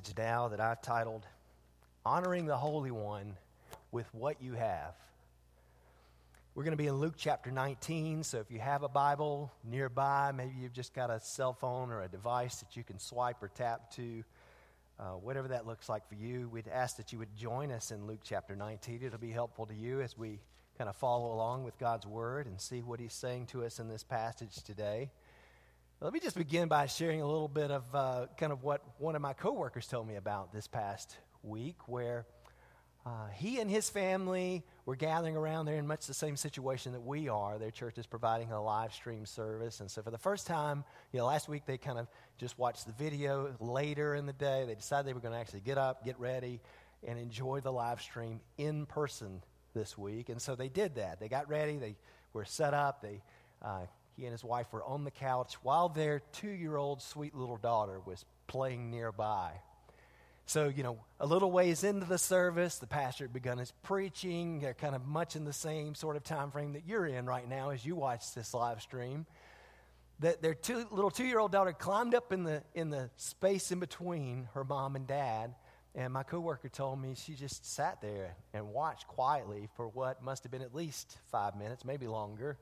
message 0.00 0.16
now 0.16 0.48
that 0.48 0.60
I've 0.60 0.80
titled 0.80 1.26
Honoring 2.06 2.46
the 2.46 2.56
Holy 2.56 2.90
One 2.90 3.36
with 3.92 4.06
What 4.14 4.40
You 4.40 4.54
Have. 4.54 4.94
We're 6.54 6.64
going 6.64 6.72
to 6.72 6.82
be 6.82 6.86
in 6.86 6.94
Luke 6.94 7.16
chapter 7.18 7.50
19, 7.50 8.22
so 8.22 8.38
if 8.38 8.50
you 8.50 8.60
have 8.60 8.82
a 8.82 8.88
Bible 8.88 9.52
nearby, 9.62 10.32
maybe 10.34 10.54
you've 10.58 10.72
just 10.72 10.94
got 10.94 11.10
a 11.10 11.20
cell 11.20 11.52
phone 11.52 11.90
or 11.90 12.00
a 12.02 12.08
device 12.08 12.60
that 12.60 12.76
you 12.76 12.84
can 12.84 12.98
swipe 12.98 13.42
or 13.42 13.48
tap 13.48 13.90
to, 13.96 14.24
uh, 14.98 15.04
whatever 15.16 15.48
that 15.48 15.66
looks 15.66 15.88
like 15.90 16.08
for 16.08 16.14
you, 16.14 16.48
we'd 16.48 16.68
ask 16.68 16.96
that 16.96 17.12
you 17.12 17.18
would 17.18 17.36
join 17.36 17.70
us 17.70 17.90
in 17.90 18.06
Luke 18.06 18.20
chapter 18.24 18.56
19. 18.56 19.02
It'll 19.02 19.18
be 19.18 19.32
helpful 19.32 19.66
to 19.66 19.74
you 19.74 20.00
as 20.00 20.16
we 20.16 20.40
kind 20.78 20.88
of 20.88 20.96
follow 20.96 21.34
along 21.34 21.64
with 21.64 21.78
God's 21.78 22.06
Word 22.06 22.46
and 22.46 22.58
see 22.58 22.80
what 22.80 23.00
He's 23.00 23.12
saying 23.12 23.46
to 23.48 23.64
us 23.64 23.78
in 23.78 23.88
this 23.88 24.02
passage 24.02 24.62
today. 24.62 25.10
Let 26.02 26.14
me 26.14 26.20
just 26.20 26.34
begin 26.34 26.68
by 26.68 26.86
sharing 26.86 27.20
a 27.20 27.26
little 27.26 27.46
bit 27.46 27.70
of 27.70 27.84
uh, 27.94 28.26
kind 28.38 28.52
of 28.52 28.62
what 28.62 28.80
one 28.96 29.16
of 29.16 29.20
my 29.20 29.34
coworkers 29.34 29.86
told 29.86 30.08
me 30.08 30.16
about 30.16 30.50
this 30.50 30.66
past 30.66 31.14
week, 31.42 31.76
where 31.88 32.24
uh, 33.04 33.26
he 33.34 33.60
and 33.60 33.70
his 33.70 33.90
family 33.90 34.64
were 34.86 34.96
gathering 34.96 35.36
around 35.36 35.66
there 35.66 35.76
in 35.76 35.86
much 35.86 36.06
the 36.06 36.14
same 36.14 36.36
situation 36.36 36.92
that 36.92 37.02
we 37.02 37.28
are. 37.28 37.58
Their 37.58 37.70
church 37.70 37.98
is 37.98 38.06
providing 38.06 38.50
a 38.50 38.62
live 38.62 38.94
stream 38.94 39.26
service. 39.26 39.80
And 39.80 39.90
so, 39.90 40.00
for 40.00 40.10
the 40.10 40.16
first 40.16 40.46
time, 40.46 40.84
you 41.12 41.18
know, 41.18 41.26
last 41.26 41.50
week 41.50 41.66
they 41.66 41.76
kind 41.76 41.98
of 41.98 42.08
just 42.38 42.58
watched 42.58 42.86
the 42.86 42.92
video. 42.92 43.54
Later 43.60 44.14
in 44.14 44.24
the 44.24 44.32
day, 44.32 44.64
they 44.66 44.76
decided 44.76 45.06
they 45.06 45.12
were 45.12 45.20
going 45.20 45.34
to 45.34 45.38
actually 45.38 45.60
get 45.60 45.76
up, 45.76 46.02
get 46.02 46.18
ready, 46.18 46.62
and 47.06 47.18
enjoy 47.18 47.60
the 47.60 47.72
live 47.72 48.00
stream 48.00 48.40
in 48.56 48.86
person 48.86 49.42
this 49.74 49.98
week. 49.98 50.30
And 50.30 50.40
so 50.40 50.54
they 50.54 50.70
did 50.70 50.94
that. 50.94 51.20
They 51.20 51.28
got 51.28 51.46
ready, 51.50 51.76
they 51.76 51.98
were 52.32 52.46
set 52.46 52.72
up, 52.72 53.02
they 53.02 53.20
uh, 53.60 53.84
he 54.20 54.26
and 54.26 54.32
his 54.32 54.44
wife 54.44 54.66
were 54.70 54.84
on 54.84 55.04
the 55.04 55.10
couch 55.10 55.54
while 55.62 55.88
their 55.88 56.20
two 56.32 56.50
year 56.50 56.76
old 56.76 57.00
sweet 57.00 57.34
little 57.34 57.56
daughter 57.56 57.98
was 58.04 58.24
playing 58.46 58.90
nearby. 58.90 59.52
So, 60.44 60.68
you 60.68 60.82
know, 60.82 60.98
a 61.18 61.26
little 61.26 61.50
ways 61.50 61.84
into 61.84 62.06
the 62.06 62.18
service, 62.18 62.78
the 62.78 62.86
pastor 62.86 63.24
had 63.24 63.32
begun 63.32 63.58
his 63.58 63.72
preaching, 63.82 64.66
kind 64.78 64.94
of 64.94 65.06
much 65.06 65.36
in 65.36 65.44
the 65.44 65.52
same 65.52 65.94
sort 65.94 66.16
of 66.16 66.24
time 66.24 66.50
frame 66.50 66.72
that 66.74 66.82
you're 66.86 67.06
in 67.06 67.24
right 67.24 67.48
now 67.48 67.70
as 67.70 67.86
you 67.86 67.94
watch 67.94 68.34
this 68.34 68.52
live 68.52 68.82
stream. 68.82 69.26
That 70.18 70.42
their 70.42 70.54
two, 70.54 70.86
little 70.90 71.10
two 71.10 71.24
year 71.24 71.38
old 71.38 71.52
daughter 71.52 71.72
climbed 71.72 72.14
up 72.14 72.32
in 72.32 72.44
the, 72.44 72.62
in 72.74 72.90
the 72.90 73.10
space 73.16 73.72
in 73.72 73.80
between 73.80 74.48
her 74.54 74.64
mom 74.64 74.96
and 74.96 75.06
dad. 75.06 75.54
And 75.94 76.12
my 76.12 76.24
coworker 76.24 76.68
told 76.68 77.00
me 77.00 77.14
she 77.14 77.34
just 77.34 77.64
sat 77.64 78.02
there 78.02 78.36
and 78.52 78.68
watched 78.68 79.06
quietly 79.08 79.68
for 79.76 79.88
what 79.88 80.22
must 80.22 80.42
have 80.42 80.52
been 80.52 80.62
at 80.62 80.74
least 80.74 81.16
five 81.30 81.56
minutes, 81.56 81.84
maybe 81.84 82.06
longer 82.06 82.58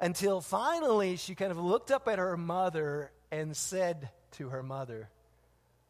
until 0.00 0.40
finally 0.40 1.16
she 1.16 1.34
kind 1.34 1.50
of 1.50 1.58
looked 1.58 1.90
up 1.90 2.08
at 2.08 2.18
her 2.18 2.36
mother 2.36 3.12
and 3.30 3.56
said 3.56 4.10
to 4.32 4.48
her 4.48 4.62
mother, 4.62 5.08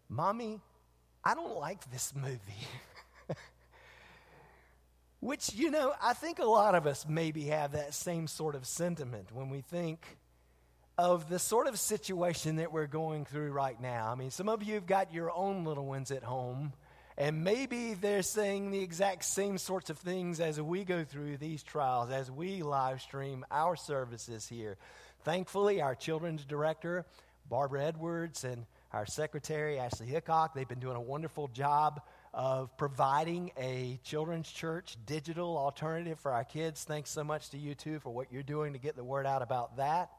Mommy, 0.08 0.60
I 1.24 1.34
don't 1.34 1.56
like 1.56 1.90
this 1.90 2.12
movie. 2.14 2.66
Which, 5.20 5.54
you 5.54 5.70
know, 5.70 5.94
I 6.02 6.14
think 6.14 6.38
a 6.38 6.44
lot 6.44 6.74
of 6.74 6.86
us 6.86 7.06
maybe 7.08 7.44
have 7.44 7.72
that 7.72 7.94
same 7.94 8.26
sort 8.26 8.54
of 8.54 8.66
sentiment 8.66 9.30
when 9.32 9.50
we 9.50 9.60
think 9.60 10.18
of 10.98 11.28
the 11.28 11.38
sort 11.38 11.66
of 11.66 11.78
situation 11.78 12.56
that 12.56 12.72
we're 12.72 12.86
going 12.86 13.24
through 13.24 13.52
right 13.52 13.80
now. 13.80 14.10
I 14.10 14.14
mean, 14.16 14.30
some 14.30 14.48
of 14.48 14.62
you 14.62 14.74
have 14.74 14.86
got 14.86 15.14
your 15.14 15.30
own 15.30 15.64
little 15.64 15.86
ones 15.86 16.10
at 16.10 16.22
home 16.22 16.72
and 17.20 17.44
maybe 17.44 17.92
they're 17.92 18.22
saying 18.22 18.70
the 18.70 18.80
exact 18.80 19.26
same 19.26 19.58
sorts 19.58 19.90
of 19.90 19.98
things 19.98 20.40
as 20.40 20.58
we 20.58 20.84
go 20.84 21.04
through 21.04 21.36
these 21.36 21.62
trials, 21.62 22.10
as 22.10 22.30
we 22.30 22.62
live 22.62 23.02
stream 23.02 23.44
our 23.50 23.76
services 23.76 24.48
here. 24.48 24.78
Thankfully, 25.22 25.82
our 25.82 25.94
children's 25.94 26.46
director, 26.46 27.04
Barbara 27.46 27.84
Edwards, 27.84 28.44
and 28.44 28.64
our 28.94 29.04
secretary, 29.04 29.78
Ashley 29.78 30.06
Hickok, 30.06 30.54
they've 30.54 30.66
been 30.66 30.80
doing 30.80 30.96
a 30.96 31.00
wonderful 31.00 31.48
job 31.48 32.00
of 32.32 32.74
providing 32.78 33.50
a 33.58 34.00
children's 34.02 34.50
church 34.50 34.96
digital 35.04 35.58
alternative 35.58 36.18
for 36.18 36.32
our 36.32 36.44
kids. 36.44 36.84
Thanks 36.84 37.10
so 37.10 37.22
much 37.22 37.50
to 37.50 37.58
you, 37.58 37.74
too, 37.74 37.98
for 37.98 38.08
what 38.08 38.32
you're 38.32 38.42
doing 38.42 38.72
to 38.72 38.78
get 38.78 38.96
the 38.96 39.04
word 39.04 39.26
out 39.26 39.42
about 39.42 39.76
that. 39.76 40.10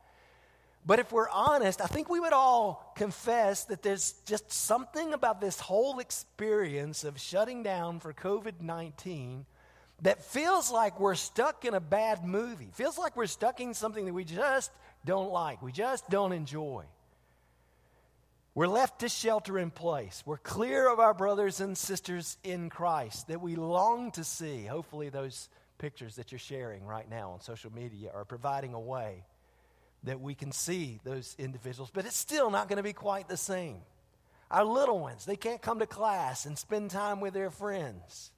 But 0.85 0.99
if 0.99 1.11
we're 1.11 1.29
honest, 1.29 1.79
I 1.79 1.85
think 1.85 2.09
we 2.09 2.19
would 2.19 2.33
all 2.33 2.93
confess 2.95 3.65
that 3.65 3.83
there's 3.83 4.13
just 4.25 4.51
something 4.51 5.13
about 5.13 5.39
this 5.39 5.59
whole 5.59 5.99
experience 5.99 7.03
of 7.03 7.19
shutting 7.19 7.61
down 7.61 7.99
for 7.99 8.13
COVID 8.13 8.61
19 8.61 9.45
that 10.01 10.23
feels 10.23 10.71
like 10.71 10.99
we're 10.99 11.15
stuck 11.15 11.65
in 11.65 11.75
a 11.75 11.79
bad 11.79 12.25
movie. 12.25 12.71
Feels 12.73 12.97
like 12.97 13.15
we're 13.15 13.27
stuck 13.27 13.59
in 13.59 13.75
something 13.75 14.05
that 14.05 14.13
we 14.13 14.23
just 14.23 14.71
don't 15.05 15.31
like, 15.31 15.61
we 15.61 15.71
just 15.71 16.09
don't 16.09 16.33
enjoy. 16.33 16.85
We're 18.53 18.67
left 18.67 18.99
to 18.99 19.09
shelter 19.09 19.57
in 19.59 19.71
place. 19.71 20.23
We're 20.25 20.37
clear 20.37 20.91
of 20.91 20.99
our 20.99 21.13
brothers 21.13 21.61
and 21.61 21.77
sisters 21.77 22.37
in 22.43 22.69
Christ 22.69 23.27
that 23.27 23.39
we 23.39 23.55
long 23.55 24.11
to 24.13 24.25
see. 24.25 24.65
Hopefully, 24.65 25.09
those 25.09 25.47
pictures 25.77 26.15
that 26.15 26.31
you're 26.31 26.39
sharing 26.39 26.85
right 26.85 27.09
now 27.09 27.31
on 27.31 27.41
social 27.41 27.71
media 27.71 28.11
are 28.13 28.25
providing 28.25 28.73
a 28.73 28.79
way 28.79 29.23
that 30.03 30.19
we 30.19 30.33
can 30.35 30.51
see 30.51 30.99
those 31.03 31.35
individuals, 31.37 31.91
but 31.93 32.05
it's 32.05 32.17
still 32.17 32.49
not 32.49 32.67
going 32.67 32.77
to 32.77 32.83
be 32.83 32.93
quite 32.93 33.29
the 33.29 33.37
same. 33.37 33.77
Our 34.49 34.65
little 34.65 34.99
ones, 34.99 35.25
they 35.25 35.35
can't 35.35 35.61
come 35.61 35.79
to 35.79 35.85
class 35.85 36.45
and 36.45 36.57
spend 36.57 36.91
time 36.91 37.21
with 37.21 37.33
their 37.33 37.51
friends. 37.51 38.31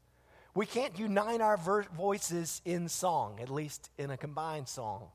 We 0.54 0.66
can't 0.68 1.00
unite 1.00 1.42
our 1.42 1.58
voices 1.58 2.62
in 2.66 2.88
song, 2.88 3.40
at 3.42 3.50
least 3.50 3.90
in 3.98 4.12
a 4.12 4.18
combined 4.18 4.68
song. 4.68 5.08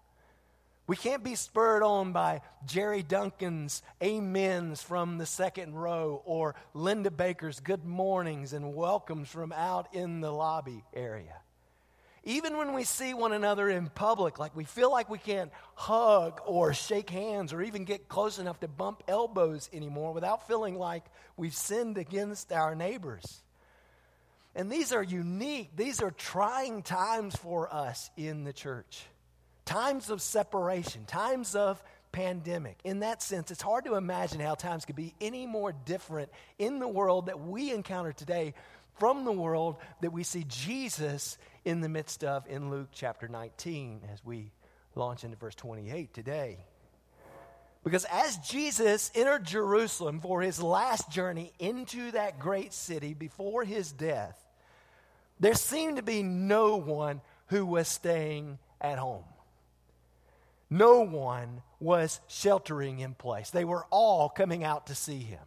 We 0.88 0.96
can't 0.96 1.22
be 1.22 1.34
spurred 1.34 1.82
on 1.82 2.12
by 2.12 2.40
Jerry 2.64 3.02
Duncan's 3.02 3.82
amens 4.02 4.82
from 4.82 5.18
the 5.18 5.26
second 5.26 5.74
row 5.74 6.22
or 6.24 6.54
Linda 6.72 7.10
Baker's 7.10 7.60
good 7.60 7.84
mornings 7.84 8.54
and 8.54 8.74
welcomes 8.74 9.28
from 9.28 9.52
out 9.52 9.94
in 9.94 10.22
the 10.22 10.32
lobby 10.32 10.82
area. 10.94 11.36
Even 12.28 12.58
when 12.58 12.74
we 12.74 12.84
see 12.84 13.14
one 13.14 13.32
another 13.32 13.70
in 13.70 13.86
public, 13.86 14.38
like 14.38 14.54
we 14.54 14.64
feel 14.64 14.92
like 14.92 15.08
we 15.08 15.16
can't 15.16 15.50
hug 15.74 16.42
or 16.44 16.74
shake 16.74 17.08
hands 17.08 17.54
or 17.54 17.62
even 17.62 17.84
get 17.84 18.06
close 18.06 18.38
enough 18.38 18.60
to 18.60 18.68
bump 18.68 19.02
elbows 19.08 19.70
anymore 19.72 20.12
without 20.12 20.46
feeling 20.46 20.78
like 20.78 21.04
we've 21.38 21.54
sinned 21.54 21.96
against 21.96 22.52
our 22.52 22.74
neighbors. 22.74 23.40
And 24.54 24.70
these 24.70 24.92
are 24.92 25.02
unique, 25.02 25.70
these 25.74 26.02
are 26.02 26.10
trying 26.10 26.82
times 26.82 27.34
for 27.34 27.72
us 27.72 28.10
in 28.14 28.44
the 28.44 28.52
church. 28.52 29.06
Times 29.64 30.10
of 30.10 30.20
separation, 30.20 31.06
times 31.06 31.54
of 31.54 31.82
pandemic. 32.12 32.78
In 32.84 33.00
that 33.00 33.22
sense, 33.22 33.50
it's 33.50 33.62
hard 33.62 33.86
to 33.86 33.94
imagine 33.94 34.40
how 34.40 34.54
times 34.54 34.84
could 34.84 34.96
be 34.96 35.14
any 35.18 35.46
more 35.46 35.72
different 35.72 36.30
in 36.58 36.78
the 36.78 36.88
world 36.88 37.26
that 37.26 37.40
we 37.40 37.70
encounter 37.72 38.12
today 38.12 38.52
from 38.98 39.24
the 39.24 39.32
world 39.32 39.76
that 40.00 40.12
we 40.12 40.22
see 40.22 40.44
Jesus 40.48 41.38
in 41.64 41.80
the 41.80 41.88
midst 41.88 42.24
of 42.24 42.46
in 42.48 42.70
Luke 42.70 42.88
chapter 42.92 43.28
19 43.28 44.00
as 44.12 44.24
we 44.24 44.52
launch 44.94 45.24
into 45.24 45.36
verse 45.36 45.54
28 45.54 46.12
today. 46.12 46.58
Because 47.84 48.04
as 48.10 48.36
Jesus 48.38 49.10
entered 49.14 49.44
Jerusalem 49.44 50.20
for 50.20 50.42
his 50.42 50.62
last 50.62 51.10
journey 51.10 51.52
into 51.58 52.10
that 52.10 52.38
great 52.38 52.72
city 52.72 53.14
before 53.14 53.64
his 53.64 53.92
death, 53.92 54.38
there 55.40 55.54
seemed 55.54 55.96
to 55.96 56.02
be 56.02 56.22
no 56.22 56.76
one 56.76 57.20
who 57.46 57.64
was 57.64 57.88
staying 57.88 58.58
at 58.80 58.98
home. 58.98 59.24
No 60.68 61.00
one 61.00 61.62
was 61.80 62.20
sheltering 62.26 62.98
in 62.98 63.14
place. 63.14 63.50
They 63.50 63.64
were 63.64 63.86
all 63.90 64.28
coming 64.28 64.64
out 64.64 64.88
to 64.88 64.94
see 64.94 65.20
him. 65.20 65.40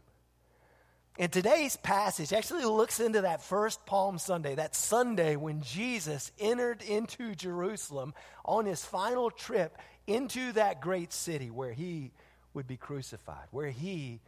And 1.21 1.31
today's 1.31 1.77
passage 1.77 2.33
actually 2.33 2.65
looks 2.65 2.99
into 2.99 3.21
that 3.21 3.43
first 3.43 3.85
Palm 3.85 4.17
Sunday, 4.17 4.55
that 4.55 4.75
Sunday 4.75 5.35
when 5.35 5.61
Jesus 5.61 6.31
entered 6.39 6.81
into 6.81 7.35
Jerusalem 7.35 8.15
on 8.43 8.65
his 8.65 8.83
final 8.83 9.29
trip 9.29 9.77
into 10.07 10.51
that 10.53 10.81
great 10.81 11.13
city 11.13 11.51
where 11.51 11.73
he 11.73 12.09
would 12.55 12.65
be 12.65 12.75
crucified, 12.75 13.45
where 13.51 13.69
he 13.69 14.19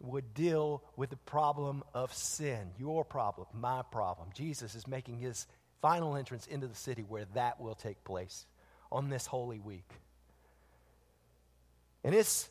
would 0.00 0.32
deal 0.32 0.82
with 0.96 1.10
the 1.10 1.18
problem 1.18 1.84
of 1.92 2.14
sin, 2.14 2.70
your 2.78 3.04
problem, 3.04 3.46
my 3.52 3.82
problem. 3.92 4.30
Jesus 4.32 4.74
is 4.74 4.86
making 4.86 5.18
his 5.18 5.46
final 5.82 6.16
entrance 6.16 6.46
into 6.46 6.66
the 6.66 6.74
city 6.74 7.02
where 7.02 7.26
that 7.34 7.60
will 7.60 7.74
take 7.74 8.02
place 8.04 8.46
on 8.90 9.10
this 9.10 9.26
holy 9.26 9.58
week. 9.58 9.90
And 12.02 12.14
this 12.14 12.48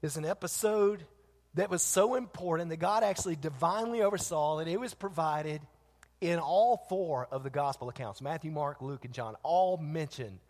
is 0.00 0.16
an 0.16 0.24
episode 0.24 1.04
that 1.54 1.70
was 1.70 1.82
so 1.82 2.14
important 2.14 2.70
that 2.70 2.78
God 2.78 3.02
actually 3.02 3.36
divinely 3.36 4.02
oversaw 4.02 4.58
that 4.58 4.68
it 4.68 4.78
was 4.78 4.94
provided 4.94 5.60
in 6.20 6.38
all 6.38 6.84
four 6.88 7.28
of 7.30 7.42
the 7.42 7.50
gospel 7.50 7.88
accounts 7.88 8.20
Matthew, 8.20 8.50
Mark, 8.50 8.80
Luke, 8.80 9.04
and 9.04 9.14
John 9.14 9.36
all 9.42 9.76
mention 9.76 10.40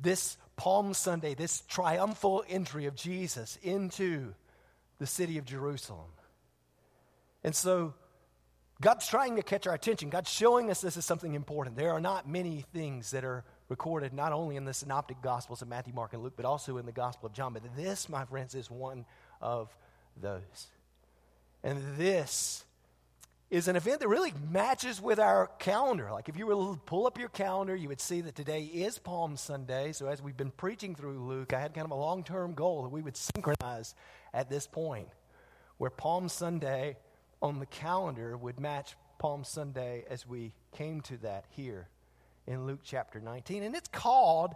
this 0.00 0.36
Palm 0.56 0.94
Sunday, 0.94 1.34
this 1.34 1.60
triumphal 1.68 2.44
entry 2.48 2.86
of 2.86 2.94
Jesus 2.94 3.58
into 3.62 4.34
the 4.98 5.06
city 5.06 5.38
of 5.38 5.44
Jerusalem. 5.44 6.10
And 7.44 7.54
so 7.54 7.94
God's 8.80 9.06
trying 9.06 9.36
to 9.36 9.42
catch 9.42 9.66
our 9.66 9.74
attention. 9.74 10.08
God's 10.08 10.30
showing 10.30 10.70
us 10.70 10.80
this 10.80 10.96
is 10.96 11.04
something 11.04 11.34
important. 11.34 11.76
There 11.76 11.92
are 11.92 12.00
not 12.00 12.28
many 12.28 12.64
things 12.72 13.10
that 13.10 13.24
are 13.24 13.44
recorded 13.68 14.12
not 14.12 14.32
only 14.32 14.56
in 14.56 14.64
the 14.64 14.74
synoptic 14.74 15.20
gospels 15.20 15.62
of 15.62 15.68
Matthew, 15.68 15.94
Mark, 15.94 16.12
and 16.12 16.22
Luke, 16.22 16.34
but 16.36 16.44
also 16.44 16.78
in 16.78 16.86
the 16.86 16.92
gospel 16.92 17.26
of 17.26 17.32
John. 17.32 17.52
But 17.52 17.62
this, 17.76 18.08
my 18.08 18.24
friends, 18.24 18.54
is 18.54 18.70
one 18.70 19.04
of 19.40 19.76
those. 20.20 20.68
And 21.62 21.82
this 21.96 22.64
is 23.50 23.66
an 23.66 23.76
event 23.76 24.00
that 24.00 24.08
really 24.08 24.34
matches 24.50 25.00
with 25.00 25.18
our 25.18 25.46
calendar. 25.58 26.10
Like 26.12 26.28
if 26.28 26.36
you 26.36 26.46
were 26.46 26.54
to 26.54 26.80
pull 26.84 27.06
up 27.06 27.18
your 27.18 27.30
calendar, 27.30 27.74
you 27.74 27.88
would 27.88 28.00
see 28.00 28.20
that 28.20 28.34
today 28.34 28.62
is 28.62 28.98
Palm 28.98 29.36
Sunday. 29.36 29.92
So 29.92 30.06
as 30.06 30.20
we've 30.20 30.36
been 30.36 30.50
preaching 30.50 30.94
through 30.94 31.18
Luke, 31.18 31.52
I 31.54 31.60
had 31.60 31.72
kind 31.72 31.86
of 31.86 31.90
a 31.90 31.96
long 31.96 32.24
term 32.24 32.54
goal 32.54 32.82
that 32.82 32.90
we 32.90 33.00
would 33.00 33.16
synchronize 33.16 33.94
at 34.34 34.50
this 34.50 34.66
point, 34.66 35.08
where 35.78 35.90
Palm 35.90 36.28
Sunday 36.28 36.96
on 37.40 37.58
the 37.58 37.66
calendar 37.66 38.36
would 38.36 38.60
match 38.60 38.96
Palm 39.18 39.44
Sunday 39.44 40.04
as 40.10 40.26
we 40.26 40.52
came 40.72 41.00
to 41.02 41.16
that 41.18 41.44
here 41.50 41.88
in 42.46 42.66
Luke 42.66 42.80
chapter 42.84 43.20
19. 43.20 43.62
And 43.62 43.74
it's 43.74 43.88
called 43.88 44.54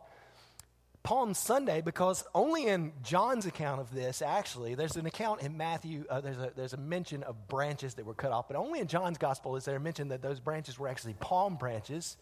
Palm 1.03 1.35
Sunday 1.35 1.81
because 1.81 2.25
only 2.35 2.67
in 2.67 2.93
John's 3.03 3.47
account 3.47 3.81
of 3.81 3.93
this, 3.93 4.23
actually, 4.23 4.75
there's 4.75 4.97
an 4.97 5.07
account 5.07 5.43
in 5.43 5.57
Matthew, 5.57 6.05
uh, 6.09 6.21
there's, 6.21 6.39
a, 6.39 6.53
there's 6.55 6.73
a 6.75 6.79
mention 6.79 7.23
of 7.25 7.49
branches 7.49 7.95
that 7.95 8.07
were 8.07 8.15
cut 8.15 8.31
off, 8.31 8.47
but 8.47 8.57
only 8.57 8.79
in 8.79 8.87
John's 8.87 9.19
gospel 9.19 9.57
is 9.57 9.65
there 9.65 9.77
a 9.77 9.81
mention 9.81 10.09
that 10.09 10.23
those 10.23 10.39
branches 10.39 10.79
were 10.79 10.89
actually 10.89 11.15
palm 11.15 11.57
branches, 11.57 12.17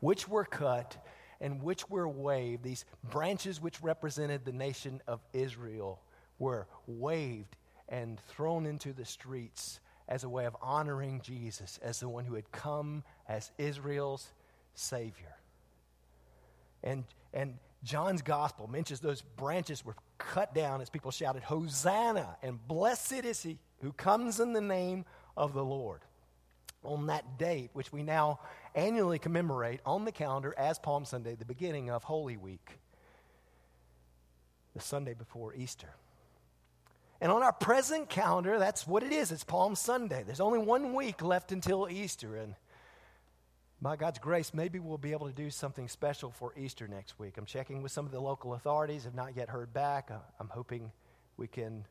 which 0.00 0.28
were 0.28 0.44
cut 0.44 0.96
and 1.40 1.62
which 1.62 1.90
were 1.90 2.08
waved. 2.08 2.62
These 2.62 2.84
branches, 3.04 3.60
which 3.60 3.82
represented 3.82 4.44
the 4.44 4.52
nation 4.52 5.02
of 5.06 5.20
Israel, 5.34 6.00
were 6.38 6.66
waved 6.86 7.56
and 7.88 8.18
thrown 8.28 8.64
into 8.64 8.94
the 8.94 9.04
streets 9.04 9.80
as 10.08 10.24
a 10.24 10.28
way 10.28 10.46
of 10.46 10.56
honoring 10.62 11.20
Jesus 11.22 11.78
as 11.82 12.00
the 12.00 12.08
one 12.08 12.24
who 12.24 12.34
had 12.34 12.50
come 12.50 13.04
as 13.28 13.50
Israel's 13.58 14.32
Savior. 14.74 15.36
And, 16.82 17.04
and 17.34 17.58
John's 17.84 18.22
gospel 18.22 18.68
mentions 18.68 19.00
those 19.00 19.22
branches 19.22 19.84
were 19.84 19.96
cut 20.18 20.54
down 20.54 20.80
as 20.80 20.88
people 20.88 21.10
shouted, 21.10 21.42
Hosanna, 21.42 22.36
and 22.42 22.58
blessed 22.68 23.24
is 23.24 23.42
he 23.42 23.58
who 23.80 23.92
comes 23.92 24.38
in 24.38 24.52
the 24.52 24.60
name 24.60 25.04
of 25.36 25.52
the 25.52 25.64
Lord. 25.64 26.00
On 26.84 27.06
that 27.06 27.38
date, 27.38 27.70
which 27.72 27.92
we 27.92 28.02
now 28.02 28.40
annually 28.74 29.18
commemorate 29.18 29.80
on 29.84 30.04
the 30.04 30.12
calendar 30.12 30.54
as 30.56 30.78
Palm 30.78 31.04
Sunday, 31.04 31.34
the 31.34 31.44
beginning 31.44 31.90
of 31.90 32.04
Holy 32.04 32.36
Week, 32.36 32.78
the 34.74 34.80
Sunday 34.80 35.14
before 35.14 35.54
Easter. 35.54 35.94
And 37.20 37.30
on 37.30 37.42
our 37.44 37.52
present 37.52 38.08
calendar, 38.08 38.58
that's 38.58 38.84
what 38.84 39.04
it 39.04 39.12
is. 39.12 39.30
It's 39.30 39.44
Palm 39.44 39.76
Sunday. 39.76 40.24
There's 40.24 40.40
only 40.40 40.58
one 40.58 40.92
week 40.92 41.22
left 41.22 41.52
until 41.52 41.88
Easter. 41.88 42.34
And 42.34 42.56
by 43.82 43.96
God's 43.96 44.20
grace, 44.20 44.54
maybe 44.54 44.78
we'll 44.78 44.96
be 44.96 45.10
able 45.10 45.26
to 45.26 45.32
do 45.32 45.50
something 45.50 45.88
special 45.88 46.30
for 46.30 46.54
Easter 46.56 46.86
next 46.86 47.18
week. 47.18 47.36
I'm 47.36 47.44
checking 47.44 47.82
with 47.82 47.90
some 47.90 48.06
of 48.06 48.12
the 48.12 48.20
local 48.20 48.54
authorities, 48.54 49.04
have 49.04 49.14
not 49.16 49.36
yet 49.36 49.48
heard 49.48 49.72
back. 49.72 50.10
I'm 50.38 50.48
hoping 50.48 50.92
we 51.36 51.48
can 51.48 51.84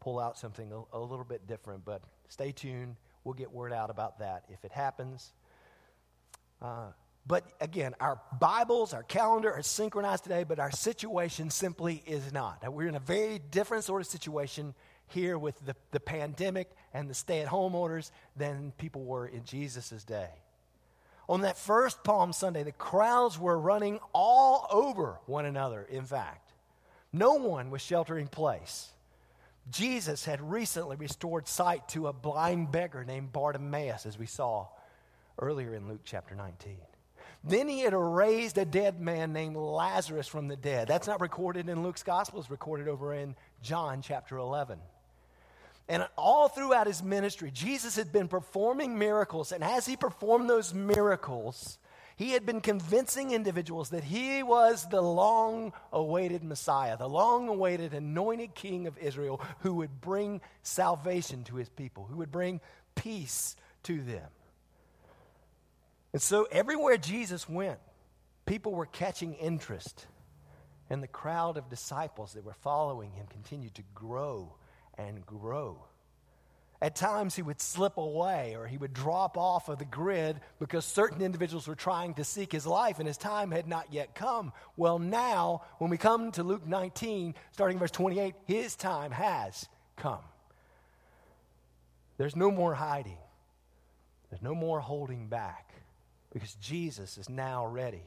pull 0.00 0.18
out 0.18 0.36
something 0.36 0.72
a, 0.72 0.96
a 0.96 0.98
little 0.98 1.24
bit 1.24 1.46
different, 1.46 1.84
but 1.84 2.02
stay 2.28 2.50
tuned. 2.50 2.96
We'll 3.22 3.34
get 3.34 3.52
word 3.52 3.72
out 3.72 3.90
about 3.90 4.18
that 4.18 4.42
if 4.48 4.64
it 4.64 4.72
happens. 4.72 5.32
Uh, 6.60 6.88
but 7.28 7.44
again, 7.60 7.94
our 8.00 8.20
Bibles, 8.40 8.92
our 8.92 9.04
calendar 9.04 9.52
are 9.52 9.62
synchronized 9.62 10.24
today, 10.24 10.42
but 10.42 10.58
our 10.58 10.72
situation 10.72 11.50
simply 11.50 12.02
is 12.06 12.32
not. 12.32 12.72
We're 12.72 12.88
in 12.88 12.96
a 12.96 13.00
very 13.00 13.38
different 13.38 13.84
sort 13.84 14.00
of 14.00 14.08
situation 14.08 14.74
here 15.08 15.38
with 15.38 15.64
the, 15.64 15.76
the 15.92 16.00
pandemic 16.00 16.70
and 16.92 17.08
the 17.08 17.14
stay 17.14 17.40
at 17.40 17.46
home 17.46 17.76
orders 17.76 18.10
than 18.36 18.72
people 18.78 19.04
were 19.04 19.28
in 19.28 19.44
Jesus' 19.44 20.02
day. 20.02 20.30
On 21.28 21.40
that 21.40 21.58
first 21.58 22.04
Palm 22.04 22.32
Sunday, 22.32 22.62
the 22.62 22.72
crowds 22.72 23.38
were 23.38 23.58
running 23.58 23.98
all 24.12 24.66
over 24.70 25.18
one 25.26 25.44
another, 25.44 25.82
in 25.82 26.04
fact. 26.04 26.52
No 27.12 27.34
one 27.34 27.70
was 27.70 27.82
sheltering 27.82 28.28
place. 28.28 28.90
Jesus 29.70 30.24
had 30.24 30.40
recently 30.40 30.96
restored 30.96 31.48
sight 31.48 31.88
to 31.88 32.06
a 32.06 32.12
blind 32.12 32.70
beggar 32.70 33.04
named 33.04 33.32
Bartimaeus, 33.32 34.06
as 34.06 34.18
we 34.18 34.26
saw 34.26 34.68
earlier 35.38 35.74
in 35.74 35.88
Luke 35.88 36.02
chapter 36.04 36.34
19. 36.34 36.76
Then 37.42 37.68
he 37.68 37.80
had 37.80 37.94
raised 37.94 38.58
a 38.58 38.64
dead 38.64 39.00
man 39.00 39.32
named 39.32 39.56
Lazarus 39.56 40.28
from 40.28 40.48
the 40.48 40.56
dead. 40.56 40.88
That's 40.88 41.06
not 41.06 41.20
recorded 41.20 41.68
in 41.68 41.82
Luke's 41.82 42.02
gospel, 42.02 42.40
it's 42.40 42.50
recorded 42.50 42.88
over 42.88 43.14
in 43.14 43.34
John 43.62 44.02
chapter 44.02 44.36
11. 44.36 44.78
And 45.88 46.06
all 46.16 46.48
throughout 46.48 46.86
his 46.86 47.02
ministry, 47.02 47.50
Jesus 47.52 47.96
had 47.96 48.12
been 48.12 48.28
performing 48.28 48.98
miracles. 48.98 49.52
And 49.52 49.62
as 49.62 49.86
he 49.86 49.96
performed 49.96 50.50
those 50.50 50.74
miracles, 50.74 51.78
he 52.16 52.32
had 52.32 52.44
been 52.44 52.60
convincing 52.60 53.30
individuals 53.30 53.90
that 53.90 54.02
he 54.02 54.42
was 54.42 54.88
the 54.88 55.02
long 55.02 55.72
awaited 55.92 56.42
Messiah, 56.42 56.96
the 56.96 57.08
long 57.08 57.48
awaited 57.48 57.94
anointed 57.94 58.54
king 58.54 58.86
of 58.86 58.98
Israel 58.98 59.40
who 59.60 59.74
would 59.74 60.00
bring 60.00 60.40
salvation 60.62 61.44
to 61.44 61.56
his 61.56 61.68
people, 61.68 62.06
who 62.06 62.16
would 62.16 62.32
bring 62.32 62.60
peace 62.94 63.54
to 63.84 64.00
them. 64.02 64.28
And 66.12 66.22
so 66.22 66.48
everywhere 66.50 66.96
Jesus 66.96 67.48
went, 67.48 67.78
people 68.46 68.72
were 68.72 68.86
catching 68.86 69.34
interest. 69.34 70.06
And 70.88 71.02
the 71.02 71.08
crowd 71.08 71.58
of 71.58 71.68
disciples 71.68 72.32
that 72.32 72.44
were 72.44 72.54
following 72.54 73.12
him 73.12 73.26
continued 73.26 73.74
to 73.74 73.82
grow 73.94 74.54
and 74.98 75.24
grow. 75.26 75.78
At 76.80 76.94
times, 76.94 77.34
he 77.34 77.42
would 77.42 77.60
slip 77.60 77.96
away 77.96 78.54
or 78.54 78.66
he 78.66 78.76
would 78.76 78.92
drop 78.92 79.38
off 79.38 79.70
of 79.70 79.78
the 79.78 79.86
grid 79.86 80.40
because 80.58 80.84
certain 80.84 81.22
individuals 81.22 81.66
were 81.66 81.74
trying 81.74 82.14
to 82.14 82.24
seek 82.24 82.52
his 82.52 82.66
life 82.66 82.98
and 82.98 83.08
his 83.08 83.16
time 83.16 83.50
had 83.50 83.66
not 83.66 83.92
yet 83.92 84.14
come. 84.14 84.52
Well, 84.76 84.98
now, 84.98 85.62
when 85.78 85.90
we 85.90 85.96
come 85.96 86.32
to 86.32 86.42
Luke 86.42 86.66
19, 86.66 87.34
starting 87.52 87.78
verse 87.78 87.90
28, 87.90 88.34
his 88.44 88.76
time 88.76 89.10
has 89.10 89.66
come. 89.96 90.20
There's 92.18 92.36
no 92.36 92.50
more 92.50 92.74
hiding, 92.74 93.18
there's 94.30 94.42
no 94.42 94.54
more 94.54 94.80
holding 94.80 95.28
back 95.28 95.72
because 96.32 96.54
Jesus 96.56 97.16
is 97.16 97.30
now 97.30 97.66
ready 97.66 98.04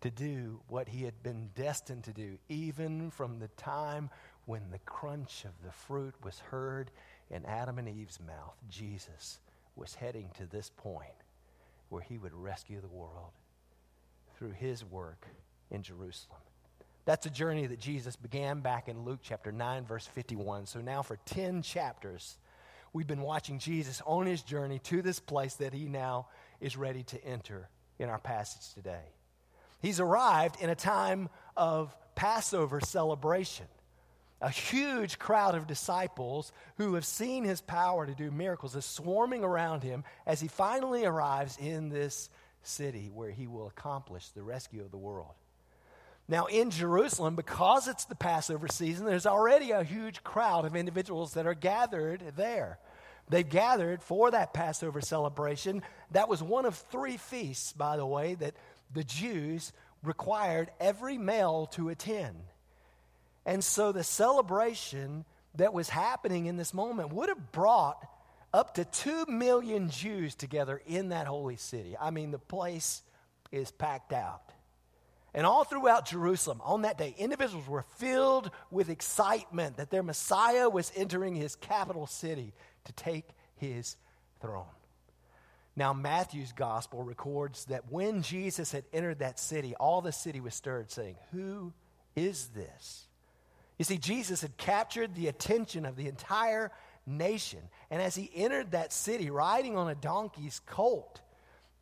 to 0.00 0.10
do 0.10 0.60
what 0.68 0.88
he 0.88 1.04
had 1.04 1.22
been 1.22 1.50
destined 1.54 2.04
to 2.04 2.12
do, 2.12 2.38
even 2.48 3.10
from 3.10 3.38
the 3.38 3.48
time 3.48 4.10
when 4.50 4.68
the 4.72 4.80
crunch 4.80 5.44
of 5.44 5.52
the 5.64 5.70
fruit 5.70 6.12
was 6.24 6.40
heard 6.40 6.90
in 7.30 7.46
Adam 7.46 7.78
and 7.78 7.88
Eve's 7.88 8.18
mouth, 8.18 8.56
Jesus 8.68 9.38
was 9.76 9.94
heading 9.94 10.28
to 10.36 10.44
this 10.44 10.72
point 10.76 11.04
where 11.88 12.02
he 12.02 12.18
would 12.18 12.34
rescue 12.34 12.80
the 12.80 12.88
world 12.88 13.30
through 14.36 14.50
his 14.50 14.84
work 14.84 15.24
in 15.70 15.84
Jerusalem. 15.84 16.40
That's 17.04 17.26
a 17.26 17.30
journey 17.30 17.66
that 17.66 17.78
Jesus 17.78 18.16
began 18.16 18.58
back 18.58 18.88
in 18.88 19.04
Luke 19.04 19.20
chapter 19.22 19.52
9, 19.52 19.84
verse 19.84 20.08
51. 20.08 20.66
So 20.66 20.80
now, 20.80 21.02
for 21.02 21.16
10 21.26 21.62
chapters, 21.62 22.36
we've 22.92 23.06
been 23.06 23.22
watching 23.22 23.60
Jesus 23.60 24.02
on 24.04 24.26
his 24.26 24.42
journey 24.42 24.80
to 24.80 25.00
this 25.00 25.20
place 25.20 25.54
that 25.54 25.72
he 25.72 25.86
now 25.86 26.26
is 26.60 26.76
ready 26.76 27.04
to 27.04 27.24
enter 27.24 27.68
in 28.00 28.08
our 28.08 28.18
passage 28.18 28.74
today. 28.74 29.12
He's 29.80 30.00
arrived 30.00 30.60
in 30.60 30.70
a 30.70 30.74
time 30.74 31.28
of 31.56 31.94
Passover 32.16 32.80
celebration 32.80 33.66
a 34.40 34.48
huge 34.48 35.18
crowd 35.18 35.54
of 35.54 35.66
disciples 35.66 36.52
who 36.76 36.94
have 36.94 37.04
seen 37.04 37.44
his 37.44 37.60
power 37.60 38.06
to 38.06 38.14
do 38.14 38.30
miracles 38.30 38.74
is 38.74 38.84
swarming 38.84 39.44
around 39.44 39.82
him 39.82 40.04
as 40.26 40.40
he 40.40 40.48
finally 40.48 41.04
arrives 41.04 41.58
in 41.58 41.88
this 41.88 42.30
city 42.62 43.10
where 43.12 43.30
he 43.30 43.46
will 43.46 43.66
accomplish 43.66 44.28
the 44.28 44.42
rescue 44.42 44.82
of 44.82 44.90
the 44.90 44.98
world. 44.98 45.34
Now, 46.28 46.46
in 46.46 46.70
Jerusalem, 46.70 47.34
because 47.34 47.88
it's 47.88 48.04
the 48.04 48.14
Passover 48.14 48.68
season, 48.68 49.04
there's 49.04 49.26
already 49.26 49.72
a 49.72 49.82
huge 49.82 50.22
crowd 50.22 50.64
of 50.64 50.76
individuals 50.76 51.34
that 51.34 51.46
are 51.46 51.54
gathered 51.54 52.22
there. 52.36 52.78
They've 53.28 53.48
gathered 53.48 54.02
for 54.02 54.30
that 54.30 54.54
Passover 54.54 55.00
celebration. 55.00 55.82
That 56.12 56.28
was 56.28 56.42
one 56.42 56.66
of 56.66 56.76
three 56.76 57.16
feasts, 57.16 57.72
by 57.72 57.96
the 57.96 58.06
way, 58.06 58.34
that 58.36 58.54
the 58.92 59.04
Jews 59.04 59.72
required 60.02 60.70
every 60.80 61.18
male 61.18 61.66
to 61.72 61.88
attend. 61.88 62.36
And 63.46 63.64
so 63.64 63.92
the 63.92 64.04
celebration 64.04 65.24
that 65.54 65.72
was 65.72 65.88
happening 65.88 66.46
in 66.46 66.56
this 66.56 66.74
moment 66.74 67.12
would 67.12 67.28
have 67.28 67.52
brought 67.52 68.06
up 68.52 68.74
to 68.74 68.84
2 68.84 69.26
million 69.26 69.90
Jews 69.90 70.34
together 70.34 70.80
in 70.86 71.10
that 71.10 71.26
holy 71.26 71.56
city. 71.56 71.96
I 72.00 72.10
mean, 72.10 72.30
the 72.30 72.38
place 72.38 73.02
is 73.52 73.70
packed 73.70 74.12
out. 74.12 74.52
And 75.32 75.46
all 75.46 75.64
throughout 75.64 76.06
Jerusalem 76.06 76.60
on 76.64 76.82
that 76.82 76.98
day, 76.98 77.14
individuals 77.16 77.68
were 77.68 77.84
filled 77.98 78.50
with 78.70 78.90
excitement 78.90 79.76
that 79.76 79.90
their 79.90 80.02
Messiah 80.02 80.68
was 80.68 80.90
entering 80.96 81.36
his 81.36 81.54
capital 81.54 82.06
city 82.06 82.52
to 82.84 82.92
take 82.92 83.28
his 83.56 83.96
throne. 84.40 84.64
Now, 85.76 85.92
Matthew's 85.92 86.52
gospel 86.52 87.04
records 87.04 87.66
that 87.66 87.90
when 87.90 88.22
Jesus 88.22 88.72
had 88.72 88.84
entered 88.92 89.20
that 89.20 89.38
city, 89.38 89.74
all 89.76 90.00
the 90.00 90.12
city 90.12 90.40
was 90.40 90.54
stirred, 90.54 90.90
saying, 90.90 91.16
Who 91.30 91.72
is 92.16 92.48
this? 92.48 93.06
You 93.80 93.84
see, 93.84 93.96
Jesus 93.96 94.42
had 94.42 94.58
captured 94.58 95.14
the 95.14 95.28
attention 95.28 95.86
of 95.86 95.96
the 95.96 96.06
entire 96.06 96.70
nation. 97.06 97.60
And 97.90 98.02
as 98.02 98.14
he 98.14 98.30
entered 98.34 98.72
that 98.72 98.92
city 98.92 99.30
riding 99.30 99.74
on 99.74 99.88
a 99.88 99.94
donkey's 99.94 100.60
colt, 100.66 101.22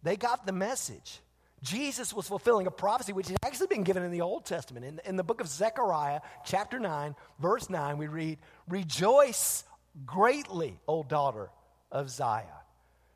they 0.05 0.14
got 0.17 0.47
the 0.47 0.52
message. 0.52 1.19
Jesus 1.61 2.14
was 2.14 2.28
fulfilling 2.28 2.69
a 2.69 2.71
prophecy 2.71 3.12
which 3.12 3.26
had 3.26 3.38
actually 3.45 3.67
been 3.67 3.83
given 3.83 4.05
in 4.05 4.12
the 4.12 4.21
Old 4.21 4.45
Testament. 4.45 4.87
In, 4.87 5.00
in 5.07 5.17
the 5.17 5.25
book 5.25 5.40
of 5.40 5.49
Zechariah, 5.49 6.21
chapter 6.45 6.78
9, 6.78 7.17
verse 7.40 7.69
9, 7.69 7.99
we 7.99 8.07
read, 8.07 8.38
Rejoice 8.69 9.64
greatly, 10.07 10.78
O 10.87 11.02
daughter 11.02 11.50
of 11.90 12.11
Zion. 12.11 12.47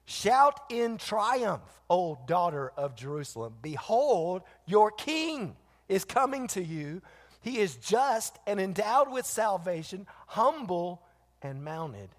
Shout 0.06 0.58
in 0.70 0.98
triumph, 0.98 1.62
O 1.88 2.18
daughter 2.26 2.72
of 2.76 2.96
Jerusalem. 2.96 3.54
Behold, 3.62 4.42
your 4.66 4.90
king 4.90 5.54
is 5.88 6.04
coming 6.04 6.48
to 6.48 6.64
you. 6.64 7.00
He 7.42 7.58
is 7.58 7.76
just 7.76 8.38
and 8.46 8.60
endowed 8.60 9.10
with 9.10 9.26
salvation, 9.26 10.06
humble 10.28 11.02
and 11.42 11.64
mounted 11.64 12.10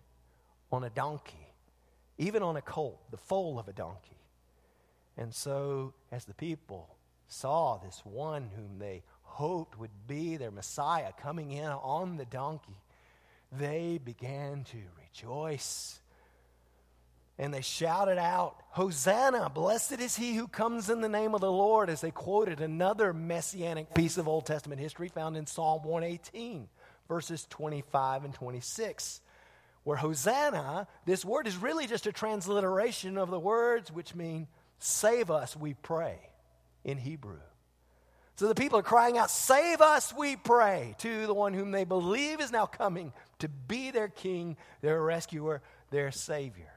on 0.72 0.84
a 0.84 0.90
donkey, 0.90 1.48
even 2.18 2.44
on 2.44 2.58
a 2.58 2.62
colt, 2.62 3.00
the 3.10 3.18
foal 3.18 3.58
of 3.58 3.68
a 3.68 3.74
donkey. 3.74 4.18
And 5.18 5.34
so, 5.34 5.94
as 6.12 6.26
the 6.26 6.34
people 6.34 6.98
saw 7.28 7.78
this 7.78 8.02
one 8.04 8.50
whom 8.56 8.80
they 8.80 9.04
hoped 9.22 9.80
would 9.80 10.08
be 10.08 10.38
their 10.38 10.52
Messiah 10.52 11.12
coming 11.18 11.52
in 11.52 11.66
on 11.66 12.18
the 12.18 12.26
donkey, 12.26 12.82
they 13.52 14.00
began 14.04 14.64
to 14.66 14.78
rejoice. 15.00 16.00
And 17.40 17.54
they 17.54 17.62
shouted 17.62 18.18
out, 18.18 18.56
Hosanna! 18.70 19.50
Blessed 19.50 20.00
is 20.00 20.16
he 20.16 20.36
who 20.36 20.48
comes 20.48 20.90
in 20.90 21.02
the 21.02 21.10
name 21.10 21.34
of 21.34 21.42
the 21.42 21.52
Lord, 21.52 21.90
as 21.90 22.02
they 22.02 22.12
quoted 22.12 22.62
another 22.62 23.14
messianic 23.14 23.94
piece 23.94 24.18
of 24.18 24.28
Old 24.28 24.46
Testament 24.46 24.80
history 24.80 25.08
found 25.08 25.36
in 25.36 25.48
Psalm 25.48 25.84
118, 25.84 26.68
verses 27.08 27.48
25 27.50 28.26
and 28.26 28.34
26. 28.34 29.22
Where 29.84 29.98
Hosanna, 29.98 30.88
this 31.06 31.26
word 31.26 31.48
is 31.48 31.58
really 31.58 31.88
just 31.88 32.08
a 32.08 32.12
transliteration 32.12 33.18
of 33.18 33.30
the 33.30 33.40
words 33.40 33.92
which 33.92 34.16
mean, 34.16 34.48
Save 34.80 35.32
us, 35.32 35.56
we 35.56 35.74
pray, 35.74 36.20
in 36.84 36.98
Hebrew. 36.98 37.40
So 38.36 38.48
the 38.48 38.56
people 38.56 38.80
are 38.80 38.84
crying 38.84 39.18
out, 39.18 39.32
Save 39.32 39.82
us, 39.82 40.14
we 40.14 40.36
pray, 40.36 40.96
to 41.00 41.26
the 41.26 41.34
one 41.34 41.54
whom 41.54 41.72
they 41.72 41.84
believe 41.84 42.42
is 42.42 42.52
now 42.52 42.66
coming 42.66 43.14
to 43.40 43.48
be 43.48 43.92
their 43.92 44.08
king, 44.08 44.58
their 44.82 45.02
rescuer, 45.02 45.62
their 45.90 46.12
savior. 46.12 46.73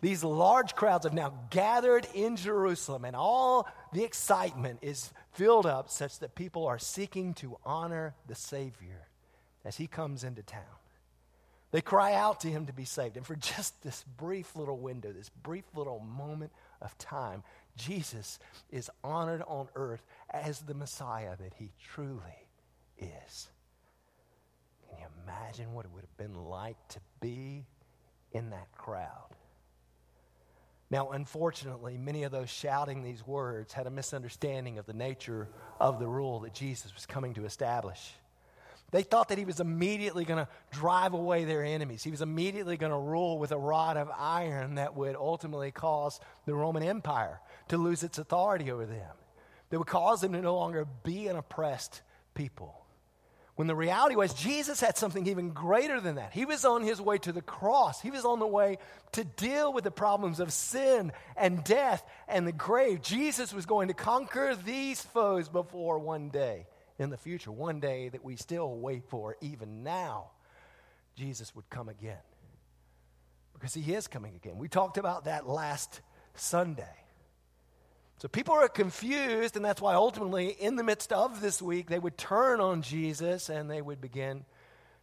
These 0.00 0.22
large 0.22 0.74
crowds 0.74 1.04
have 1.04 1.14
now 1.14 1.32
gathered 1.50 2.06
in 2.14 2.36
Jerusalem, 2.36 3.04
and 3.04 3.16
all 3.16 3.66
the 3.92 4.04
excitement 4.04 4.80
is 4.82 5.10
filled 5.32 5.66
up 5.66 5.90
such 5.90 6.18
that 6.18 6.34
people 6.34 6.66
are 6.66 6.78
seeking 6.78 7.32
to 7.34 7.56
honor 7.64 8.14
the 8.26 8.34
Savior 8.34 9.08
as 9.64 9.76
he 9.76 9.86
comes 9.86 10.22
into 10.22 10.42
town. 10.42 10.62
They 11.72 11.80
cry 11.80 12.14
out 12.14 12.40
to 12.40 12.48
him 12.48 12.66
to 12.66 12.72
be 12.72 12.84
saved. 12.84 13.16
And 13.16 13.26
for 13.26 13.36
just 13.36 13.82
this 13.82 14.04
brief 14.16 14.54
little 14.54 14.78
window, 14.78 15.12
this 15.12 15.28
brief 15.28 15.64
little 15.74 15.98
moment 15.98 16.52
of 16.80 16.96
time, 16.98 17.42
Jesus 17.76 18.38
is 18.70 18.90
honored 19.02 19.42
on 19.46 19.68
earth 19.74 20.04
as 20.30 20.60
the 20.60 20.74
Messiah 20.74 21.36
that 21.36 21.54
he 21.58 21.72
truly 21.82 22.20
is. 22.98 23.48
Can 24.88 25.00
you 25.00 25.06
imagine 25.24 25.72
what 25.72 25.84
it 25.84 25.90
would 25.92 26.02
have 26.02 26.16
been 26.16 26.44
like 26.44 26.76
to 26.88 27.00
be 27.20 27.64
in 28.32 28.50
that 28.50 28.70
crowd? 28.72 29.34
Now, 30.90 31.10
unfortunately, 31.10 31.98
many 31.98 32.22
of 32.22 32.32
those 32.32 32.48
shouting 32.48 33.02
these 33.02 33.26
words 33.26 33.72
had 33.72 33.86
a 33.86 33.90
misunderstanding 33.90 34.78
of 34.78 34.86
the 34.86 34.92
nature 34.92 35.48
of 35.80 35.98
the 35.98 36.06
rule 36.06 36.40
that 36.40 36.54
Jesus 36.54 36.94
was 36.94 37.06
coming 37.06 37.34
to 37.34 37.44
establish. 37.44 38.12
They 38.92 39.02
thought 39.02 39.30
that 39.30 39.38
he 39.38 39.44
was 39.44 39.58
immediately 39.58 40.24
going 40.24 40.44
to 40.44 40.48
drive 40.70 41.12
away 41.12 41.44
their 41.44 41.64
enemies. 41.64 42.04
He 42.04 42.12
was 42.12 42.22
immediately 42.22 42.76
going 42.76 42.92
to 42.92 42.98
rule 42.98 43.36
with 43.38 43.50
a 43.50 43.58
rod 43.58 43.96
of 43.96 44.08
iron 44.16 44.76
that 44.76 44.94
would 44.94 45.16
ultimately 45.16 45.72
cause 45.72 46.20
the 46.44 46.54
Roman 46.54 46.84
Empire 46.84 47.40
to 47.68 47.78
lose 47.78 48.04
its 48.04 48.18
authority 48.18 48.70
over 48.70 48.86
them, 48.86 49.10
that 49.70 49.78
would 49.78 49.88
cause 49.88 50.20
them 50.20 50.32
to 50.34 50.40
no 50.40 50.54
longer 50.54 50.86
be 51.02 51.26
an 51.26 51.34
oppressed 51.34 52.00
people. 52.34 52.85
When 53.56 53.68
the 53.68 53.74
reality 53.74 54.16
was, 54.16 54.34
Jesus 54.34 54.80
had 54.80 54.98
something 54.98 55.26
even 55.26 55.50
greater 55.50 55.98
than 55.98 56.16
that. 56.16 56.34
He 56.34 56.44
was 56.44 56.66
on 56.66 56.82
his 56.82 57.00
way 57.00 57.16
to 57.18 57.32
the 57.32 57.40
cross. 57.40 58.02
He 58.02 58.10
was 58.10 58.26
on 58.26 58.38
the 58.38 58.46
way 58.46 58.76
to 59.12 59.24
deal 59.24 59.72
with 59.72 59.84
the 59.84 59.90
problems 59.90 60.40
of 60.40 60.52
sin 60.52 61.10
and 61.38 61.64
death 61.64 62.04
and 62.28 62.46
the 62.46 62.52
grave. 62.52 63.00
Jesus 63.00 63.54
was 63.54 63.64
going 63.64 63.88
to 63.88 63.94
conquer 63.94 64.54
these 64.54 65.00
foes 65.00 65.48
before 65.48 65.98
one 65.98 66.28
day 66.28 66.66
in 66.98 67.08
the 67.08 67.16
future, 67.16 67.50
one 67.50 67.80
day 67.80 68.10
that 68.10 68.22
we 68.22 68.36
still 68.36 68.76
wait 68.76 69.04
for, 69.08 69.36
even 69.40 69.82
now, 69.82 70.30
Jesus 71.14 71.54
would 71.54 71.68
come 71.70 71.88
again. 71.88 72.16
Because 73.54 73.72
he 73.72 73.94
is 73.94 74.06
coming 74.06 74.34
again. 74.36 74.58
We 74.58 74.68
talked 74.68 74.98
about 74.98 75.24
that 75.24 75.48
last 75.48 76.02
Sunday. 76.34 76.84
So 78.18 78.28
people 78.28 78.54
are 78.54 78.68
confused, 78.68 79.56
and 79.56 79.64
that's 79.64 79.80
why 79.80 79.94
ultimately, 79.94 80.48
in 80.48 80.76
the 80.76 80.82
midst 80.82 81.12
of 81.12 81.42
this 81.42 81.60
week, 81.60 81.88
they 81.88 81.98
would 81.98 82.16
turn 82.16 82.60
on 82.60 82.80
Jesus 82.80 83.50
and 83.50 83.70
they 83.70 83.82
would 83.82 84.00
begin 84.00 84.44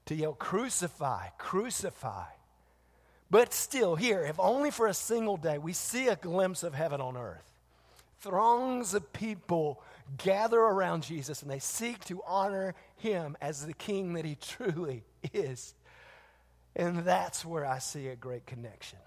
to 0.05 0.15
yell, 0.15 0.33
Crucify, 0.33 1.27
crucify. 1.37 2.25
But 3.29 3.53
still, 3.53 3.95
here, 3.95 4.23
if 4.25 4.39
only 4.39 4.71
for 4.71 4.87
a 4.87 4.93
single 4.93 5.37
day, 5.37 5.57
we 5.59 5.73
see 5.73 6.07
a 6.07 6.15
glimpse 6.15 6.63
of 6.63 6.73
heaven 6.73 7.01
on 7.01 7.15
earth. 7.15 7.51
Throngs 8.19 8.93
of 8.93 9.13
people 9.13 9.81
gather 10.17 10.59
around 10.59 11.03
Jesus 11.03 11.41
and 11.41 11.51
they 11.51 11.59
seek 11.59 12.03
to 12.05 12.21
honor 12.27 12.73
him 12.97 13.37
as 13.41 13.65
the 13.65 13.73
king 13.73 14.13
that 14.13 14.25
he 14.25 14.35
truly 14.41 15.03
is. 15.33 15.75
And 16.75 16.99
that's 16.99 17.45
where 17.45 17.65
I 17.65 17.79
see 17.79 18.07
a 18.07 18.15
great 18.15 18.45
connection 18.45 18.99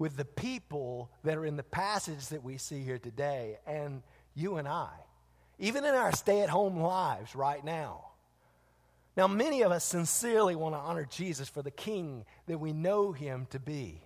with 0.00 0.16
the 0.16 0.24
people 0.24 1.10
that 1.24 1.36
are 1.36 1.44
in 1.44 1.56
the 1.56 1.62
passage 1.62 2.28
that 2.28 2.42
we 2.42 2.56
see 2.56 2.82
here 2.82 2.98
today 2.98 3.58
and 3.66 4.02
you 4.34 4.56
and 4.56 4.66
I, 4.66 4.88
even 5.58 5.84
in 5.84 5.94
our 5.94 6.10
stay 6.12 6.40
at 6.40 6.48
home 6.48 6.80
lives 6.80 7.36
right 7.36 7.62
now. 7.62 8.06
Now, 9.14 9.26
many 9.26 9.60
of 9.60 9.72
us 9.72 9.84
sincerely 9.84 10.56
want 10.56 10.74
to 10.74 10.78
honor 10.78 11.04
Jesus 11.04 11.50
for 11.50 11.60
the 11.60 11.70
king 11.70 12.24
that 12.46 12.58
we 12.58 12.72
know 12.72 13.12
him 13.12 13.46
to 13.50 13.58
be. 13.60 14.00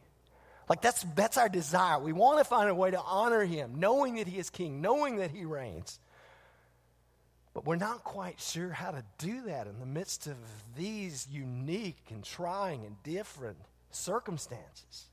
Like, 0.68 0.82
that's, 0.82 1.06
that's 1.14 1.38
our 1.38 1.48
desire. 1.48 2.00
We 2.00 2.12
want 2.12 2.38
to 2.38 2.44
find 2.44 2.68
a 2.68 2.74
way 2.74 2.90
to 2.90 3.00
honor 3.00 3.44
him, 3.44 3.76
knowing 3.76 4.16
that 4.16 4.26
he 4.26 4.38
is 4.40 4.50
king, 4.50 4.80
knowing 4.80 5.16
that 5.18 5.30
he 5.30 5.44
reigns. 5.44 6.00
But 7.52 7.66
we're 7.66 7.76
not 7.76 8.02
quite 8.02 8.40
sure 8.40 8.70
how 8.70 8.90
to 8.90 9.04
do 9.18 9.42
that 9.42 9.68
in 9.68 9.78
the 9.78 9.86
midst 9.86 10.26
of 10.26 10.38
these 10.76 11.28
unique 11.30 12.06
and 12.10 12.24
trying 12.24 12.84
and 12.84 13.00
different 13.04 13.58
circumstances. 13.92 15.06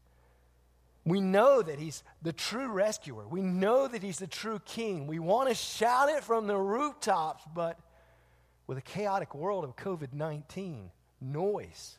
We 1.04 1.20
know 1.20 1.62
that 1.62 1.80
he's 1.80 2.04
the 2.22 2.34
true 2.34 2.68
rescuer. 2.68 3.28
We 3.28 3.42
know 3.42 3.88
that 3.88 4.04
he's 4.04 4.20
the 4.20 4.28
true 4.28 4.60
king. 4.66 5.08
We 5.08 5.20
want 5.20 5.50
to 5.50 5.56
shout 5.56 6.10
it 6.10 6.24
from 6.24 6.46
the 6.46 6.58
rooftops, 6.58 7.44
but 7.56 7.80
with 8.68 8.78
a 8.78 8.82
chaotic 8.82 9.34
world 9.34 9.64
of 9.64 9.76
COVID 9.76 10.14
19, 10.14 10.92
noise, 11.20 11.98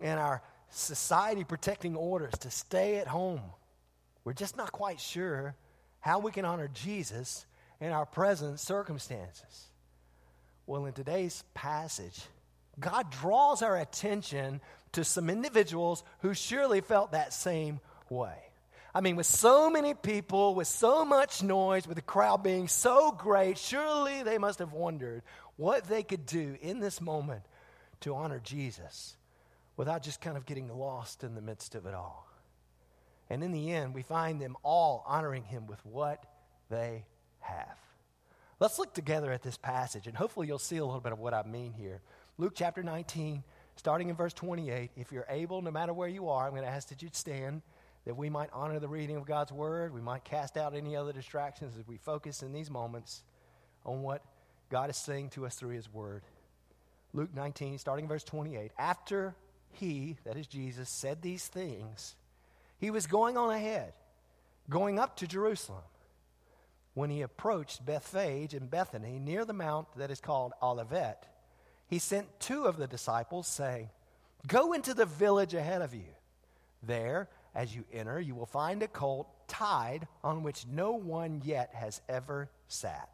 and 0.00 0.18
our 0.18 0.42
society 0.70 1.44
protecting 1.44 1.94
orders 1.94 2.34
to 2.40 2.50
stay 2.50 2.96
at 2.96 3.06
home, 3.06 3.42
we're 4.24 4.32
just 4.32 4.56
not 4.56 4.72
quite 4.72 5.00
sure 5.00 5.54
how 6.00 6.18
we 6.18 6.32
can 6.32 6.44
honor 6.44 6.68
Jesus 6.72 7.46
in 7.80 7.92
our 7.92 8.06
present 8.06 8.58
circumstances. 8.58 9.68
Well, 10.66 10.86
in 10.86 10.94
today's 10.94 11.44
passage, 11.54 12.20
God 12.80 13.10
draws 13.10 13.62
our 13.62 13.78
attention 13.78 14.60
to 14.92 15.04
some 15.04 15.30
individuals 15.30 16.02
who 16.20 16.34
surely 16.34 16.80
felt 16.80 17.12
that 17.12 17.32
same 17.32 17.80
way. 18.10 18.36
I 18.94 19.02
mean, 19.02 19.16
with 19.16 19.26
so 19.26 19.68
many 19.68 19.92
people, 19.92 20.54
with 20.54 20.68
so 20.68 21.04
much 21.04 21.42
noise, 21.42 21.86
with 21.86 21.96
the 21.96 22.02
crowd 22.02 22.42
being 22.42 22.66
so 22.66 23.12
great, 23.12 23.58
surely 23.58 24.22
they 24.22 24.38
must 24.38 24.58
have 24.58 24.72
wondered 24.72 25.22
what 25.56 25.84
they 25.84 26.02
could 26.02 26.24
do 26.24 26.56
in 26.62 26.80
this 26.80 27.00
moment 27.00 27.42
to 28.00 28.14
honor 28.14 28.40
Jesus 28.42 29.16
without 29.76 30.02
just 30.02 30.20
kind 30.20 30.36
of 30.36 30.46
getting 30.46 30.68
lost 30.68 31.24
in 31.24 31.34
the 31.34 31.42
midst 31.42 31.74
of 31.74 31.84
it 31.84 31.94
all. 31.94 32.26
And 33.28 33.42
in 33.42 33.52
the 33.52 33.72
end, 33.72 33.94
we 33.94 34.02
find 34.02 34.40
them 34.40 34.56
all 34.62 35.04
honoring 35.06 35.44
him 35.44 35.66
with 35.66 35.84
what 35.84 36.24
they 36.70 37.04
have. 37.40 37.76
Let's 38.60 38.78
look 38.78 38.94
together 38.94 39.30
at 39.30 39.42
this 39.42 39.58
passage, 39.58 40.06
and 40.06 40.16
hopefully 40.16 40.46
you'll 40.46 40.58
see 40.58 40.78
a 40.78 40.84
little 40.84 41.00
bit 41.00 41.12
of 41.12 41.18
what 41.18 41.34
I 41.34 41.42
mean 41.42 41.74
here. 41.74 42.00
Luke 42.38 42.54
chapter 42.54 42.82
19, 42.82 43.44
starting 43.76 44.08
in 44.08 44.16
verse 44.16 44.32
28. 44.32 44.90
If 44.96 45.12
you're 45.12 45.26
able, 45.28 45.60
no 45.60 45.70
matter 45.70 45.92
where 45.92 46.08
you 46.08 46.30
are, 46.30 46.46
I'm 46.46 46.52
going 46.52 46.62
to 46.62 46.68
ask 46.68 46.88
that 46.88 47.02
you 47.02 47.10
stand 47.12 47.60
that 48.06 48.16
we 48.16 48.30
might 48.30 48.48
honor 48.52 48.78
the 48.78 48.88
reading 48.88 49.16
of 49.16 49.26
God's 49.26 49.52
word. 49.52 49.92
We 49.92 50.00
might 50.00 50.24
cast 50.24 50.56
out 50.56 50.74
any 50.74 50.96
other 50.96 51.12
distractions 51.12 51.76
as 51.76 51.86
we 51.86 51.98
focus 51.98 52.42
in 52.42 52.52
these 52.52 52.70
moments 52.70 53.22
on 53.84 54.02
what 54.02 54.22
God 54.70 54.90
is 54.90 54.96
saying 54.96 55.30
to 55.30 55.44
us 55.44 55.56
through 55.56 55.74
his 55.74 55.92
word. 55.92 56.22
Luke 57.12 57.34
19, 57.34 57.78
starting 57.78 58.06
verse 58.06 58.22
28. 58.22 58.70
After 58.78 59.34
he, 59.72 60.16
that 60.24 60.36
is 60.36 60.46
Jesus, 60.46 60.88
said 60.88 61.20
these 61.20 61.46
things, 61.48 62.14
he 62.78 62.92
was 62.92 63.08
going 63.08 63.36
on 63.36 63.50
ahead, 63.50 63.92
going 64.70 65.00
up 65.00 65.16
to 65.16 65.26
Jerusalem. 65.26 65.82
When 66.94 67.10
he 67.10 67.22
approached 67.22 67.84
Bethphage 67.84 68.54
and 68.54 68.70
Bethany 68.70 69.18
near 69.18 69.44
the 69.44 69.52
mount 69.52 69.88
that 69.96 70.10
is 70.10 70.20
called 70.20 70.52
Olivet, 70.62 71.26
he 71.88 71.98
sent 71.98 72.40
two 72.40 72.64
of 72.64 72.76
the 72.76 72.86
disciples, 72.86 73.46
saying, 73.48 73.90
Go 74.46 74.72
into 74.72 74.94
the 74.94 75.06
village 75.06 75.54
ahead 75.54 75.82
of 75.82 75.92
you. 75.92 76.14
There, 76.82 77.28
as 77.56 77.74
you 77.74 77.84
enter, 77.90 78.20
you 78.20 78.34
will 78.34 78.46
find 78.46 78.82
a 78.82 78.88
colt 78.88 79.26
tied 79.48 80.06
on 80.22 80.42
which 80.42 80.66
no 80.70 80.92
one 80.92 81.40
yet 81.42 81.70
has 81.74 82.02
ever 82.06 82.50
sat. 82.68 83.08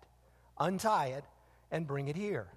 Untie 0.58 1.06
it 1.06 1.24
and 1.70 1.86
bring 1.86 2.08
it 2.08 2.16
here. 2.16 2.48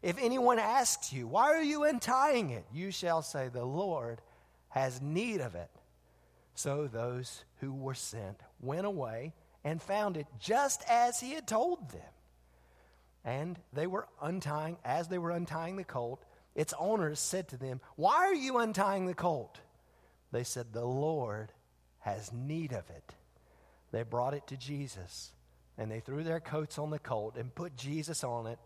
If 0.00 0.16
anyone 0.20 0.60
asks 0.60 1.12
you, 1.12 1.26
Why 1.26 1.48
are 1.48 1.62
you 1.62 1.82
untying 1.84 2.50
it? 2.50 2.64
you 2.72 2.92
shall 2.92 3.22
say, 3.22 3.48
The 3.48 3.64
Lord 3.64 4.20
has 4.68 5.02
need 5.02 5.40
of 5.40 5.56
it. 5.56 5.70
So 6.54 6.86
those 6.86 7.44
who 7.60 7.74
were 7.74 7.94
sent 7.94 8.40
went 8.60 8.86
away 8.86 9.34
and 9.64 9.82
found 9.82 10.16
it 10.16 10.26
just 10.38 10.84
as 10.88 11.18
he 11.18 11.32
had 11.32 11.48
told 11.48 11.90
them. 11.90 12.00
And 13.24 13.58
they 13.72 13.88
were 13.88 14.06
untying, 14.22 14.76
as 14.84 15.08
they 15.08 15.18
were 15.18 15.32
untying 15.32 15.76
the 15.76 15.84
colt, 15.84 16.24
its 16.54 16.72
owners 16.78 17.18
said 17.18 17.48
to 17.48 17.56
them, 17.56 17.80
Why 17.96 18.18
are 18.18 18.34
you 18.34 18.58
untying 18.58 19.06
the 19.06 19.14
colt? 19.14 19.58
They 20.32 20.44
said, 20.44 20.72
The 20.72 20.84
Lord 20.84 21.52
has 22.00 22.32
need 22.32 22.72
of 22.72 22.88
it. 22.90 23.14
They 23.92 24.02
brought 24.02 24.34
it 24.34 24.46
to 24.48 24.56
Jesus, 24.56 25.32
and 25.76 25.90
they 25.90 26.00
threw 26.00 26.22
their 26.22 26.40
coats 26.40 26.78
on 26.78 26.90
the 26.90 26.98
colt 26.98 27.36
and 27.36 27.54
put 27.54 27.76
Jesus 27.76 28.22
on 28.22 28.46
it. 28.46 28.58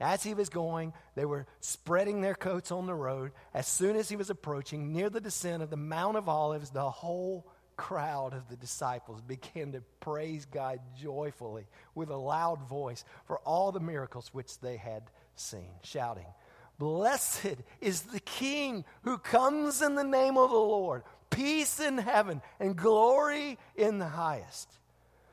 As 0.00 0.22
he 0.22 0.34
was 0.34 0.48
going, 0.48 0.92
they 1.16 1.24
were 1.24 1.46
spreading 1.60 2.20
their 2.20 2.36
coats 2.36 2.70
on 2.70 2.86
the 2.86 2.94
road. 2.94 3.32
As 3.52 3.66
soon 3.66 3.96
as 3.96 4.08
he 4.08 4.14
was 4.14 4.30
approaching 4.30 4.92
near 4.92 5.10
the 5.10 5.20
descent 5.20 5.62
of 5.62 5.70
the 5.70 5.76
Mount 5.76 6.16
of 6.16 6.28
Olives, 6.28 6.70
the 6.70 6.88
whole 6.88 7.50
crowd 7.76 8.34
of 8.34 8.48
the 8.48 8.56
disciples 8.56 9.20
began 9.22 9.72
to 9.72 9.82
praise 10.00 10.44
God 10.44 10.80
joyfully 11.00 11.66
with 11.94 12.10
a 12.10 12.16
loud 12.16 12.68
voice 12.68 13.04
for 13.26 13.38
all 13.40 13.72
the 13.72 13.80
miracles 13.80 14.28
which 14.32 14.60
they 14.60 14.76
had 14.76 15.04
seen, 15.34 15.70
shouting, 15.82 16.26
Blessed 16.78 17.56
is 17.80 18.02
the 18.02 18.20
King 18.20 18.84
who 19.02 19.18
comes 19.18 19.82
in 19.82 19.96
the 19.96 20.04
name 20.04 20.36
of 20.36 20.50
the 20.50 20.56
Lord, 20.56 21.02
peace 21.28 21.80
in 21.80 21.98
heaven 21.98 22.40
and 22.60 22.76
glory 22.76 23.58
in 23.74 23.98
the 23.98 24.08
highest. 24.08 24.70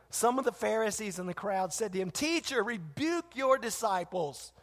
Some 0.09 0.39
of 0.39 0.45
the 0.45 0.51
Pharisees 0.51 1.19
in 1.19 1.27
the 1.27 1.33
crowd 1.33 1.73
said 1.73 1.93
to 1.93 1.99
him, 1.99 2.09
Teacher, 2.09 2.63
rebuke 2.63 3.35
your 3.35 3.57
disciples. 3.57 4.53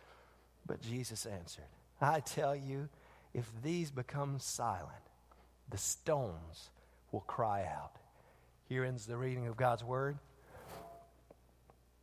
But 0.66 0.80
Jesus 0.80 1.26
answered, 1.26 1.64
I 2.00 2.20
tell 2.20 2.56
you, 2.56 2.88
if 3.34 3.50
these 3.62 3.90
become 3.90 4.38
silent, 4.38 4.90
the 5.70 5.78
stones 5.78 6.70
will 7.12 7.20
cry 7.20 7.64
out. 7.64 7.96
Here 8.68 8.84
ends 8.84 9.06
the 9.06 9.16
reading 9.16 9.46
of 9.46 9.56
God's 9.56 9.84
word. 9.84 10.18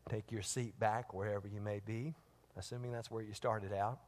Take 0.10 0.32
your 0.32 0.42
seat 0.42 0.80
back 0.80 1.14
wherever 1.14 1.48
you 1.48 1.62
may 1.62 1.82
be, 1.86 2.14
assuming 2.58 2.92
that's 2.92 3.12
where 3.12 3.24
you 3.24 3.34
started 3.34 3.74
out. 3.74 4.00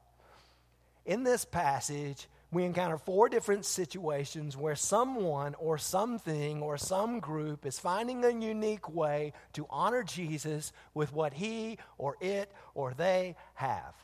In 1.05 1.24
this 1.24 1.46
passage, 1.46 2.27
we 2.51 2.65
encounter 2.65 2.98
four 2.98 3.29
different 3.29 3.65
situations 3.65 4.58
where 4.58 4.75
someone 4.75 5.55
or 5.55 5.77
something 5.77 6.62
or 6.62 6.77
some 6.77 7.20
group 7.20 7.65
is 7.65 7.79
finding 7.79 8.25
a 8.25 8.29
unique 8.29 8.93
way 8.93 9.34
to 9.53 9.65
honor 9.70 10.03
Jesus 10.03 10.74
with 10.93 11.13
what 11.13 11.34
he 11.34 11.77
or 11.98 12.17
it 12.20 12.51
or 12.75 12.93
they 12.93 13.36
have. 13.55 13.96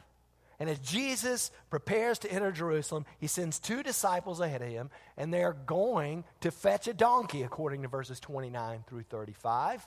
And 0.60 0.70
as 0.70 0.80
Jesus 0.80 1.52
prepares 1.70 2.18
to 2.20 2.32
enter 2.32 2.52
Jerusalem, 2.52 3.06
he 3.20 3.28
sends 3.28 3.60
two 3.60 3.84
disciples 3.84 4.40
ahead 4.40 4.64
of 4.64 4.70
him, 4.70 4.90
and 5.16 5.32
they're 5.32 5.58
going 5.66 6.24
to 6.42 6.50
fetch 6.50 6.88
a 6.88 6.94
donkey, 6.94 7.44
according 7.44 7.84
to 7.84 7.88
verses 7.88 8.20
29 8.20 8.84
through 8.88 9.04
35. 9.04 9.86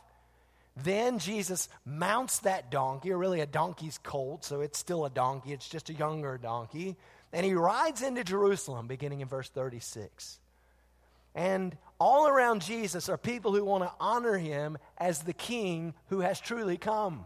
Then 0.76 1.18
Jesus 1.18 1.68
mounts 1.84 2.40
that 2.40 2.70
donkey, 2.70 3.12
or 3.12 3.18
really 3.18 3.40
a 3.40 3.46
donkey's 3.46 3.98
colt, 3.98 4.44
so 4.44 4.60
it's 4.60 4.78
still 4.78 5.04
a 5.04 5.10
donkey, 5.10 5.52
it's 5.52 5.68
just 5.68 5.90
a 5.90 5.94
younger 5.94 6.38
donkey. 6.38 6.96
And 7.32 7.44
he 7.44 7.54
rides 7.54 8.02
into 8.02 8.24
Jerusalem, 8.24 8.86
beginning 8.86 9.20
in 9.20 9.28
verse 9.28 9.48
36. 9.48 10.38
And 11.34 11.76
all 12.00 12.26
around 12.26 12.62
Jesus 12.62 13.08
are 13.08 13.18
people 13.18 13.54
who 13.54 13.64
want 13.64 13.84
to 13.84 13.92
honor 14.00 14.36
him 14.36 14.78
as 14.98 15.22
the 15.22 15.32
king 15.32 15.94
who 16.08 16.20
has 16.20 16.40
truly 16.40 16.76
come. 16.76 17.24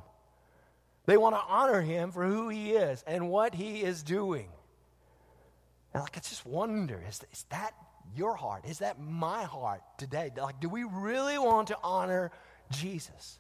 They 1.06 1.16
want 1.16 1.34
to 1.36 1.40
honor 1.40 1.80
him 1.80 2.12
for 2.12 2.24
who 2.24 2.48
he 2.48 2.72
is 2.72 3.02
and 3.06 3.28
what 3.30 3.54
he 3.54 3.82
is 3.82 4.02
doing. 4.02 4.48
And 5.92 6.02
like, 6.02 6.16
I 6.16 6.20
just 6.20 6.44
wonder 6.44 7.02
is, 7.08 7.20
is 7.32 7.44
that 7.50 7.72
your 8.16 8.36
heart? 8.36 8.64
Is 8.66 8.80
that 8.80 9.00
my 9.00 9.44
heart 9.44 9.82
today? 9.96 10.30
Like, 10.36 10.60
do 10.60 10.68
we 10.68 10.84
really 10.84 11.38
want 11.38 11.68
to 11.68 11.78
honor 11.82 12.30
Jesus? 12.70 13.38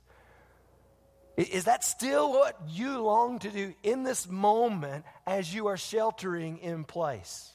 Is 1.36 1.64
that 1.64 1.82
still 1.82 2.32
what 2.32 2.60
you 2.68 3.00
long 3.00 3.40
to 3.40 3.50
do 3.50 3.74
in 3.82 4.04
this 4.04 4.28
moment 4.28 5.04
as 5.26 5.52
you 5.52 5.66
are 5.66 5.76
sheltering 5.76 6.58
in 6.58 6.84
place? 6.84 7.52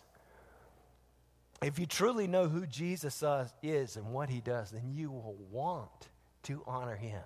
If 1.61 1.79
you 1.79 1.85
truly 1.85 2.27
know 2.27 2.47
who 2.47 2.65
Jesus 2.65 3.23
uh, 3.23 3.47
is 3.63 3.95
and 3.95 4.13
what 4.13 4.29
he 4.29 4.41
does, 4.41 4.71
then 4.71 4.91
you 4.91 5.11
will 5.11 5.37
want 5.49 6.09
to 6.43 6.61
honor 6.65 6.95
him, 6.95 7.21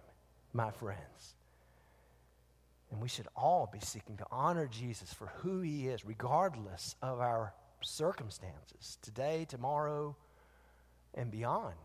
my 0.53 0.71
friends. 0.71 1.35
And 2.91 3.01
we 3.01 3.09
should 3.09 3.27
all 3.35 3.69
be 3.71 3.79
seeking 3.79 4.17
to 4.17 4.25
honor 4.31 4.67
Jesus 4.67 5.11
for 5.13 5.31
who 5.37 5.61
he 5.61 5.87
is, 5.87 6.05
regardless 6.05 6.95
of 7.01 7.19
our 7.19 7.53
circumstances, 7.81 8.99
today, 9.01 9.45
tomorrow, 9.47 10.15
and 11.15 11.31
beyond. 11.31 11.75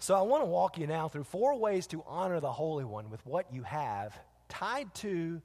So 0.00 0.14
I 0.14 0.22
want 0.22 0.42
to 0.42 0.46
walk 0.46 0.78
you 0.78 0.86
now 0.86 1.08
through 1.08 1.24
four 1.24 1.58
ways 1.58 1.86
to 1.88 2.02
honor 2.06 2.40
the 2.40 2.50
Holy 2.50 2.86
One 2.86 3.10
with 3.10 3.24
what 3.26 3.52
you 3.52 3.62
have, 3.64 4.18
tied 4.48 4.94
to 4.96 5.42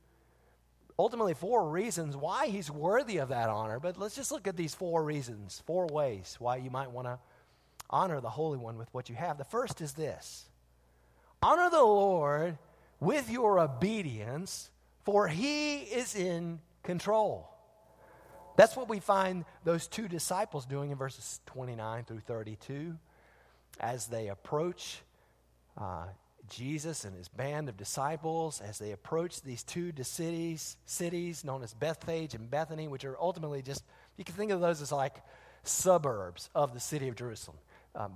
ultimately 0.98 1.34
four 1.34 1.70
reasons 1.70 2.16
why 2.16 2.48
he's 2.48 2.72
worthy 2.72 3.18
of 3.18 3.30
that 3.30 3.50
honor. 3.50 3.82
But 3.82 3.98
let's 3.98 4.16
just 4.16 4.32
look 4.32 4.48
at 4.48 4.56
these 4.56 4.74
four 4.74 5.04
reasons, 5.04 5.62
four 5.66 5.88
ways 5.88 6.38
why 6.40 6.56
you 6.56 6.70
might 6.70 6.92
want 6.92 7.06
to 7.06 7.20
honor 7.90 8.22
the 8.22 8.30
Holy 8.30 8.58
One 8.58 8.78
with 8.78 8.88
what 8.94 9.10
you 9.10 9.16
have. 9.16 9.38
The 9.38 9.44
first 9.44 9.82
is 9.82 9.92
this 9.92 10.46
honor 11.44 11.70
the 11.70 11.84
Lord 11.84 12.58
with 13.02 13.30
your 13.30 13.60
obedience, 13.60 14.70
for 15.04 15.28
he 15.28 15.80
is 15.80 16.16
in 16.16 16.62
control. 16.82 17.50
That's 18.56 18.78
what 18.78 18.88
we 18.88 19.02
find 19.02 19.44
those 19.66 19.86
two 19.86 20.08
disciples 20.08 20.66
doing 20.66 20.92
in 20.92 20.98
verses 20.98 21.42
29 21.46 22.06
through 22.06 22.22
32 22.22 22.98
as 23.80 24.08
they 24.08 24.28
approach 24.28 25.00
uh, 25.78 26.06
Jesus 26.50 27.06
and 27.06 27.16
his 27.16 27.28
band 27.28 27.70
of 27.70 27.78
disciples, 27.78 28.62
as 28.62 28.78
they 28.78 28.92
approach 28.92 29.42
these 29.42 29.64
two 29.64 29.92
cities, 30.04 30.78
cities 30.86 31.44
known 31.44 31.64
as 31.64 31.74
Bethphage 31.74 32.36
and 32.36 32.50
Bethany, 32.50 32.88
which 32.88 33.06
are 33.06 33.18
ultimately 33.20 33.62
just, 33.62 33.84
you 34.18 34.24
can 34.24 34.36
think 34.36 34.52
of 34.52 34.62
those 34.62 34.82
as 34.82 34.92
like 34.92 35.16
suburbs 35.64 36.50
of 36.54 36.74
the 36.74 36.80
city 36.80 37.08
of 37.08 37.16
Jerusalem. 37.16 37.58
Um, 37.96 38.14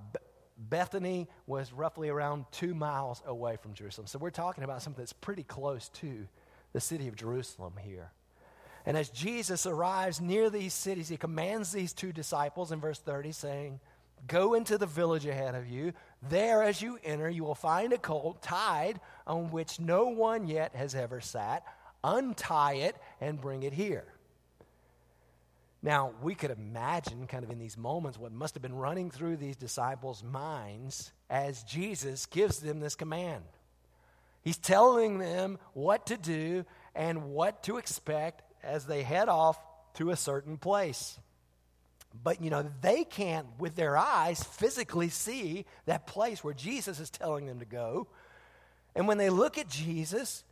Bethany 0.58 1.28
was 1.48 1.72
roughly 1.72 2.10
around 2.10 2.46
two 2.52 2.76
miles 2.76 3.22
away 3.26 3.58
from 3.62 3.74
Jerusalem. 3.74 4.08
So 4.08 4.20
we're 4.20 4.30
talking 4.30 4.64
about 4.64 4.82
something 4.82 5.02
that's 5.02 5.14
pretty 5.14 5.44
close 5.44 5.90
to 5.90 6.28
the 6.74 6.82
city 6.82 7.08
of 7.08 7.16
Jerusalem 7.16 7.74
here. 7.80 8.12
And 8.86 8.98
as 8.98 9.10
Jesus 9.10 9.66
arrives 9.66 10.20
near 10.20 10.50
these 10.50 10.74
cities, 10.74 11.10
he 11.10 11.18
commands 11.18 11.72
these 11.72 11.94
two 11.94 12.12
disciples 12.12 12.72
in 12.72 12.80
verse 12.80 13.00
30, 13.00 13.32
saying, 13.32 13.80
Go 14.28 14.54
into 14.54 14.78
the 14.78 14.86
village 14.86 15.26
ahead 15.26 15.56
of 15.56 15.68
you. 15.68 15.94
There, 16.30 16.64
as 16.64 16.82
you 16.82 17.00
enter, 17.04 17.30
you 17.30 17.44
will 17.44 17.56
find 17.56 17.94
a 17.94 17.98
colt 17.98 18.42
tied 18.42 19.00
on 19.26 19.52
which 19.52 19.80
no 19.80 20.08
one 20.08 20.48
yet 20.48 20.76
has 20.76 20.96
ever 20.96 21.22
sat. 21.22 21.64
Untie 22.04 22.74
it 22.74 22.96
and 23.20 23.42
bring 23.42 23.64
it 23.64 23.74
here. 23.74 24.06
Now, 25.82 26.12
we 26.22 26.36
could 26.36 26.52
imagine, 26.52 27.26
kind 27.26 27.44
of 27.44 27.52
in 27.52 27.60
these 27.60 27.78
moments, 27.78 28.18
what 28.18 28.34
must 28.34 28.54
have 28.56 28.62
been 28.62 28.76
running 28.76 29.10
through 29.10 29.38
these 29.38 29.56
disciples' 29.56 30.24
minds 30.24 31.14
as 31.30 31.64
Jesus 31.64 32.26
gives 32.26 32.60
them 32.60 32.80
this 32.82 32.96
command. 32.96 33.46
He's 34.42 34.58
telling 34.58 35.20
them 35.20 35.58
what 35.74 36.08
to 36.08 36.18
do 36.18 36.66
and 36.96 37.32
what 37.32 37.64
to 37.64 37.78
expect 37.78 38.44
as 38.62 38.86
they 38.86 39.04
head 39.04 39.30
off 39.30 39.58
to 39.96 40.12
a 40.12 40.18
certain 40.18 40.58
place. 40.58 41.18
But, 42.24 42.42
you 42.42 42.50
know, 42.50 42.70
they 42.82 43.04
can't, 43.04 43.46
with 43.60 43.76
their 43.76 43.98
eyes, 43.98 44.44
physically 44.44 45.10
see 45.10 45.66
that 45.86 46.08
place 46.08 46.44
where 46.44 46.54
Jesus 46.54 47.00
is 47.00 47.10
telling 47.10 47.46
them 47.46 47.60
to 47.60 47.66
go. 47.66 48.08
And 48.96 49.08
when 49.08 49.18
they 49.18 49.30
look 49.30 49.58
at 49.58 49.70
Jesus, 49.70 50.44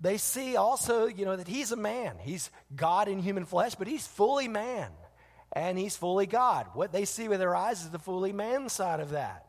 they 0.00 0.16
see 0.16 0.56
also, 0.56 1.06
you 1.06 1.24
know, 1.24 1.36
that 1.36 1.48
he's 1.48 1.72
a 1.72 1.76
man. 1.76 2.16
He's 2.20 2.50
God 2.74 3.08
in 3.08 3.18
human 3.18 3.44
flesh, 3.44 3.74
but 3.74 3.86
he's 3.86 4.06
fully 4.06 4.48
man 4.48 4.90
and 5.52 5.76
he's 5.76 5.96
fully 5.96 6.26
God. 6.26 6.68
What 6.74 6.92
they 6.92 7.04
see 7.04 7.28
with 7.28 7.40
their 7.40 7.56
eyes 7.56 7.82
is 7.82 7.90
the 7.90 7.98
fully 7.98 8.32
man 8.32 8.68
side 8.68 9.00
of 9.00 9.10
that. 9.10 9.46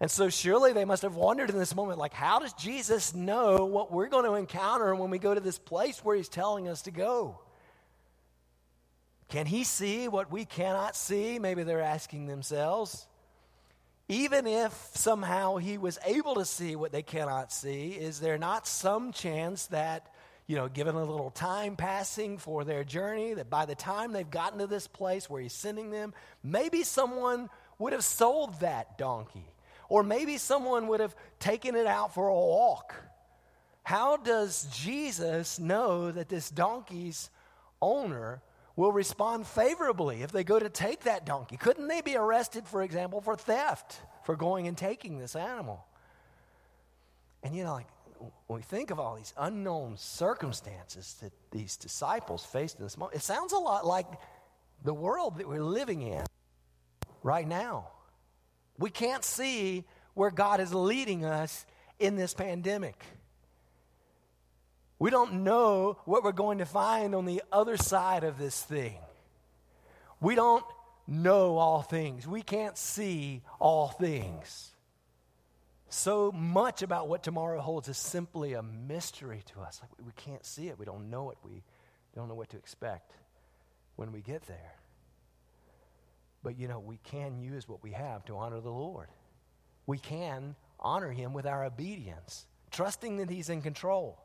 And 0.00 0.10
so 0.10 0.30
surely 0.30 0.72
they 0.72 0.84
must 0.84 1.02
have 1.02 1.14
wondered 1.14 1.50
in 1.50 1.58
this 1.58 1.76
moment, 1.76 1.98
like, 1.98 2.12
how 2.12 2.38
does 2.38 2.52
Jesus 2.54 3.14
know 3.14 3.66
what 3.66 3.92
we're 3.92 4.08
going 4.08 4.24
to 4.24 4.34
encounter 4.34 4.94
when 4.94 5.10
we 5.10 5.18
go 5.18 5.34
to 5.34 5.40
this 5.40 5.58
place 5.58 6.04
where 6.04 6.16
he's 6.16 6.28
telling 6.28 6.68
us 6.68 6.82
to 6.82 6.90
go? 6.90 7.38
Can 9.32 9.46
he 9.46 9.64
see 9.64 10.08
what 10.08 10.30
we 10.30 10.44
cannot 10.44 10.94
see? 10.94 11.38
Maybe 11.38 11.62
they're 11.62 11.80
asking 11.80 12.26
themselves. 12.26 13.06
Even 14.06 14.46
if 14.46 14.74
somehow 14.92 15.56
he 15.56 15.78
was 15.78 15.98
able 16.04 16.34
to 16.34 16.44
see 16.44 16.76
what 16.76 16.92
they 16.92 17.00
cannot 17.00 17.50
see, 17.50 17.92
is 17.92 18.20
there 18.20 18.36
not 18.36 18.66
some 18.66 19.10
chance 19.10 19.68
that, 19.68 20.12
you 20.46 20.54
know, 20.54 20.68
given 20.68 20.96
a 20.96 21.02
little 21.02 21.30
time 21.30 21.76
passing 21.76 22.36
for 22.36 22.62
their 22.62 22.84
journey, 22.84 23.32
that 23.32 23.48
by 23.48 23.64
the 23.64 23.74
time 23.74 24.12
they've 24.12 24.30
gotten 24.30 24.58
to 24.58 24.66
this 24.66 24.86
place 24.86 25.30
where 25.30 25.40
he's 25.40 25.54
sending 25.54 25.90
them, 25.90 26.12
maybe 26.44 26.82
someone 26.82 27.48
would 27.78 27.94
have 27.94 28.04
sold 28.04 28.60
that 28.60 28.98
donkey? 28.98 29.46
Or 29.88 30.02
maybe 30.02 30.36
someone 30.36 30.88
would 30.88 31.00
have 31.00 31.16
taken 31.40 31.74
it 31.74 31.86
out 31.86 32.12
for 32.12 32.28
a 32.28 32.34
walk 32.34 32.94
how 33.84 34.16
does 34.16 34.66
Jesus 34.72 35.58
know 35.58 36.12
that 36.12 36.28
this 36.28 36.50
donkey's 36.50 37.30
owner 37.80 38.40
will 38.76 38.92
respond 38.92 39.46
favorably 39.46 40.22
if 40.22 40.32
they 40.32 40.44
go 40.44 40.58
to 40.58 40.68
take 40.68 41.02
that 41.04 41.26
donkey? 41.26 41.56
Couldn't 41.56 41.88
they 41.88 42.00
be 42.00 42.16
arrested, 42.16 42.66
for 42.66 42.82
example, 42.82 43.20
for 43.20 43.36
theft, 43.36 44.00
for 44.24 44.36
going 44.36 44.66
and 44.66 44.76
taking 44.76 45.18
this 45.18 45.36
animal? 45.36 45.84
And 47.42 47.54
you 47.54 47.64
know, 47.64 47.74
like 47.74 47.86
when 48.46 48.58
we 48.58 48.62
think 48.62 48.90
of 48.90 49.00
all 49.00 49.16
these 49.16 49.34
unknown 49.36 49.96
circumstances 49.96 51.16
that 51.22 51.32
these 51.50 51.76
disciples 51.76 52.44
faced 52.44 52.78
in 52.78 52.84
this 52.84 52.96
moment, 52.96 53.16
it 53.16 53.22
sounds 53.22 53.52
a 53.52 53.58
lot 53.58 53.86
like 53.86 54.06
the 54.84 54.94
world 54.94 55.38
that 55.38 55.48
we're 55.48 55.62
living 55.62 56.02
in 56.02 56.24
right 57.22 57.46
now. 57.46 57.88
We 58.78 58.90
can't 58.90 59.24
see 59.24 59.84
where 60.14 60.30
God 60.30 60.60
is 60.60 60.72
leading 60.72 61.24
us 61.24 61.66
in 61.98 62.16
this 62.16 62.34
pandemic. 62.34 63.02
We 65.02 65.10
don't 65.10 65.42
know 65.42 65.98
what 66.04 66.22
we're 66.22 66.30
going 66.30 66.58
to 66.58 66.64
find 66.64 67.16
on 67.16 67.24
the 67.24 67.42
other 67.50 67.76
side 67.76 68.22
of 68.22 68.38
this 68.38 68.62
thing. 68.62 68.98
We 70.20 70.36
don't 70.36 70.64
know 71.08 71.58
all 71.58 71.82
things. 71.82 72.24
We 72.24 72.40
can't 72.40 72.78
see 72.78 73.42
all 73.58 73.88
things. 73.88 74.70
So 75.88 76.30
much 76.30 76.82
about 76.82 77.08
what 77.08 77.24
tomorrow 77.24 77.60
holds 77.60 77.88
is 77.88 77.98
simply 77.98 78.52
a 78.52 78.62
mystery 78.62 79.42
to 79.52 79.62
us. 79.62 79.80
Like 79.82 79.90
we 80.06 80.12
can't 80.14 80.46
see 80.46 80.68
it. 80.68 80.78
We 80.78 80.84
don't 80.84 81.10
know 81.10 81.32
it. 81.32 81.38
We 81.42 81.64
don't 82.14 82.28
know 82.28 82.36
what 82.36 82.50
to 82.50 82.56
expect 82.56 83.12
when 83.96 84.12
we 84.12 84.20
get 84.20 84.42
there. 84.46 84.74
But 86.44 86.56
you 86.56 86.68
know, 86.68 86.78
we 86.78 87.00
can 87.02 87.40
use 87.40 87.68
what 87.68 87.82
we 87.82 87.90
have 87.90 88.24
to 88.26 88.36
honor 88.36 88.60
the 88.60 88.70
Lord. 88.70 89.08
We 89.84 89.98
can 89.98 90.54
honor 90.78 91.10
him 91.10 91.32
with 91.32 91.44
our 91.44 91.64
obedience, 91.64 92.46
trusting 92.70 93.16
that 93.16 93.30
he's 93.30 93.48
in 93.48 93.62
control. 93.62 94.22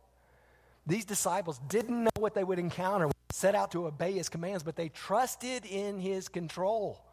These 0.88 1.06
disciples 1.06 1.60
didn't 1.67 2.06
know 2.06 2.10
what 2.17 2.34
they 2.34 2.43
would 2.43 2.60
encounter, 2.60 3.12
set 3.30 3.54
out 3.54 3.71
to 3.71 3.86
obey 3.86 4.13
his 4.13 4.30
commands, 4.30 4.63
but 4.63 4.78
they 4.78 4.89
trusted 4.89 5.65
in 5.65 6.00
his 6.00 6.30
control. 6.30 7.04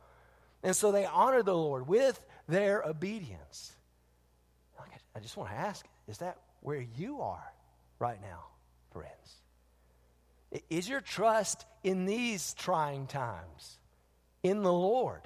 And 0.63 0.75
so 0.75 0.93
they 0.93 1.05
honored 1.05 1.45
the 1.45 1.57
Lord 1.57 1.89
with 1.89 2.25
their 2.49 2.83
obedience. 2.83 3.75
I 5.17 5.21
just 5.21 5.37
want 5.37 5.51
to 5.51 5.57
ask 5.57 5.87
is 6.09 6.19
that 6.19 6.39
where 6.61 6.85
you 6.97 7.21
are 7.21 7.53
right 7.99 8.21
now, 8.21 8.45
friends? 8.93 9.11
Is 10.71 10.89
your 10.89 11.01
trust 11.01 11.65
in 11.83 12.05
these 12.07 12.55
trying 12.55 13.07
times 13.07 13.79
in 14.43 14.63
the 14.63 14.73
Lord? 14.73 15.23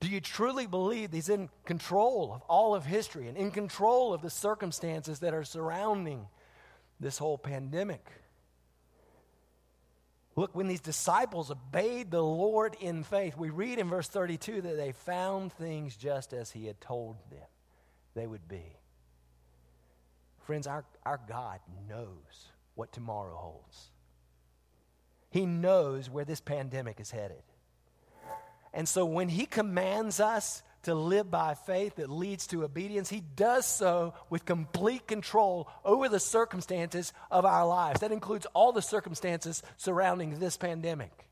Do 0.00 0.08
you 0.08 0.20
truly 0.20 0.66
believe 0.66 1.12
He's 1.12 1.28
in 1.28 1.48
control 1.64 2.32
of 2.34 2.42
all 2.42 2.74
of 2.74 2.84
history 2.84 3.28
and 3.28 3.36
in 3.36 3.50
control 3.50 4.12
of 4.12 4.22
the 4.22 4.30
circumstances 4.30 5.20
that 5.20 5.34
are 5.34 5.44
surrounding 5.44 6.26
this 7.02 7.18
whole 7.18 7.36
pandemic? 7.36 8.06
Look, 10.34 10.56
when 10.56 10.66
these 10.66 10.80
disciples 10.80 11.50
obeyed 11.50 12.10
the 12.10 12.22
Lord 12.22 12.76
in 12.80 13.02
faith, 13.02 13.36
we 13.36 13.50
read 13.50 13.78
in 13.78 13.90
verse 13.90 14.08
32 14.08 14.62
that 14.62 14.76
they 14.76 14.92
found 14.92 15.52
things 15.52 15.94
just 15.94 16.32
as 16.32 16.50
He 16.50 16.66
had 16.66 16.80
told 16.80 17.16
them 17.30 17.46
they 18.14 18.26
would 18.26 18.48
be. 18.48 18.78
Friends, 20.46 20.66
our, 20.66 20.84
our 21.04 21.20
God 21.28 21.60
knows 21.88 22.48
what 22.74 22.92
tomorrow 22.92 23.36
holds. 23.36 23.90
He 25.30 25.44
knows 25.44 26.08
where 26.08 26.24
this 26.24 26.40
pandemic 26.40 26.98
is 26.98 27.10
headed. 27.10 27.42
And 28.72 28.88
so 28.88 29.04
when 29.04 29.28
He 29.28 29.44
commands 29.44 30.18
us 30.18 30.62
to 30.82 30.94
live 30.94 31.30
by 31.30 31.54
faith 31.54 31.96
that 31.96 32.10
leads 32.10 32.46
to 32.48 32.64
obedience, 32.64 33.08
He 33.08 33.22
does 33.36 33.66
so 33.66 34.14
with 34.30 34.44
complete 34.44 35.06
control 35.06 35.68
over 35.84 36.08
the 36.08 36.20
circumstances 36.20 37.12
of 37.30 37.44
our 37.44 37.66
lives. 37.66 38.00
That 38.00 38.12
includes 38.12 38.46
all 38.54 38.72
the 38.72 38.82
circumstances 38.82 39.62
surrounding 39.76 40.38
this 40.38 40.56
pandemic. 40.56 41.26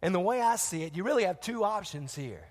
And 0.00 0.14
the 0.14 0.20
way 0.20 0.40
I 0.40 0.56
see 0.56 0.84
it, 0.84 0.96
you 0.96 1.02
really 1.02 1.24
have 1.24 1.40
two 1.40 1.64
options 1.64 2.14
here. 2.14 2.44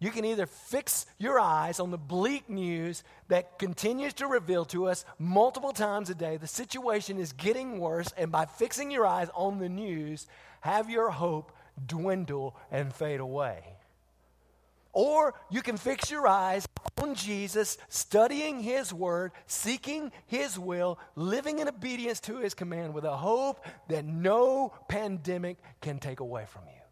You 0.00 0.10
can 0.10 0.24
either 0.24 0.46
fix 0.46 1.06
your 1.18 1.40
eyes 1.40 1.80
on 1.80 1.90
the 1.90 1.98
bleak 1.98 2.48
news 2.48 3.02
that 3.28 3.58
continues 3.58 4.14
to 4.14 4.28
reveal 4.28 4.64
to 4.66 4.86
us 4.86 5.04
multiple 5.18 5.72
times 5.72 6.08
a 6.08 6.14
day 6.14 6.36
the 6.36 6.46
situation 6.46 7.18
is 7.18 7.32
getting 7.32 7.80
worse, 7.80 8.12
and 8.16 8.30
by 8.30 8.46
fixing 8.46 8.92
your 8.92 9.06
eyes 9.06 9.28
on 9.34 9.58
the 9.58 9.68
news, 9.68 10.26
have 10.60 10.88
your 10.88 11.10
hope 11.10 11.52
dwindle 11.84 12.56
and 12.70 12.94
fade 12.94 13.20
away. 13.20 13.77
Or 15.00 15.34
you 15.48 15.62
can 15.62 15.76
fix 15.76 16.10
your 16.10 16.26
eyes 16.26 16.66
on 17.00 17.14
Jesus, 17.14 17.78
studying 17.88 18.58
His 18.58 18.92
Word, 18.92 19.30
seeking 19.46 20.10
His 20.26 20.58
will, 20.58 20.98
living 21.14 21.60
in 21.60 21.68
obedience 21.68 22.18
to 22.22 22.38
His 22.38 22.52
command 22.52 22.94
with 22.94 23.04
a 23.04 23.16
hope 23.16 23.64
that 23.86 24.04
no 24.04 24.72
pandemic 24.88 25.58
can 25.80 26.00
take 26.00 26.18
away 26.18 26.46
from 26.48 26.62
you. 26.66 26.82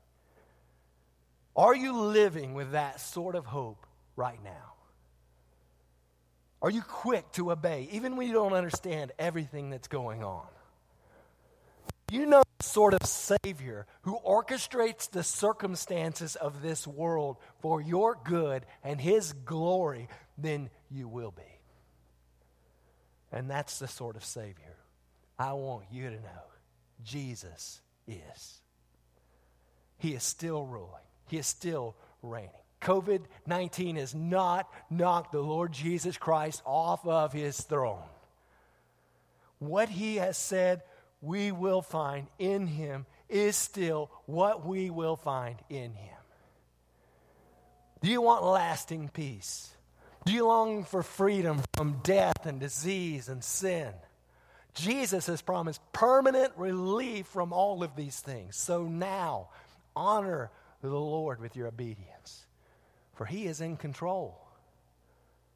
Are 1.57 1.75
you 1.75 1.99
living 1.99 2.55
with 2.55 2.71
that 2.71 3.01
sort 3.01 3.35
of 3.35 3.45
hope 3.45 3.85
right 4.15 4.39
now? 4.45 4.75
Are 6.63 6.71
you 6.71 6.83
quick 6.83 7.33
to 7.33 7.51
obey, 7.51 7.89
even 7.91 8.15
when 8.15 8.29
you 8.29 8.35
don't 8.35 8.53
understand 8.53 9.11
everything 9.19 9.69
that's 9.71 9.89
going 9.89 10.23
on? 10.23 10.47
You 12.13 12.27
know 12.27 12.45
sort 12.77 12.93
of 12.93 13.07
Savior 13.07 13.87
who 14.03 14.19
orchestrates 14.19 15.11
the 15.11 15.23
circumstances 15.23 16.37
of 16.37 16.61
this 16.61 16.87
world 16.87 17.39
for 17.61 17.81
your 17.81 18.19
good 18.23 18.67
and 18.85 19.01
His 19.01 19.33
glory, 19.33 20.09
then 20.37 20.69
you 20.91 21.09
will 21.09 21.31
be. 21.31 21.43
And 23.33 23.49
that's 23.49 23.79
the 23.79 23.89
sort 23.89 24.15
of 24.15 24.27
Savior 24.27 24.77
I 25.39 25.55
want 25.55 25.87
you 25.91 26.11
to 26.11 26.17
know 26.17 26.45
Jesus 27.03 27.81
is. 28.07 28.61
He 29.97 30.13
is 30.13 30.23
still 30.23 30.67
ruling. 30.67 31.07
He 31.29 31.39
is 31.39 31.47
still 31.47 31.97
reigning. 32.21 32.51
COVID 32.83 33.23
19 33.47 33.97
has 33.97 34.15
not 34.15 34.71
knocked 34.91 35.33
the 35.33 35.41
Lord 35.41 35.73
Jesus 35.73 36.19
Christ 36.19 36.61
off 36.67 37.07
of 37.07 37.33
his 37.33 37.59
throne. 37.59 38.05
What 39.61 39.89
he 39.89 40.17
has 40.17 40.37
said 40.37 40.83
we 41.27 41.51
will 41.51 41.83
find 41.83 42.29
in 42.39 42.67
him 42.67 43.05
is 43.29 43.57
still 43.57 44.11
what 44.27 44.65
we 44.65 44.91
will 44.91 45.17
find 45.17 45.57
in 45.69 45.93
him. 45.93 46.17
Do 48.01 48.09
you 48.09 48.23
want 48.23 48.45
lasting 48.45 49.09
peace? 49.09 49.71
Do 50.25 50.33
you 50.33 50.47
long 50.47 50.85
for 50.85 51.03
freedom 51.03 51.63
from 51.75 52.01
death 52.03 52.47
and 52.47 52.61
disease 52.61 53.29
and 53.29 53.43
sin? 53.43 53.93
Jesus 54.75 55.27
has 55.27 55.43
promised 55.43 55.81
permanent 55.93 56.53
relief 56.57 57.27
from 57.27 57.53
all 57.53 57.83
of 57.83 57.97
these 57.97 58.21
things. 58.21 58.57
So 58.57 58.85
now, 58.85 59.49
honor 59.97 60.51
the 60.83 60.89
Lord 60.89 61.41
with 61.41 61.57
your 61.57 61.67
obedience, 61.67 62.47
for 63.15 63.25
He 63.25 63.47
is 63.47 63.61
in 63.61 63.77
control. 63.77 64.39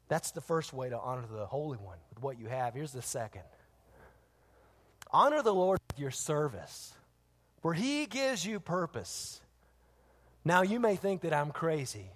That's 0.09 0.31
the 0.31 0.41
first 0.41 0.73
way 0.73 0.89
to 0.89 0.99
honor 0.99 1.23
the 1.31 1.45
Holy 1.45 1.77
One 1.77 1.99
with 2.09 2.21
what 2.21 2.39
you 2.39 2.47
have. 2.47 2.73
Here's 2.73 2.91
the 2.91 3.01
second 3.01 3.43
honor 5.11 5.41
the 5.41 5.53
Lord 5.53 5.79
with 5.89 5.99
your 5.99 6.11
service, 6.11 6.93
for 7.61 7.73
He 7.73 8.05
gives 8.05 8.45
you 8.45 8.59
purpose. 8.59 9.41
Now, 10.43 10.61
you 10.61 10.79
may 10.79 10.95
think 10.95 11.21
that 11.21 11.33
I'm 11.33 11.51
crazy, 11.51 12.09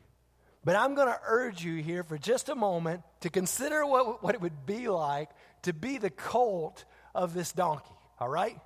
but 0.64 0.76
I'm 0.76 0.96
going 0.96 1.08
to 1.08 1.20
urge 1.28 1.64
you 1.64 1.82
here 1.84 2.04
for 2.04 2.18
just 2.18 2.50
a 2.50 2.56
moment 2.56 3.04
to 3.22 3.30
consider 3.30 3.86
what, 3.86 4.24
what 4.24 4.34
it 4.34 4.42
would 4.42 4.66
be 4.66 4.88
like 4.88 5.30
to 5.64 5.74
be 5.74 5.98
the 5.98 6.10
colt 6.10 6.86
of 7.14 7.34
this 7.34 7.52
donkey, 7.52 7.96
all 8.20 8.30
right? 8.30 8.60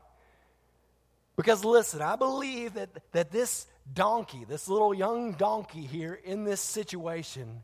Because 1.36 1.63
listen, 1.63 2.02
I 2.02 2.15
believe 2.15 2.74
that, 2.74 2.89
that 3.13 3.32
this 3.32 3.65
donkey, 3.94 4.46
this 4.48 4.68
little 4.68 4.94
young 4.94 5.34
donkey 5.34 5.82
here 5.82 6.13
in 6.13 6.44
this 6.44 6.62
situation, 6.62 7.63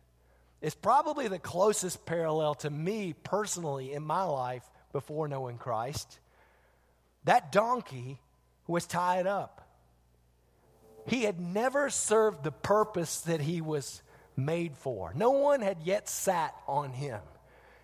is 0.62 0.74
probably 0.74 1.28
the 1.28 1.40
closest 1.40 2.06
parallel 2.06 2.56
to 2.56 2.70
me 2.70 3.14
personally 3.14 3.94
in 3.94 4.04
my 4.04 4.24
life 4.24 4.64
before 4.94 5.28
knowing 5.28 5.58
Christ. 5.58 6.20
That 7.26 7.52
donkey 7.52 8.20
was 8.68 8.86
tied 8.86 9.28
up. 9.28 9.68
He 11.08 11.24
had 11.24 11.40
never 11.40 11.90
served 11.90 12.44
the 12.44 12.52
purpose 12.52 13.22
that 13.22 13.42
he 13.42 13.62
was 13.62 14.02
made 14.36 14.76
for. 14.78 15.14
No 15.16 15.32
one 15.32 15.62
had 15.62 15.78
yet 15.84 16.10
sat 16.10 16.56
on 16.68 16.92
him. 16.92 17.20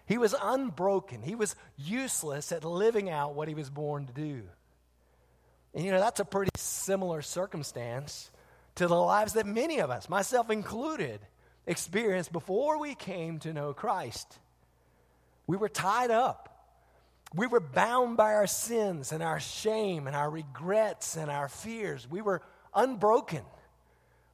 He 0.08 0.18
was 0.18 0.36
unbroken. 0.42 1.22
He 1.22 1.36
was 1.36 1.56
useless 1.78 2.52
at 2.52 2.66
living 2.66 3.10
out 3.10 3.36
what 3.36 3.48
he 3.48 3.54
was 3.54 3.70
born 3.70 4.08
to 4.08 4.14
do. 4.14 4.42
And 5.74 5.86
you 5.86 5.92
know, 5.92 6.00
that's 6.00 6.20
a 6.20 6.26
pretty 6.26 6.52
similar 6.58 7.22
circumstance 7.22 8.32
to 8.76 8.88
the 8.88 8.96
lives 8.96 9.34
that 9.34 9.46
many 9.46 9.80
of 9.80 9.90
us, 9.90 10.10
myself 10.10 10.50
included, 10.50 11.20
experienced 11.66 12.32
before 12.32 12.80
we 12.80 12.96
came 12.96 13.40
to 13.40 13.54
know 13.54 13.74
Christ. 13.74 14.40
We 15.48 15.58
were 15.58 15.70
tied 15.70 16.12
up. 16.12 16.51
We 17.34 17.48
were 17.48 17.62
bound 17.62 18.18
by 18.18 18.34
our 18.34 18.48
sins 18.48 19.12
and 19.12 19.24
our 19.24 19.40
shame 19.40 20.08
and 20.08 20.16
our 20.16 20.30
regrets 20.30 21.16
and 21.16 21.32
our 21.32 21.48
fears. 21.48 22.10
We 22.10 22.22
were 22.22 22.42
unbroken, 22.76 23.44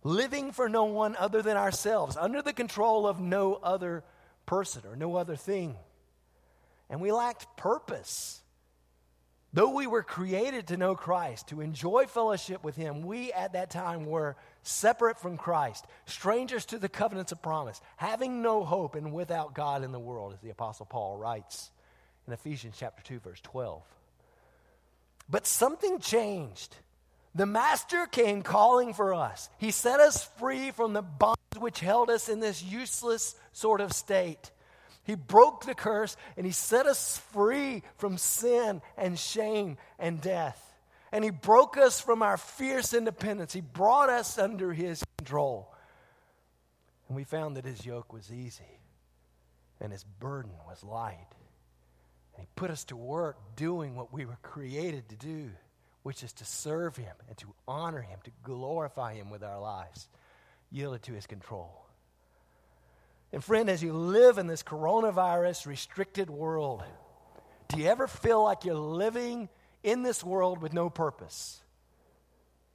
living 0.04 0.52
for 0.52 0.68
no 0.68 0.86
one 0.86 1.16
other 1.16 1.42
than 1.44 1.58
ourselves, 1.58 2.18
under 2.18 2.42
the 2.42 2.54
control 2.54 3.06
of 3.08 3.20
no 3.20 3.54
other 3.56 4.04
person 4.46 4.82
or 4.90 4.96
no 4.96 5.16
other 5.16 5.36
thing. 5.36 5.76
and 6.90 7.02
we 7.02 7.12
lacked 7.12 7.58
purpose. 7.58 8.42
Though 9.54 9.74
we 9.74 9.88
were 9.88 10.04
created 10.04 10.68
to 10.68 10.78
know 10.78 10.96
Christ, 10.96 11.50
to 11.50 11.62
enjoy 11.62 12.06
fellowship 12.06 12.64
with 12.64 12.76
Him, 12.76 13.02
we 13.02 13.34
at 13.34 13.54
that 13.54 13.70
time 13.70 14.06
were 14.06 14.36
separate 14.62 15.20
from 15.20 15.38
Christ, 15.38 15.86
strangers 16.06 16.66
to 16.68 16.80
the 16.80 16.90
covenants 16.90 17.32
of 17.32 17.42
promise, 17.42 17.82
having 17.98 18.42
no 18.42 18.64
hope 18.64 18.96
and 18.96 19.14
without 19.14 19.54
God 19.54 19.84
in 19.84 19.92
the 19.92 20.00
world, 20.00 20.34
as 20.34 20.40
the 20.40 20.50
Apostle 20.50 20.86
Paul 20.86 21.18
writes 21.18 21.72
in 22.28 22.34
Ephesians 22.34 22.76
chapter 22.78 23.02
2, 23.04 23.20
verse 23.20 23.42
12. 23.42 23.82
But 25.30 25.48
something 25.48 26.00
changed. 26.00 26.76
The 27.34 27.46
Master 27.46 28.06
came 28.06 28.42
calling 28.42 28.94
for 28.94 29.14
us. 29.14 29.50
He 29.58 29.72
set 29.72 30.00
us 30.00 30.24
free 30.40 30.72
from 30.72 30.94
the 30.94 31.02
bonds 31.02 31.38
which 31.60 31.80
held 31.80 32.10
us 32.10 32.30
in 32.30 32.40
this 32.40 32.64
useless 32.64 33.36
sort 33.54 33.82
of 33.82 33.94
state. 33.94 34.52
He 35.04 35.16
broke 35.16 35.66
the 35.66 35.76
curse 35.76 36.18
and 36.36 36.46
he 36.46 36.52
set 36.52 36.86
us 36.86 37.18
free 37.32 37.84
from 37.98 38.18
sin 38.18 38.82
and 38.98 39.18
shame 39.18 39.78
and 40.00 40.22
death. 40.22 40.64
And 41.12 41.24
he 41.24 41.30
broke 41.30 41.78
us 41.78 42.02
from 42.02 42.22
our 42.22 42.38
fierce 42.38 42.94
independence. 42.94 43.54
He 43.54 43.62
brought 43.62 44.10
us 44.10 44.38
under 44.38 44.74
his 44.74 45.04
control. 45.18 45.74
And 47.08 47.16
we 47.16 47.24
found 47.24 47.56
that 47.56 47.66
his 47.66 47.86
yoke 47.86 48.12
was 48.12 48.32
easy 48.32 48.80
and 49.80 49.92
his 49.92 50.04
burden 50.04 50.52
was 50.68 50.84
light. 50.84 51.28
And 52.38 52.46
he 52.46 52.50
put 52.56 52.72
us 52.72 52.84
to 52.86 52.96
work 52.96 53.38
doing 53.56 53.96
what 53.96 54.14
we 54.14 54.26
were 54.26 54.38
created 54.44 55.10
to 55.10 55.16
do, 55.16 55.50
which 56.04 56.24
is 56.24 56.32
to 56.34 56.46
serve 56.46 56.96
him 56.96 57.16
and 57.28 57.38
to 57.40 57.48
honor 57.68 58.02
him, 58.02 58.20
to 58.24 58.32
glorify 58.44 59.16
him 59.16 59.30
with 59.30 59.44
our 59.44 59.60
lives, 59.60 60.08
yielded 60.72 61.04
to 61.04 61.14
his 61.14 61.26
control. 61.26 61.86
And 63.34 63.44
friend, 63.44 63.70
as 63.70 63.84
you 63.84 63.92
live 63.92 64.38
in 64.38 64.48
this 64.48 64.64
coronavirus 64.64 65.66
restricted 65.66 66.30
world, 66.30 66.84
do 67.68 67.82
you 67.82 67.88
ever 67.88 68.08
feel 68.08 68.44
like 68.44 68.64
you're 68.64 68.76
living 68.76 69.50
in 69.84 70.04
this 70.04 70.24
world 70.24 70.62
with 70.62 70.74
no 70.74 70.90
purpose? 70.90 71.62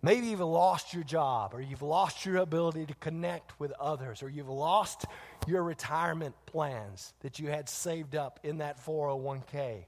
Maybe 0.05 0.27
you've 0.27 0.41
lost 0.41 0.93
your 0.93 1.05
job, 1.05 1.55
or 1.55 1.61
you've 1.61 1.83
lost 1.83 2.27
your 2.27 2.39
ability 2.39 2.87
to 2.87 2.95
connect 2.95 3.59
with 3.61 3.71
others, 3.81 4.21
or 4.23 4.29
you've 4.29 4.49
lost 4.49 5.05
your 5.47 5.63
retirement 5.63 6.35
plans 6.47 7.15
that 7.21 7.39
you 7.39 7.49
had 7.49 7.69
saved 7.69 8.17
up 8.17 8.41
in 8.43 8.59
that 8.59 8.85
401k. 8.85 9.85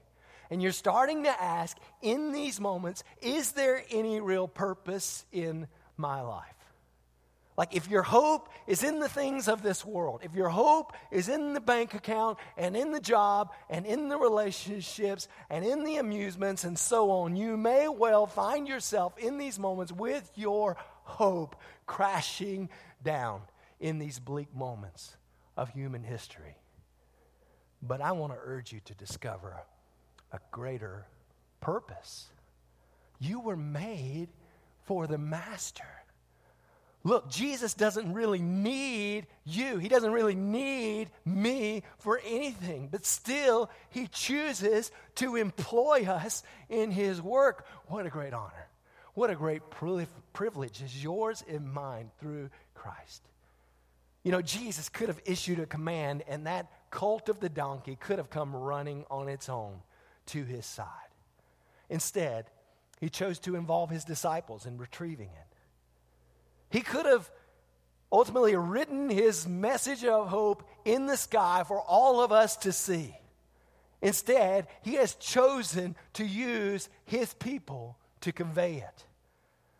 And 0.49 0.63
you're 0.63 0.71
starting 0.71 1.23
to 1.23 1.43
ask 1.43 1.75
in 2.01 2.31
these 2.31 2.61
moments, 2.61 3.03
is 3.21 3.51
there 3.51 3.83
any 3.91 4.21
real 4.21 4.47
purpose 4.47 5.25
in 5.33 5.67
my 5.97 6.21
life? 6.21 6.54
Like, 7.57 7.73
if 7.73 7.89
your 7.89 8.03
hope 8.03 8.49
is 8.67 8.83
in 8.83 8.99
the 8.99 9.07
things 9.07 9.47
of 9.47 9.61
this 9.61 9.85
world, 9.85 10.21
if 10.23 10.33
your 10.33 10.49
hope 10.49 10.91
is 11.09 11.29
in 11.29 11.53
the 11.53 11.61
bank 11.61 11.93
account 11.93 12.37
and 12.57 12.75
in 12.75 12.91
the 12.91 12.99
job 12.99 13.51
and 13.69 13.85
in 13.85 14.09
the 14.09 14.17
relationships 14.17 15.29
and 15.49 15.63
in 15.63 15.85
the 15.85 15.95
amusements 15.95 16.65
and 16.65 16.77
so 16.77 17.11
on, 17.11 17.37
you 17.37 17.55
may 17.55 17.87
well 17.87 18.27
find 18.27 18.67
yourself 18.67 19.17
in 19.17 19.37
these 19.37 19.57
moments 19.57 19.93
with 19.93 20.29
your 20.35 20.75
hope 21.03 21.55
crashing 21.85 22.69
down 23.01 23.41
in 23.79 23.99
these 23.99 24.19
bleak 24.19 24.53
moments 24.53 25.15
of 25.55 25.69
human 25.69 26.03
history. 26.03 26.57
But 27.81 28.01
I 28.01 28.11
want 28.13 28.33
to 28.33 28.39
urge 28.41 28.73
you 28.73 28.81
to 28.85 28.95
discover 28.95 29.55
a 30.33 30.39
greater 30.51 31.05
purpose. 31.61 32.27
You 33.19 33.39
were 33.39 33.55
made 33.55 34.27
for 34.83 35.07
the 35.07 35.17
Master. 35.17 35.87
Look, 37.05 37.29
Jesus 37.29 37.75
doesn't 37.75 38.13
really 38.13 38.41
need 38.41 39.27
you. 39.43 39.77
He 39.77 39.89
doesn't 39.89 40.11
really 40.11 40.33
need 40.33 41.11
me 41.23 41.83
for 41.99 42.19
anything. 42.25 42.89
But 42.91 43.05
still, 43.05 43.69
He 43.91 44.07
chooses 44.07 44.91
to 45.15 45.35
employ 45.35 46.07
us 46.07 46.41
in 46.67 46.89
His 46.89 47.21
work. 47.21 47.67
What 47.85 48.07
a 48.07 48.09
great 48.09 48.33
honor. 48.33 48.69
What 49.13 49.29
a 49.29 49.35
great 49.35 49.61
privilege 50.33 50.81
is 50.81 51.03
yours 51.03 51.43
and 51.47 51.71
mine 51.71 52.09
through 52.19 52.49
Christ. 52.73 53.21
You 54.23 54.31
know, 54.31 54.41
Jesus 54.41 54.89
could 54.89 55.09
have 55.09 55.21
issued 55.25 55.59
a 55.59 55.67
command, 55.67 56.23
and 56.27 56.47
that 56.47 56.71
cult 56.89 57.29
of 57.29 57.39
the 57.39 57.49
donkey 57.49 57.97
could 57.97 58.17
have 58.17 58.31
come 58.31 58.55
running 58.55 59.05
on 59.11 59.29
its 59.29 59.47
own 59.47 59.75
to 60.27 60.43
His 60.43 60.65
side. 60.65 60.87
Instead, 61.87 62.45
He 62.99 63.11
chose 63.11 63.37
to 63.41 63.55
involve 63.55 63.91
His 63.91 64.05
disciples 64.05 64.65
in 64.65 64.79
retrieving 64.79 65.27
it. 65.27 65.54
He 66.69 66.81
could 66.81 67.05
have 67.05 67.29
ultimately 68.11 68.55
written 68.55 69.09
his 69.09 69.47
message 69.47 70.05
of 70.05 70.27
hope 70.27 70.63
in 70.85 71.05
the 71.05 71.17
sky 71.17 71.63
for 71.67 71.79
all 71.79 72.21
of 72.21 72.31
us 72.31 72.57
to 72.57 72.71
see. 72.71 73.15
Instead, 74.01 74.67
he 74.83 74.93
has 74.95 75.15
chosen 75.15 75.95
to 76.13 76.25
use 76.25 76.89
his 77.05 77.33
people 77.33 77.97
to 78.21 78.31
convey 78.31 78.75
it. 78.75 79.03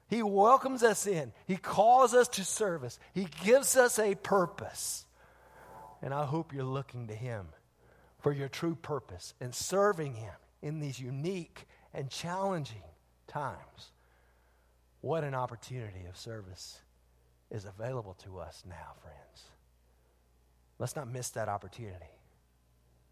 He 0.08 0.22
welcomes 0.22 0.84
us 0.84 1.08
in, 1.08 1.32
he 1.48 1.58
calls 1.58 2.14
us 2.14 2.28
to 2.30 2.44
service, 2.44 3.00
he 3.14 3.28
gives 3.44 3.76
us 3.76 3.98
a 4.00 4.16
purpose. 4.16 5.06
And 6.02 6.14
I 6.14 6.26
hope 6.26 6.54
you're 6.54 6.64
looking 6.64 7.08
to 7.08 7.16
him 7.16 7.48
for 8.20 8.32
your 8.32 8.48
true 8.48 8.76
purpose 8.76 9.34
and 9.40 9.54
serving 9.54 10.16
him 10.16 10.34
in 10.62 10.80
these 10.80 11.00
unique 11.00 11.68
and 11.94 12.10
challenging 12.10 12.84
times. 13.28 13.92
What 15.06 15.24
an 15.24 15.36
opportunity 15.36 16.08
of 16.10 16.18
service 16.18 16.80
is 17.52 17.66
available 17.66 18.16
to 18.24 18.40
us 18.40 18.64
now, 18.68 18.94
friends. 19.04 19.44
Let's 20.80 20.96
not 20.96 21.08
miss 21.08 21.30
that 21.30 21.48
opportunity. 21.48 22.10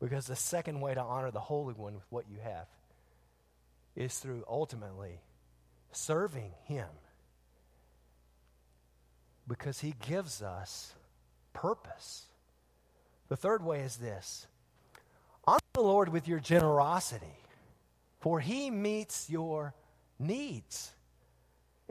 Because 0.02 0.26
the 0.26 0.36
second 0.36 0.82
way 0.82 0.96
to 0.96 1.00
honor 1.00 1.30
the 1.30 1.40
Holy 1.40 1.76
One 1.76 1.94
with 1.94 2.08
what 2.10 2.26
you 2.28 2.40
have 2.44 2.66
is 3.96 4.18
through 4.18 4.44
ultimately 4.50 5.20
serving 5.92 6.54
Him. 6.64 6.88
Because 9.48 9.82
He 9.82 9.94
gives 10.04 10.42
us 10.42 10.96
purpose. 11.54 12.26
The 13.30 13.38
third 13.38 13.64
way 13.64 13.82
is 13.82 13.98
this 13.98 14.48
honor 15.46 15.60
the 15.74 15.82
Lord 15.82 16.10
with 16.10 16.28
your 16.28 16.40
generosity, 16.40 17.38
for 18.20 18.40
He 18.40 18.72
meets 18.72 19.30
your 19.30 19.76
needs. 20.18 20.94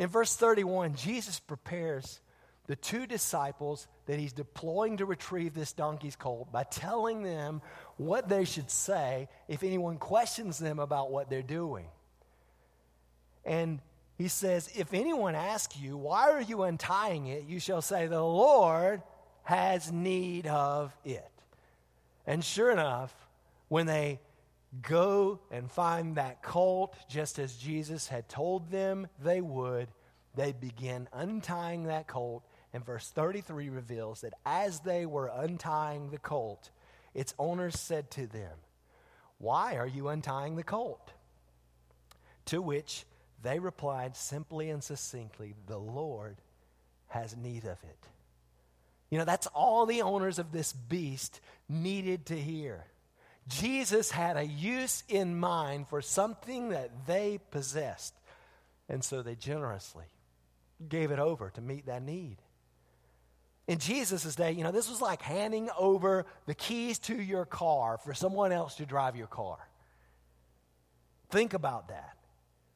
In 0.03 0.09
verse 0.09 0.35
31, 0.35 0.97
Jesus 0.97 1.39
prepares 1.39 2.21
the 2.67 2.75
two 2.75 3.07
disciples 3.07 3.87
that 4.07 4.19
he's 4.19 4.33
deploying 4.33 4.97
to 4.97 5.07
retrieve 5.07 5.55
this 5.55 5.73
donkey's 5.73 6.17
colt 6.17 6.51
by 6.51 6.65
telling 6.65 7.23
them 7.23 7.63
what 7.99 8.29
they 8.29 8.45
should 8.45 8.69
say 8.69 9.29
if 9.47 9.63
anyone 9.63 9.99
questions 9.99 10.59
them 10.59 10.81
about 10.81 11.13
what 11.13 11.31
they're 11.31 11.41
doing. 11.41 11.87
And 13.45 13.79
he 14.19 14.27
says, 14.27 14.69
If 14.75 14.93
anyone 14.93 15.37
asks 15.37 15.79
you, 15.79 15.97
Why 15.97 16.33
are 16.33 16.43
you 16.43 16.65
untying 16.65 17.29
it? 17.29 17.45
you 17.45 17.61
shall 17.61 17.81
say, 17.81 18.09
The 18.09 18.21
Lord 18.21 19.03
has 19.45 19.93
need 19.93 20.49
of 20.49 20.93
it. 21.05 21.31
And 22.27 22.45
sure 22.45 22.73
enough, 22.73 23.15
when 23.69 23.87
they 23.87 24.19
go 24.81 25.41
and 25.51 25.71
find 25.71 26.17
that 26.17 26.43
colt, 26.43 26.97
just 27.09 27.39
as 27.39 27.57
Jesus 27.57 28.09
had 28.09 28.29
told 28.29 28.71
them 28.71 29.07
they 29.23 29.41
would, 29.41 29.89
they 30.35 30.53
begin 30.53 31.09
untying 31.13 31.85
that 31.85 32.07
colt 32.07 32.45
and 32.73 32.85
verse 32.85 33.11
33 33.11 33.69
reveals 33.69 34.23
that 34.23 34.35
as 34.47 34.81
they 34.81 35.05
were 35.05 35.31
untying 35.35 36.11
the 36.11 36.19
colt, 36.19 36.71
its 37.15 37.35
owners 37.39 37.79
said 37.79 38.11
to 38.13 38.27
them, 38.27 38.57
Why 39.39 39.77
are 39.77 39.87
you 39.87 40.09
untying 40.09 40.57
the 40.57 40.63
colt? 40.63 41.13
To 42.47 42.63
which 42.63 43.05
they 43.43 43.59
replied 43.59 44.17
simply 44.17 44.71
and 44.71 44.83
succinctly, 44.83 45.55
The 45.67 45.79
Lord 45.79 46.37
has 47.09 47.37
need 47.37 47.65
of 47.65 47.79
it. 47.83 47.99
You 49.11 49.19
know, 49.19 49.27
that's 49.27 49.49
all 49.49 49.85
the 49.85 50.01
owners 50.01 50.39
of 50.39 50.53
this 50.53 50.73
beast 50.73 51.41
needed 51.69 52.27
to 52.27 52.37
hear. 52.41 52.87
Jesus 53.49 54.11
had 54.11 54.37
a 54.37 54.45
use 54.45 55.03
in 55.09 55.39
mind 55.39 55.89
for 55.89 56.01
something 56.01 56.71
that 56.71 57.07
they 57.07 57.41
possessed. 57.51 58.15
And 58.89 59.03
so 59.03 59.23
they 59.23 59.35
generously 59.35 60.07
gave 60.89 61.11
it 61.11 61.19
over 61.19 61.51
to 61.51 61.61
meet 61.61 61.87
that 61.87 62.03
need. 62.03 62.37
In 63.69 63.79
Jesus' 63.79 64.35
day, 64.35 64.53
you 64.53 64.65
know, 64.65 64.73
this 64.73 64.89
was 64.89 65.01
like 65.01 65.23
handing 65.23 65.71
over 65.79 66.27
the 66.47 66.55
keys 66.55 66.99
to 67.01 67.21
your 67.21 67.45
car 67.45 67.99
for 67.99 68.13
someone 68.13 68.53
else 68.53 68.75
to 68.77 68.87
drive 68.87 69.17
your 69.17 69.29
car. 69.29 69.59
Think 71.31 71.55
about 71.55 71.89
that. 71.89 72.17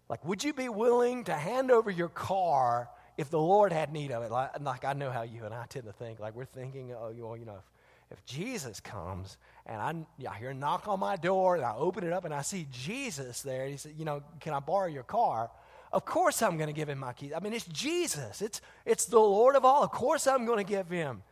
Like, 0.08 0.24
would 0.24 0.44
you 0.44 0.52
be 0.52 0.68
willing 0.68 1.24
to 1.24 1.34
hand 1.34 1.70
over 1.70 1.90
your 1.90 2.08
car 2.08 2.88
if 3.18 3.28
the 3.30 3.40
Lord 3.40 3.72
had 3.72 3.92
need 3.92 4.12
of 4.12 4.22
it? 4.22 4.30
Like, 4.30 4.60
like 4.60 4.84
I 4.84 4.92
know 4.92 5.10
how 5.10 5.22
you 5.22 5.44
and 5.44 5.52
I 5.52 5.66
tend 5.68 5.86
to 5.86 5.92
think. 5.92 6.20
Like, 6.20 6.36
we're 6.36 6.44
thinking, 6.44 6.94
oh, 6.94 7.10
you 7.10 7.44
know, 7.44 7.56
if, 7.56 7.64
if 8.10 8.24
Jesus 8.24 8.80
comes 8.80 9.36
and 9.66 9.80
I, 9.80 10.30
I 10.30 10.38
hear 10.38 10.50
a 10.50 10.54
knock 10.54 10.86
on 10.86 11.00
my 11.00 11.16
door 11.16 11.56
and 11.56 11.64
I 11.64 11.74
open 11.74 12.04
it 12.04 12.12
up 12.12 12.24
and 12.24 12.32
I 12.32 12.42
see 12.42 12.66
Jesus 12.70 13.42
there, 13.42 13.66
he 13.66 13.76
said, 13.76 13.94
you 13.98 14.04
know, 14.04 14.22
can 14.40 14.54
I 14.54 14.60
borrow 14.60 14.86
your 14.86 15.02
car? 15.02 15.50
Of 15.92 16.04
course 16.04 16.42
I'm 16.42 16.56
going 16.56 16.68
to 16.68 16.72
give 16.72 16.88
him 16.88 16.98
my 16.98 17.12
keys. 17.12 17.32
I 17.34 17.40
mean, 17.40 17.52
it's 17.52 17.66
Jesus. 17.66 18.42
It's, 18.42 18.60
it's 18.84 19.06
the 19.06 19.18
Lord 19.18 19.56
of 19.56 19.64
all. 19.64 19.82
Of 19.82 19.90
course 19.90 20.26
I'm 20.26 20.44
going 20.46 20.58
to 20.58 20.64
give 20.64 20.88
him. 20.88 21.22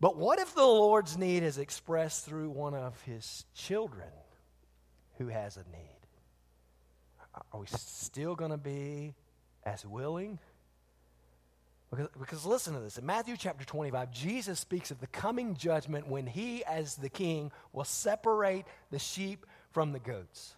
But 0.00 0.16
what 0.16 0.38
if 0.40 0.54
the 0.54 0.64
Lord's 0.64 1.16
need 1.16 1.42
is 1.42 1.58
expressed 1.58 2.26
through 2.26 2.50
one 2.50 2.74
of 2.74 3.00
his 3.02 3.44
children 3.54 4.08
who 5.18 5.28
has 5.28 5.56
a 5.56 5.64
need? 5.70 6.02
Are 7.52 7.60
we 7.60 7.66
still 7.66 8.34
going 8.34 8.50
to 8.50 8.56
be 8.56 9.14
as 9.64 9.86
willing? 9.86 10.38
Because, 11.92 12.08
because 12.18 12.46
listen 12.46 12.72
to 12.72 12.80
this. 12.80 12.96
In 12.96 13.04
Matthew 13.04 13.36
chapter 13.36 13.66
25, 13.66 14.10
Jesus 14.10 14.58
speaks 14.58 14.90
of 14.90 15.00
the 15.00 15.06
coming 15.06 15.54
judgment 15.54 16.08
when 16.08 16.26
he, 16.26 16.64
as 16.64 16.96
the 16.96 17.10
king, 17.10 17.52
will 17.74 17.84
separate 17.84 18.64
the 18.90 18.98
sheep 18.98 19.44
from 19.72 19.92
the 19.92 19.98
goats. 19.98 20.56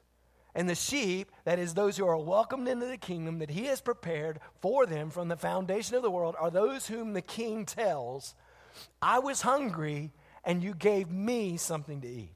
And 0.55 0.71
the 0.71 0.77
sheep, 0.77 1.33
that 1.45 1.59
is, 1.59 1.75
those 1.75 1.97
who 1.97 2.07
are 2.07 2.17
welcomed 2.17 2.69
into 2.69 2.87
the 2.87 2.97
kingdom 2.97 3.41
that 3.41 3.51
he 3.51 3.65
has 3.65 3.81
prepared 3.81 4.39
for 4.61 4.87
them 4.87 5.11
from 5.11 5.27
the 5.27 5.37
foundation 5.37 5.97
of 5.97 6.03
the 6.03 6.11
world, 6.11 6.37
are 6.39 6.53
those 6.53 6.87
whom 6.87 7.15
the 7.15 7.21
king 7.21 7.67
tells, 7.67 8.37
I 9.03 9.19
was 9.19 9.43
hungry, 9.43 10.13
and 10.45 10.63
you 10.63 10.73
gave 10.73 11.11
me 11.11 11.57
something 11.57 12.01
to 12.03 12.09
eat. 12.09 12.31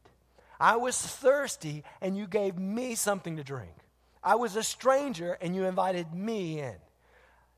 I 0.59 0.75
was 0.75 1.01
thirsty, 1.01 1.85
and 2.01 2.17
you 2.17 2.27
gave 2.27 2.59
me 2.59 2.97
something 2.97 3.37
to 3.37 3.45
drink. 3.45 3.77
I 4.25 4.35
was 4.35 4.57
a 4.57 4.65
stranger, 4.65 5.39
and 5.41 5.55
you 5.55 5.67
invited 5.67 6.13
me 6.13 6.59
in. 6.59 6.75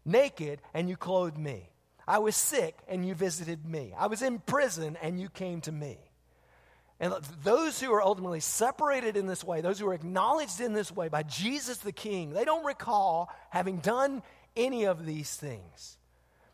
Naked, 0.04 0.60
and 0.74 0.88
you 0.88 0.96
clothed 0.96 1.38
me. 1.38 1.68
I 2.06 2.18
was 2.18 2.34
sick, 2.36 2.76
and 2.88 3.06
you 3.06 3.14
visited 3.14 3.66
me. 3.66 3.92
I 3.96 4.06
was 4.06 4.22
in 4.22 4.38
prison, 4.40 4.96
and 5.02 5.20
you 5.20 5.28
came 5.28 5.60
to 5.62 5.72
me. 5.72 5.98
And 6.98 7.14
those 7.42 7.80
who 7.80 7.92
are 7.94 8.02
ultimately 8.02 8.40
separated 8.40 9.16
in 9.16 9.26
this 9.26 9.42
way, 9.42 9.62
those 9.62 9.78
who 9.78 9.88
are 9.88 9.94
acknowledged 9.94 10.60
in 10.60 10.74
this 10.74 10.92
way 10.92 11.08
by 11.08 11.22
Jesus 11.22 11.78
the 11.78 11.92
King, 11.92 12.30
they 12.30 12.44
don't 12.44 12.64
recall 12.64 13.30
having 13.48 13.78
done 13.78 14.22
any 14.54 14.84
of 14.84 15.06
these 15.06 15.34
things. 15.34 15.96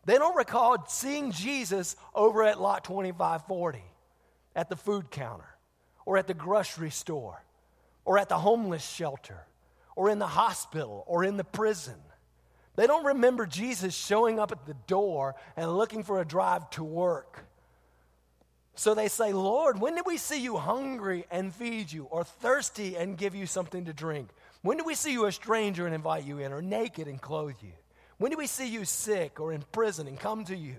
They 0.04 0.18
don't 0.18 0.36
recall 0.36 0.86
seeing 0.86 1.32
Jesus 1.32 1.96
over 2.14 2.44
at 2.44 2.60
lot 2.60 2.84
2540, 2.84 3.82
at 4.54 4.68
the 4.68 4.76
food 4.76 5.10
counter, 5.10 5.48
or 6.04 6.16
at 6.16 6.28
the 6.28 6.34
grocery 6.34 6.90
store, 6.90 7.42
or 8.04 8.16
at 8.16 8.28
the 8.28 8.38
homeless 8.38 8.88
shelter, 8.88 9.46
or 9.96 10.10
in 10.10 10.20
the 10.20 10.28
hospital, 10.28 11.02
or 11.08 11.24
in 11.24 11.36
the 11.36 11.44
prison. 11.44 11.96
They 12.76 12.86
don't 12.86 13.06
remember 13.06 13.46
Jesus 13.46 13.94
showing 13.94 14.38
up 14.38 14.52
at 14.52 14.66
the 14.66 14.76
door 14.86 15.34
and 15.56 15.76
looking 15.76 16.04
for 16.04 16.20
a 16.20 16.24
drive 16.24 16.68
to 16.70 16.84
work 16.84 17.46
so 18.78 18.92
they 18.92 19.08
say, 19.08 19.32
Lord, 19.32 19.80
when 19.80 19.94
did 19.94 20.04
we 20.04 20.18
see 20.18 20.42
you 20.42 20.58
hungry 20.58 21.24
and 21.30 21.52
feed 21.52 21.90
you, 21.90 22.04
or 22.04 22.24
thirsty 22.24 22.94
and 22.94 23.16
give 23.16 23.34
you 23.34 23.46
something 23.46 23.86
to 23.86 23.94
drink? 23.94 24.28
When 24.60 24.76
did 24.76 24.84
we 24.84 24.94
see 24.94 25.12
you 25.12 25.24
a 25.24 25.32
stranger 25.32 25.86
and 25.86 25.94
invite 25.94 26.24
you 26.24 26.38
in, 26.38 26.52
or 26.52 26.60
naked 26.60 27.08
and 27.08 27.20
clothe 27.20 27.56
you? 27.62 27.72
When 28.18 28.30
did 28.30 28.38
we 28.38 28.46
see 28.46 28.68
you 28.68 28.84
sick 28.84 29.40
or 29.40 29.52
in 29.52 29.62
prison 29.72 30.06
and 30.06 30.20
come 30.20 30.44
to 30.44 30.56
you? 30.56 30.76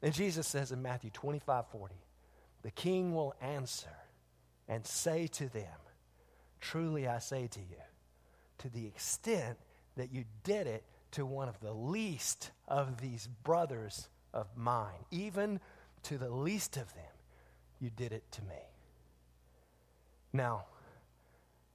And 0.00 0.14
Jesus 0.14 0.46
says 0.46 0.70
in 0.70 0.80
Matthew 0.80 1.10
25 1.10 1.64
40, 1.72 1.94
the 2.62 2.70
king 2.70 3.12
will 3.12 3.34
answer 3.42 3.90
and 4.68 4.86
say 4.86 5.26
to 5.26 5.48
them, 5.48 5.66
Truly 6.60 7.08
I 7.08 7.18
say 7.18 7.48
to 7.48 7.60
you, 7.60 7.82
to 8.58 8.68
the 8.68 8.86
extent 8.86 9.58
that 9.96 10.12
you 10.12 10.24
did 10.44 10.68
it 10.68 10.84
to 11.12 11.24
one 11.24 11.48
of 11.48 11.60
the 11.60 11.72
least 11.72 12.50
of 12.66 13.00
these 13.00 13.28
brothers 13.44 14.08
of 14.32 14.46
mine, 14.56 15.04
even 15.10 15.60
to 16.04 16.18
the 16.18 16.30
least 16.30 16.76
of 16.76 16.92
them, 16.94 17.04
you 17.80 17.90
did 17.90 18.12
it 18.12 18.24
to 18.32 18.42
me. 18.42 18.60
Now, 20.32 20.66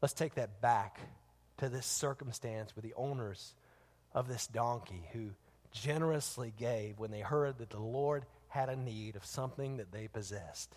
let's 0.01 0.13
take 0.13 0.35
that 0.35 0.61
back 0.61 0.99
to 1.57 1.69
this 1.69 1.85
circumstance 1.85 2.75
with 2.75 2.83
the 2.83 2.93
owners 2.95 3.55
of 4.13 4.27
this 4.27 4.47
donkey 4.47 5.07
who 5.11 5.29
generously 5.71 6.53
gave 6.57 6.99
when 6.99 7.11
they 7.11 7.21
heard 7.21 7.57
that 7.57 7.71
the 7.71 7.79
Lord 7.79 8.25
had 8.47 8.69
a 8.69 8.75
need 8.75 9.15
of 9.15 9.25
something 9.25 9.77
that 9.77 9.91
they 9.91 10.07
possessed. 10.07 10.75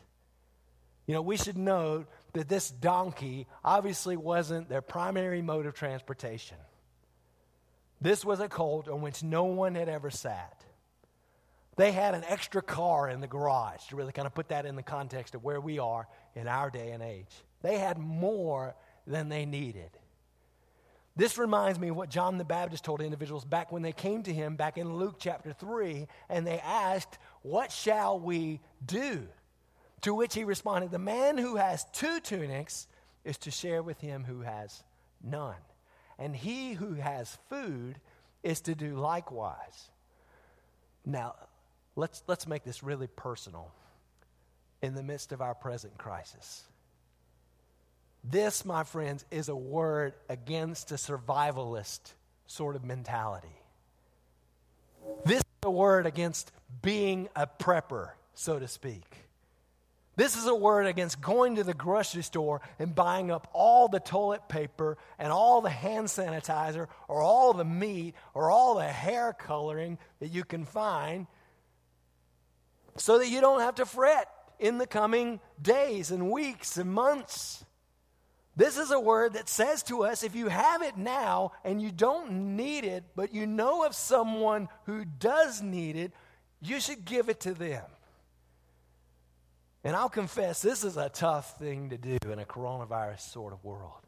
You 1.07 1.15
know, 1.15 1.23
we 1.23 1.37
should 1.37 1.59
note 1.59 2.09
that 2.33 2.49
this 2.49 2.71
donkey 2.71 3.47
obviously 3.65 4.17
wasn't 4.17 4.69
their 4.69 4.81
primary 4.81 5.43
mode 5.43 5.67
of 5.67 5.75
transportation. 5.75 6.57
This 8.01 8.25
was 8.25 8.41
a 8.41 8.49
colt 8.49 8.89
on 8.89 9.01
which 9.01 9.23
no 9.23 9.45
one 9.45 9.75
had 9.75 9.89
ever 9.89 10.11
sat. 10.11 10.65
They 11.77 11.93
had 11.93 12.15
an 12.15 12.25
extra 12.27 12.63
car 12.63 13.09
in 13.09 13.21
the 13.21 13.27
garage 13.27 13.85
to 13.89 13.97
really 13.97 14.13
kind 14.13 14.27
of 14.27 14.35
put 14.35 14.49
that 14.49 14.67
in 14.67 14.77
the 14.77 14.83
context 14.83 15.35
of 15.35 15.45
where 15.45 15.61
we 15.61 15.79
are 15.79 16.07
in 16.35 16.49
our 16.49 16.71
day 16.71 16.91
and 16.93 17.03
age. 17.03 17.45
They 17.63 17.79
had 17.79 17.99
more 17.99 18.75
than 19.07 19.29
they 19.29 19.45
needed. 19.45 19.91
This 21.17 21.39
reminds 21.39 21.79
me 21.79 21.89
of 21.89 21.97
what 21.97 22.11
John 22.11 22.37
the 22.37 22.45
Baptist 22.45 22.85
told 22.85 23.01
individuals 23.01 23.45
back 23.45 23.73
when 23.73 23.83
they 23.83 23.93
came 23.93 24.23
to 24.25 24.33
him 24.33 24.57
back 24.57 24.77
in 24.77 24.97
Luke 24.97 25.17
chapter 25.19 25.53
3 25.53 26.07
and 26.29 26.47
they 26.47 26.59
asked, 26.61 27.19
What 27.43 27.73
shall 27.73 28.21
we 28.21 28.61
do? 28.85 29.27
To 30.03 30.15
which 30.15 30.35
he 30.35 30.45
responded, 30.45 30.91
The 30.91 30.99
man 30.99 31.39
who 31.39 31.57
has 31.57 31.87
two 31.93 32.21
tunics 32.21 32.87
is 33.25 33.39
to 33.39 33.51
share 33.51 33.83
with 33.83 33.99
him 34.01 34.25
who 34.25 34.43
has 34.43 34.85
none. 35.23 35.57
And 36.19 36.35
he 36.35 36.73
who 36.73 36.95
has 36.95 37.37
food 37.49 38.01
is 38.43 38.61
to 38.63 38.75
do 38.75 38.97
likewise. 38.97 39.91
Now, 41.05 41.35
Let's, 41.97 42.23
let's 42.27 42.47
make 42.47 42.63
this 42.63 42.83
really 42.83 43.07
personal 43.07 43.73
in 44.83 44.95
the 44.95 45.03
midst 45.03 45.33
of 45.33 45.41
our 45.41 45.55
present 45.55 45.97
crisis. 45.97 46.63
This, 48.23 48.67
my 48.67 48.85
friends, 48.85 49.25
is 49.31 49.49
a 49.49 49.57
word 49.57 50.13
against 50.29 50.93
a 50.93 50.97
survivalist 50.97 52.01
sort 52.47 52.77
of 52.77 52.85
mentality. 52.85 53.49
This 55.25 55.39
is 55.39 55.45
a 55.63 55.71
word 55.71 56.05
against 56.05 56.53
being 56.83 57.31
a 57.35 57.47
prepper, 57.47 58.11
so 58.35 58.59
to 58.59 58.69
speak. 58.69 59.05
This 60.17 60.35
is 60.35 60.47
a 60.47 60.55
word 60.55 60.87
against 60.87 61.21
going 61.21 61.57
to 61.57 61.65
the 61.65 61.75
grocery 61.75 62.23
store 62.23 62.63
and 62.79 62.95
buying 62.95 63.31
up 63.31 63.49
all 63.53 63.87
the 63.87 64.01
toilet 64.01 64.49
paper 64.49 64.97
and 65.19 65.31
all 65.31 65.61
the 65.61 65.69
hand 65.69 66.07
sanitizer 66.07 66.89
or 67.07 67.21
all 67.21 67.53
the 67.53 67.67
meat 67.67 68.15
or 68.33 68.51
all 68.51 68.77
the 68.77 68.89
hair 68.89 69.35
coloring 69.39 69.99
that 70.21 70.29
you 70.29 70.43
can 70.43 70.65
find 70.65 71.27
so 72.97 73.19
that 73.19 73.29
you 73.29 73.43
don't 73.43 73.61
have 73.61 73.75
to 73.75 73.85
fret 73.85 74.29
in 74.59 74.79
the 74.79 74.87
coming 74.87 75.39
days 75.61 76.11
and 76.11 76.31
weeks 76.31 76.79
and 76.79 76.91
months. 76.91 77.63
This 78.57 78.79
is 78.79 78.91
a 78.91 78.99
word 78.99 79.35
that 79.35 79.51
says 79.51 79.83
to 79.85 80.05
us 80.05 80.23
if 80.23 80.35
you 80.35 80.49
have 80.49 80.81
it 80.81 80.97
now 80.97 81.53
and 81.63 81.81
you 81.83 81.93
don't 81.93 82.57
need 82.57 82.85
it, 82.85 83.05
but 83.15 83.35
you 83.35 83.47
know 83.47 83.85
of 83.85 83.95
someone 83.95 84.71
who 84.87 85.05
does 85.05 85.61
need 85.61 85.95
it, 85.97 86.13
you 86.63 86.81
should 86.81 87.05
give 87.05 87.29
it 87.29 87.41
to 87.41 87.53
them. 87.53 87.85
And 89.87 89.95
I'll 89.95 90.09
confess, 90.09 90.63
this 90.63 90.83
is 90.83 90.97
a 90.97 91.09
tough 91.09 91.61
thing 91.61 91.91
to 91.91 91.97
do 91.97 92.19
in 92.33 92.41
a 92.41 92.45
coronavirus 92.45 93.21
sort 93.21 93.53
of 93.53 93.65
world. 93.65 94.05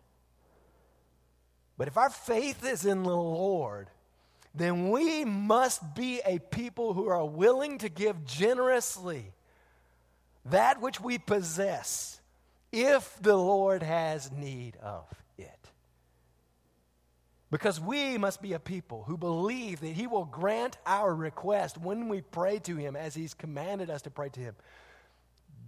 But 1.76 1.86
if 1.86 1.96
our 1.96 2.10
faith 2.10 2.66
is 2.66 2.84
in 2.84 3.04
the 3.04 3.16
Lord, 3.16 3.86
then 4.52 4.90
we 4.90 5.24
must 5.24 5.94
be 5.94 6.20
a 6.26 6.40
people 6.40 6.94
who 6.94 7.06
are 7.06 7.24
willing 7.24 7.78
to 7.78 7.88
give 7.88 8.24
generously 8.24 9.26
that 10.46 10.80
which 10.80 11.00
we 11.00 11.16
possess 11.16 12.20
if 12.72 13.16
the 13.22 13.36
Lord 13.36 13.84
has 13.84 14.32
need 14.32 14.76
of 14.82 15.04
it. 15.38 15.70
Because 17.52 17.80
we 17.80 18.18
must 18.18 18.42
be 18.42 18.52
a 18.52 18.58
people 18.58 19.04
who 19.06 19.16
believe 19.16 19.78
that 19.78 19.92
He 19.92 20.08
will 20.08 20.24
grant 20.24 20.76
our 20.84 21.14
request 21.14 21.78
when 21.78 22.08
we 22.08 22.20
pray 22.20 22.58
to 22.64 22.74
Him 22.74 22.96
as 22.96 23.14
He's 23.14 23.32
commanded 23.32 23.90
us 23.90 24.02
to 24.02 24.10
pray 24.10 24.30
to 24.30 24.40
Him. 24.40 24.56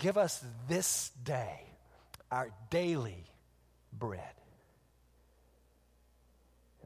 Give 0.00 0.16
us 0.16 0.42
this 0.66 1.10
day 1.24 1.60
our 2.30 2.50
daily 2.70 3.26
bread. 3.92 4.22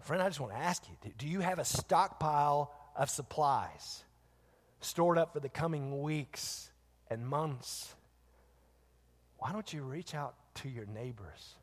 Friend, 0.02 0.20
I 0.20 0.26
just 0.26 0.40
want 0.40 0.52
to 0.52 0.58
ask 0.58 0.82
you 0.88 1.12
do 1.16 1.28
you 1.28 1.40
have 1.40 1.60
a 1.60 1.64
stockpile 1.64 2.74
of 2.96 3.08
supplies 3.08 4.02
stored 4.80 5.16
up 5.16 5.32
for 5.32 5.40
the 5.40 5.48
coming 5.48 6.02
weeks 6.02 6.68
and 7.08 7.24
months? 7.24 7.94
Why 9.38 9.52
don't 9.52 9.72
you 9.72 9.82
reach 9.82 10.14
out 10.14 10.34
to 10.56 10.68
your 10.68 10.86
neighbors 10.86 11.54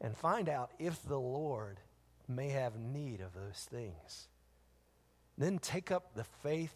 and 0.00 0.16
find 0.16 0.48
out 0.48 0.70
if 0.78 1.00
the 1.06 1.20
Lord 1.20 1.78
may 2.26 2.48
have 2.48 2.78
need 2.78 3.20
of 3.20 3.34
those 3.34 3.68
things? 3.70 4.28
Then 5.36 5.58
take 5.58 5.92
up 5.92 6.14
the 6.14 6.24
faith 6.42 6.74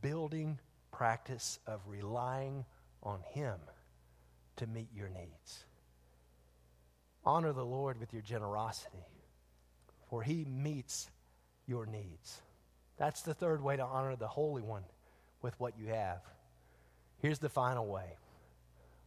building 0.00 0.60
practice 0.92 1.58
of 1.66 1.80
relying 1.88 2.64
on 3.04 3.20
Him 3.32 3.56
to 4.56 4.66
meet 4.66 4.88
your 4.94 5.08
needs. 5.08 5.64
Honor 7.24 7.52
the 7.52 7.64
Lord 7.64 7.98
with 7.98 8.12
your 8.12 8.22
generosity 8.22 9.06
for 10.14 10.22
he 10.22 10.44
meets 10.44 11.10
your 11.66 11.86
needs. 11.86 12.40
That's 12.98 13.22
the 13.22 13.34
third 13.34 13.60
way 13.60 13.76
to 13.76 13.84
honor 13.84 14.14
the 14.14 14.28
Holy 14.28 14.62
One 14.62 14.84
with 15.42 15.58
what 15.58 15.76
you 15.76 15.86
have. 15.86 16.20
Here's 17.20 17.40
the 17.40 17.48
final 17.48 17.86
way 17.86 18.16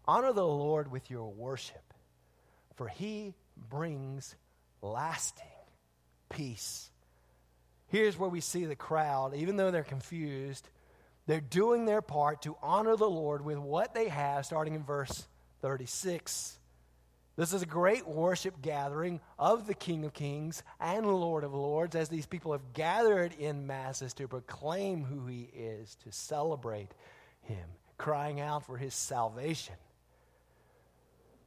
honor 0.06 0.34
the 0.34 0.46
Lord 0.46 0.92
with 0.92 1.10
your 1.10 1.30
worship, 1.30 1.94
for 2.76 2.90
he 2.90 3.36
brings 3.70 4.36
lasting 4.82 5.46
peace. 6.30 6.92
Here's 7.88 8.20
where 8.20 8.30
we 8.30 8.42
see 8.42 8.66
the 8.66 8.76
crowd, 8.76 9.34
even 9.34 9.56
though 9.56 9.72
they're 9.72 9.84
confused, 9.84 10.68
They're 11.28 11.42
doing 11.42 11.86
their 11.86 12.02
part 12.02 12.42
to 12.44 12.56
honor 12.62 12.96
the 12.96 13.10
Lord 13.10 13.44
with 13.44 13.58
what 13.58 13.94
they 13.94 14.08
have, 14.08 14.46
starting 14.46 14.74
in 14.76 14.84
verse 14.84 15.28
36. 15.62 16.58
This 17.36 17.54
is 17.54 17.62
a 17.62 17.68
great 17.68 18.08
worship 18.08 18.62
gathering 18.62 19.20
of 19.38 19.68
the 19.68 19.76
King 19.76 20.06
of 20.06 20.14
Kings 20.14 20.64
and 20.80 21.06
Lord 21.06 21.44
of 21.44 21.54
Lords 21.54 21.96
as 21.96 22.10
these 22.10 22.26
people 22.26 22.54
have 22.54 22.74
gathered 22.74 23.34
in 23.38 23.68
masses 23.68 24.14
to 24.16 24.28
proclaim 24.28 25.04
who 25.04 25.28
he 25.28 25.50
is, 25.54 25.96
to 26.04 26.12
celebrate 26.12 26.94
him, 27.42 27.68
crying 27.98 28.40
out 28.40 28.66
for 28.66 28.78
his 28.78 28.96
salvation. 28.96 29.76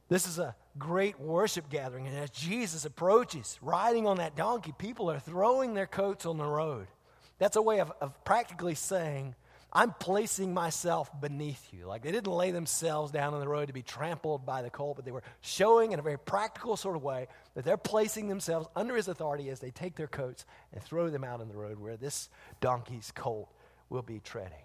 This 0.07 0.27
is 0.27 0.39
a 0.39 0.55
great 0.77 1.19
worship 1.19 1.69
gathering, 1.69 2.07
and 2.07 2.17
as 2.17 2.29
Jesus 2.29 2.85
approaches, 2.85 3.57
riding 3.61 4.07
on 4.07 4.17
that 4.17 4.35
donkey, 4.35 4.73
people 4.77 5.09
are 5.09 5.19
throwing 5.19 5.73
their 5.73 5.87
coats 5.87 6.25
on 6.25 6.37
the 6.37 6.45
road. 6.45 6.87
That's 7.39 7.55
a 7.55 7.61
way 7.61 7.79
of, 7.79 7.91
of 7.99 8.23
practically 8.23 8.75
saying, 8.75 9.35
I'm 9.73 9.93
placing 9.93 10.53
myself 10.53 11.09
beneath 11.21 11.65
you. 11.71 11.85
Like 11.85 12.03
they 12.03 12.11
didn't 12.11 12.31
lay 12.31 12.51
themselves 12.51 13.11
down 13.11 13.33
on 13.33 13.39
the 13.39 13.47
road 13.47 13.67
to 13.67 13.73
be 13.73 13.83
trampled 13.83 14.45
by 14.45 14.61
the 14.61 14.69
colt, 14.69 14.97
but 14.97 15.05
they 15.05 15.11
were 15.11 15.23
showing 15.39 15.93
in 15.93 15.99
a 15.99 16.01
very 16.01 16.19
practical 16.19 16.75
sort 16.75 16.97
of 16.97 17.03
way 17.03 17.27
that 17.55 17.63
they're 17.63 17.77
placing 17.77 18.27
themselves 18.27 18.67
under 18.75 18.95
his 18.95 19.07
authority 19.07 19.49
as 19.49 19.59
they 19.59 19.71
take 19.71 19.95
their 19.95 20.07
coats 20.07 20.45
and 20.73 20.83
throw 20.83 21.09
them 21.09 21.23
out 21.23 21.39
on 21.39 21.47
the 21.47 21.55
road 21.55 21.79
where 21.79 21.95
this 21.95 22.29
donkey's 22.59 23.11
colt 23.15 23.49
will 23.89 24.01
be 24.01 24.19
treading. 24.19 24.57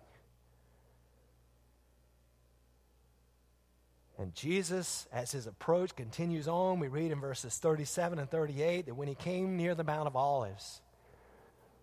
And 4.18 4.34
Jesus, 4.34 5.06
as 5.12 5.30
his 5.30 5.46
approach 5.46 5.94
continues 5.94 6.48
on, 6.48 6.80
we 6.80 6.88
read 6.88 7.12
in 7.12 7.20
verses 7.20 7.56
37 7.58 8.18
and 8.18 8.30
38 8.30 8.86
that 8.86 8.94
when 8.94 9.08
he 9.08 9.14
came 9.14 9.56
near 9.56 9.74
the 9.74 9.84
Mount 9.84 10.06
of 10.06 10.16
Olives, 10.16 10.80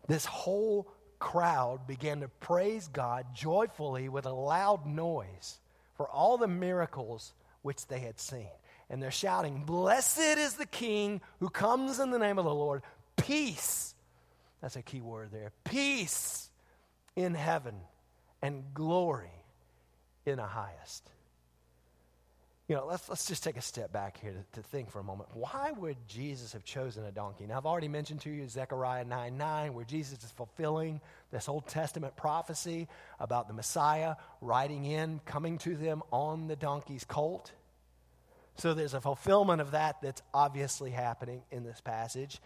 this 0.08 0.26
whole 0.26 0.92
crowd 1.24 1.88
began 1.88 2.20
to 2.20 2.28
praise 2.28 2.90
God 2.90 3.28
joyfully 3.34 4.10
with 4.10 4.26
a 4.26 4.34
loud 4.34 4.86
noise 4.86 5.60
for 5.96 6.06
all 6.10 6.38
the 6.38 6.50
miracles 6.50 7.34
which 7.62 7.88
they 7.88 8.00
had 8.00 8.20
seen. 8.20 8.50
And 8.90 9.02
they're 9.02 9.10
shouting, 9.10 9.64
Blessed 9.64 10.20
is 10.20 10.56
the 10.56 10.66
King 10.66 11.22
who 11.40 11.50
comes 11.50 12.02
in 12.02 12.12
the 12.12 12.20
name 12.20 12.38
of 12.38 12.44
the 12.44 12.54
Lord. 12.54 12.84
Peace. 13.16 13.96
That's 14.62 14.76
a 14.76 14.82
key 14.82 15.00
word 15.00 15.30
there. 15.32 15.54
Peace 15.64 16.50
in 17.16 17.36
heaven 17.36 17.76
and 18.42 18.66
glory 18.74 19.32
in 20.26 20.36
the 20.36 20.44
highest 20.44 21.10
you 22.68 22.76
know, 22.76 22.86
let's, 22.86 23.10
let's 23.10 23.26
just 23.26 23.44
take 23.44 23.58
a 23.58 23.62
step 23.62 23.92
back 23.92 24.20
here 24.22 24.32
to, 24.32 24.62
to, 24.62 24.68
think 24.68 24.90
for 24.90 25.00
a 25.00 25.04
moment. 25.04 25.30
Why 25.34 25.72
would 25.78 25.98
Jesus 26.08 26.54
have 26.54 26.64
chosen 26.64 27.04
a 27.04 27.12
donkey? 27.12 27.46
Now, 27.46 27.58
I've 27.58 27.66
already 27.66 27.90
mentioned 27.90 28.22
to 28.22 28.30
you 28.30 28.48
Zechariah 28.48 29.04
9 29.04 29.38
9, 29.38 29.74
where 29.74 29.84
Jesus 29.84 30.24
is 30.24 30.32
fulfilling 30.32 31.02
this 31.30 31.50
Old 31.50 31.68
Testament 31.68 32.16
prophecy 32.16 32.88
about 33.20 33.50
the 33.50 33.54
Messiah 33.54 34.16
riding 34.40 34.86
in, 34.86 35.20
coming 35.26 35.58
to 35.60 35.76
them 35.76 36.04
on 36.12 36.48
the 36.48 36.56
donkey's 36.56 37.04
colt. 37.04 37.52
So 38.56 38.74
there's 38.74 38.94
a 38.94 39.02
fulfillment 39.02 39.60
of 39.60 39.72
that 39.72 40.02
that's 40.02 40.22
obviously 40.34 40.92
happening 40.92 41.42
in 41.52 41.64
this 41.64 41.82
passage. 41.82 42.40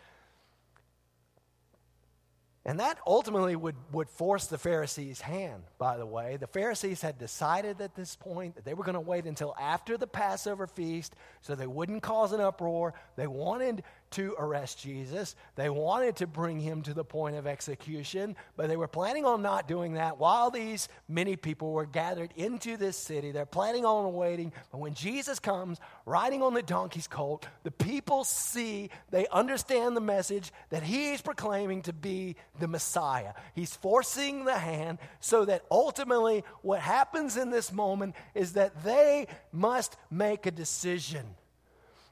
And 2.68 2.82
that 2.82 2.99
ultimately 3.07 3.55
would, 3.55 3.78
would 3.93 4.09
force 4.09 4.47
the 4.47 4.57
Pharisees' 4.57 5.22
hand, 5.22 5.63
by 5.78 5.95
the 5.95 6.05
way. 6.05 6.36
The 6.36 6.47
Pharisees 6.47 7.01
had 7.01 7.18
decided 7.18 7.80
at 7.80 7.95
this 7.95 8.18
point 8.18 8.55
that 8.55 8.65
they 8.65 8.74
were 8.74 8.84
going 8.84 8.95
to 8.95 8.99
wait 8.99 9.24
until 9.24 9.55
after 9.57 9.97
the 9.97 10.05
Passover 10.05 10.68
feast 10.68 11.15
so 11.41 11.55
they 11.55 11.65
wouldn't 11.65 12.03
cause 12.03 12.34
an 12.34 12.41
uproar. 12.41 12.93
They 13.15 13.26
wanted 13.26 13.84
to 14.12 14.36
arrest 14.38 14.80
Jesus. 14.80 15.36
They 15.55 15.70
wanted 15.70 16.18
to 16.18 16.28
bring 16.28 16.60
him 16.60 16.82
to 16.84 16.93
the 16.93 17.03
point 17.03 17.36
of 17.36 17.47
execution, 17.47 18.36
but 18.55 18.68
they 18.68 18.78
were 18.78 18.88
planning 18.88 19.26
on 19.26 19.41
not 19.41 19.68
doing 19.68 19.93
that 19.93 20.18
while 20.18 20.49
these 20.49 20.89
many 21.08 21.36
people 21.36 21.72
were 21.72 21.86
gathered 21.86 22.32
into 22.36 22.78
this 22.78 22.97
city. 22.97 23.32
They're 23.32 23.45
planning 23.45 23.86
on 23.86 24.14
waiting, 24.14 24.53
but 24.72 24.80
when 24.80 24.93
Jesus 24.93 25.39
comes 25.39 25.80
riding 26.05 26.41
on 26.41 26.53
the 26.53 26.62
donkey's 26.62 27.08
colt, 27.08 27.47
the 27.64 27.72
people 27.72 28.24
see, 28.24 28.89
they 29.12 29.28
understand 29.28 29.95
the 29.95 30.01
message 30.01 30.51
that 30.70 30.84
he's 30.84 31.22
proclaiming 31.22 31.82
to 31.84 31.93
be 31.93 32.36
the 32.60 32.68
Messiah. 32.68 33.34
He's 33.53 33.76
forcing 33.76 34.45
the 34.45 34.58
hand 34.58 34.99
so 35.20 35.45
that 35.45 35.66
ultimately 35.70 36.43
what 36.62 36.80
happens 36.80 37.38
in 37.38 37.49
this 37.49 37.72
moment 37.72 38.16
is 38.34 38.53
that 38.53 38.84
they 38.84 39.28
must 39.51 39.97
make 40.10 40.45
a 40.45 40.51
decision. 40.51 41.26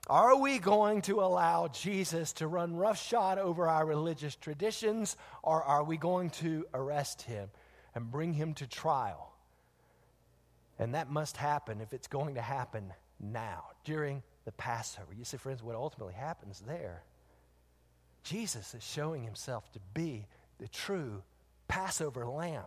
Are 0.08 0.38
we 0.38 0.60
going 0.60 1.02
to 1.04 1.22
allow 1.22 1.68
Jesus 1.68 2.34
to 2.34 2.48
run 2.48 2.76
roughshod 2.76 3.40
over 3.40 3.68
our 3.68 3.86
religious 3.86 4.36
traditions, 4.36 5.18
or 5.42 5.64
are 5.64 5.84
we 5.84 5.98
going 5.98 6.30
to 6.32 6.66
arrest 6.74 7.24
him 7.24 7.50
and 7.96 8.12
bring 8.12 8.34
him 8.34 8.54
to 8.56 8.68
trial? 8.68 9.34
And 10.78 10.94
that 10.94 11.10
must 11.10 11.38
happen 11.38 11.82
if 11.82 11.92
it's 11.92 12.08
going 12.08 12.36
to 12.36 12.42
happen 12.42 12.94
now, 13.20 13.64
during 13.84 14.22
the 14.44 14.52
Passover. 14.52 15.14
You 15.18 15.26
see, 15.26 15.38
friends, 15.38 15.64
what 15.64 15.76
ultimately 15.76 16.14
happens 16.14 16.62
there, 16.68 17.04
Jesus 18.24 18.76
is 18.76 18.84
showing 18.84 19.24
himself 19.24 19.72
to 19.72 19.80
be 19.94 20.28
the 20.60 20.68
true 20.68 21.24
Passover 21.68 22.28
lamb. 22.28 22.66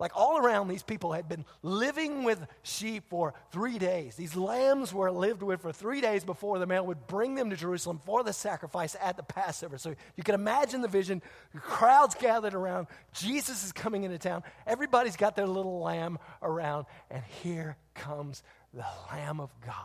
Like 0.00 0.16
all 0.16 0.38
around, 0.38 0.68
these 0.68 0.82
people 0.82 1.12
had 1.12 1.28
been 1.28 1.44
living 1.62 2.24
with 2.24 2.44
sheep 2.62 3.04
for 3.10 3.34
three 3.52 3.78
days. 3.78 4.16
These 4.16 4.34
lambs 4.34 4.94
were 4.94 5.12
lived 5.12 5.42
with 5.42 5.60
for 5.60 5.72
three 5.72 6.00
days 6.00 6.24
before 6.24 6.58
the 6.58 6.66
man 6.66 6.86
would 6.86 7.06
bring 7.06 7.34
them 7.34 7.50
to 7.50 7.56
Jerusalem 7.56 8.00
for 8.06 8.24
the 8.24 8.32
sacrifice 8.32 8.96
at 8.98 9.18
the 9.18 9.22
Passover. 9.22 9.76
So 9.76 9.94
you 10.16 10.24
can 10.24 10.34
imagine 10.34 10.80
the 10.80 10.88
vision. 10.88 11.20
Crowds 11.54 12.14
gathered 12.14 12.54
around. 12.54 12.86
Jesus 13.12 13.62
is 13.62 13.72
coming 13.72 14.04
into 14.04 14.16
town. 14.16 14.42
Everybody's 14.66 15.16
got 15.16 15.36
their 15.36 15.46
little 15.46 15.80
lamb 15.80 16.18
around. 16.42 16.86
And 17.10 17.22
here 17.42 17.76
comes 17.92 18.42
the 18.72 18.86
Lamb 19.12 19.38
of 19.38 19.50
God 19.60 19.76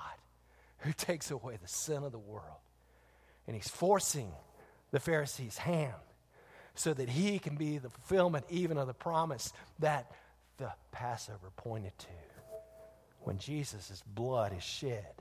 who 0.78 0.94
takes 0.94 1.30
away 1.30 1.58
the 1.62 1.68
sin 1.68 2.04
of 2.04 2.14
the 2.14 2.20
world. 2.20 2.62
And 3.48 3.56
he's 3.56 3.68
forcing 3.68 4.32
the 4.92 5.02
Pharisees' 5.02 5.58
hand 5.58 5.94
so 6.76 6.94
that 6.94 7.10
he 7.10 7.40
can 7.40 7.56
be 7.56 7.78
the 7.78 7.90
fulfillment 7.90 8.46
even 8.50 8.78
of 8.78 8.88
the 8.88 8.94
promise 8.94 9.52
that 9.80 10.12
the 10.58 10.72
Passover 10.92 11.50
pointed 11.56 11.98
to. 12.00 12.08
When 13.22 13.40
Jesus' 13.40 14.04
blood 14.06 14.54
is 14.56 14.64
shed 14.64 15.14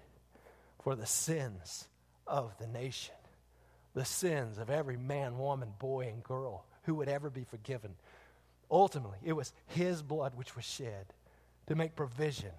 for 0.83 0.95
the 0.95 1.07
sins 1.07 1.89
of 2.27 2.57
the 2.59 2.67
nation, 2.67 3.15
the 3.95 4.05
sins 4.05 4.59
of 4.59 4.69
every 4.69 4.97
man, 4.97 5.39
woman, 5.39 5.73
boy, 5.79 6.09
and 6.09 6.23
girl 6.23 6.67
who 6.83 6.97
would 6.97 7.09
ever 7.09 7.31
be 7.31 7.45
forgiven. 7.45 7.95
Ultimately, 8.71 9.19
it 9.25 9.33
was 9.33 9.53
his 9.69 10.03
blood 10.03 10.33
which 10.35 10.57
was 10.57 10.65
shed 10.65 11.07
to 11.69 11.75
make 11.75 11.97
provision 11.97 12.51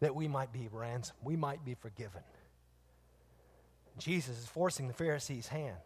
that 0.00 0.14
we 0.14 0.28
might 0.28 0.52
be 0.52 0.68
ransomed, 0.70 1.18
we 1.22 1.36
might 1.36 1.64
be 1.64 1.74
forgiven. 1.74 2.20
Jesus 3.96 4.38
is 4.38 4.46
forcing 4.46 4.88
the 4.88 4.94
Pharisees' 4.94 5.46
hand. 5.46 5.78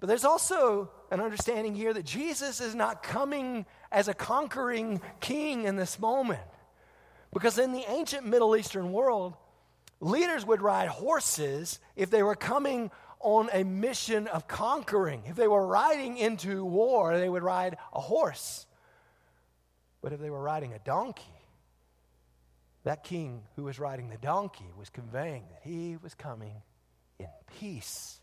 But 0.00 0.08
there's 0.08 0.24
also 0.24 0.90
an 1.10 1.20
understanding 1.20 1.74
here 1.74 1.92
that 1.92 2.04
Jesus 2.04 2.60
is 2.60 2.74
not 2.74 3.02
coming 3.02 3.66
as 3.92 4.08
a 4.08 4.14
conquering 4.14 5.00
king 5.20 5.64
in 5.64 5.76
this 5.76 5.98
moment. 5.98 6.40
Because 7.32 7.58
in 7.58 7.72
the 7.72 7.84
ancient 7.88 8.26
Middle 8.26 8.56
Eastern 8.56 8.92
world, 8.92 9.34
leaders 10.00 10.44
would 10.44 10.62
ride 10.62 10.88
horses 10.88 11.80
if 11.96 12.10
they 12.10 12.22
were 12.22 12.34
coming 12.34 12.90
on 13.20 13.48
a 13.52 13.64
mission 13.64 14.28
of 14.28 14.46
conquering. 14.46 15.22
If 15.26 15.36
they 15.36 15.48
were 15.48 15.66
riding 15.66 16.18
into 16.18 16.64
war, 16.64 17.16
they 17.16 17.28
would 17.28 17.42
ride 17.42 17.76
a 17.92 18.00
horse. 18.00 18.66
But 20.02 20.12
if 20.12 20.20
they 20.20 20.30
were 20.30 20.42
riding 20.42 20.74
a 20.74 20.78
donkey, 20.80 21.22
that 22.84 23.02
king 23.02 23.42
who 23.56 23.64
was 23.64 23.78
riding 23.78 24.10
the 24.10 24.18
donkey 24.18 24.70
was 24.76 24.90
conveying 24.90 25.44
that 25.50 25.62
he 25.62 25.96
was 26.02 26.14
coming 26.14 26.62
in 27.18 27.28
peace 27.58 28.20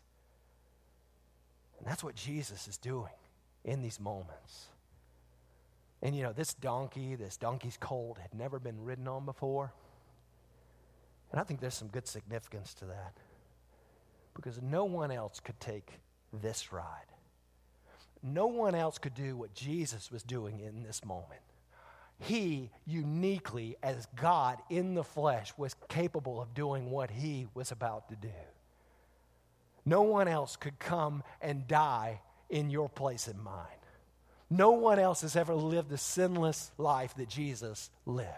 and 1.82 1.90
that's 1.90 2.04
what 2.04 2.14
Jesus 2.14 2.68
is 2.68 2.78
doing 2.78 3.10
in 3.64 3.82
these 3.82 3.98
moments. 3.98 4.66
And 6.00 6.14
you 6.14 6.22
know, 6.22 6.32
this 6.32 6.54
donkey, 6.54 7.16
this 7.16 7.36
donkey's 7.36 7.76
colt, 7.76 8.18
had 8.18 8.32
never 8.32 8.60
been 8.60 8.84
ridden 8.84 9.08
on 9.08 9.24
before. 9.24 9.72
And 11.32 11.40
I 11.40 11.44
think 11.44 11.58
there's 11.58 11.74
some 11.74 11.88
good 11.88 12.06
significance 12.06 12.72
to 12.74 12.84
that. 12.84 13.14
Because 14.34 14.62
no 14.62 14.84
one 14.84 15.10
else 15.10 15.40
could 15.40 15.58
take 15.58 15.98
this 16.32 16.72
ride. 16.72 16.84
No 18.22 18.46
one 18.46 18.76
else 18.76 18.98
could 18.98 19.14
do 19.14 19.36
what 19.36 19.52
Jesus 19.52 20.12
was 20.12 20.22
doing 20.22 20.60
in 20.60 20.84
this 20.84 21.04
moment. 21.04 21.40
He 22.20 22.70
uniquely, 22.86 23.76
as 23.82 24.06
God 24.14 24.58
in 24.70 24.94
the 24.94 25.02
flesh, 25.02 25.52
was 25.56 25.74
capable 25.88 26.40
of 26.40 26.54
doing 26.54 26.90
what 26.90 27.10
he 27.10 27.48
was 27.54 27.72
about 27.72 28.08
to 28.10 28.14
do. 28.14 28.28
No 29.84 30.02
one 30.02 30.28
else 30.28 30.56
could 30.56 30.78
come 30.78 31.22
and 31.40 31.66
die 31.66 32.20
in 32.48 32.70
your 32.70 32.88
place 32.88 33.26
and 33.26 33.42
mine. 33.42 33.66
No 34.50 34.72
one 34.72 34.98
else 34.98 35.22
has 35.22 35.34
ever 35.34 35.54
lived 35.54 35.88
the 35.88 35.98
sinless 35.98 36.70
life 36.76 37.14
that 37.16 37.28
Jesus 37.28 37.90
lived. 38.04 38.28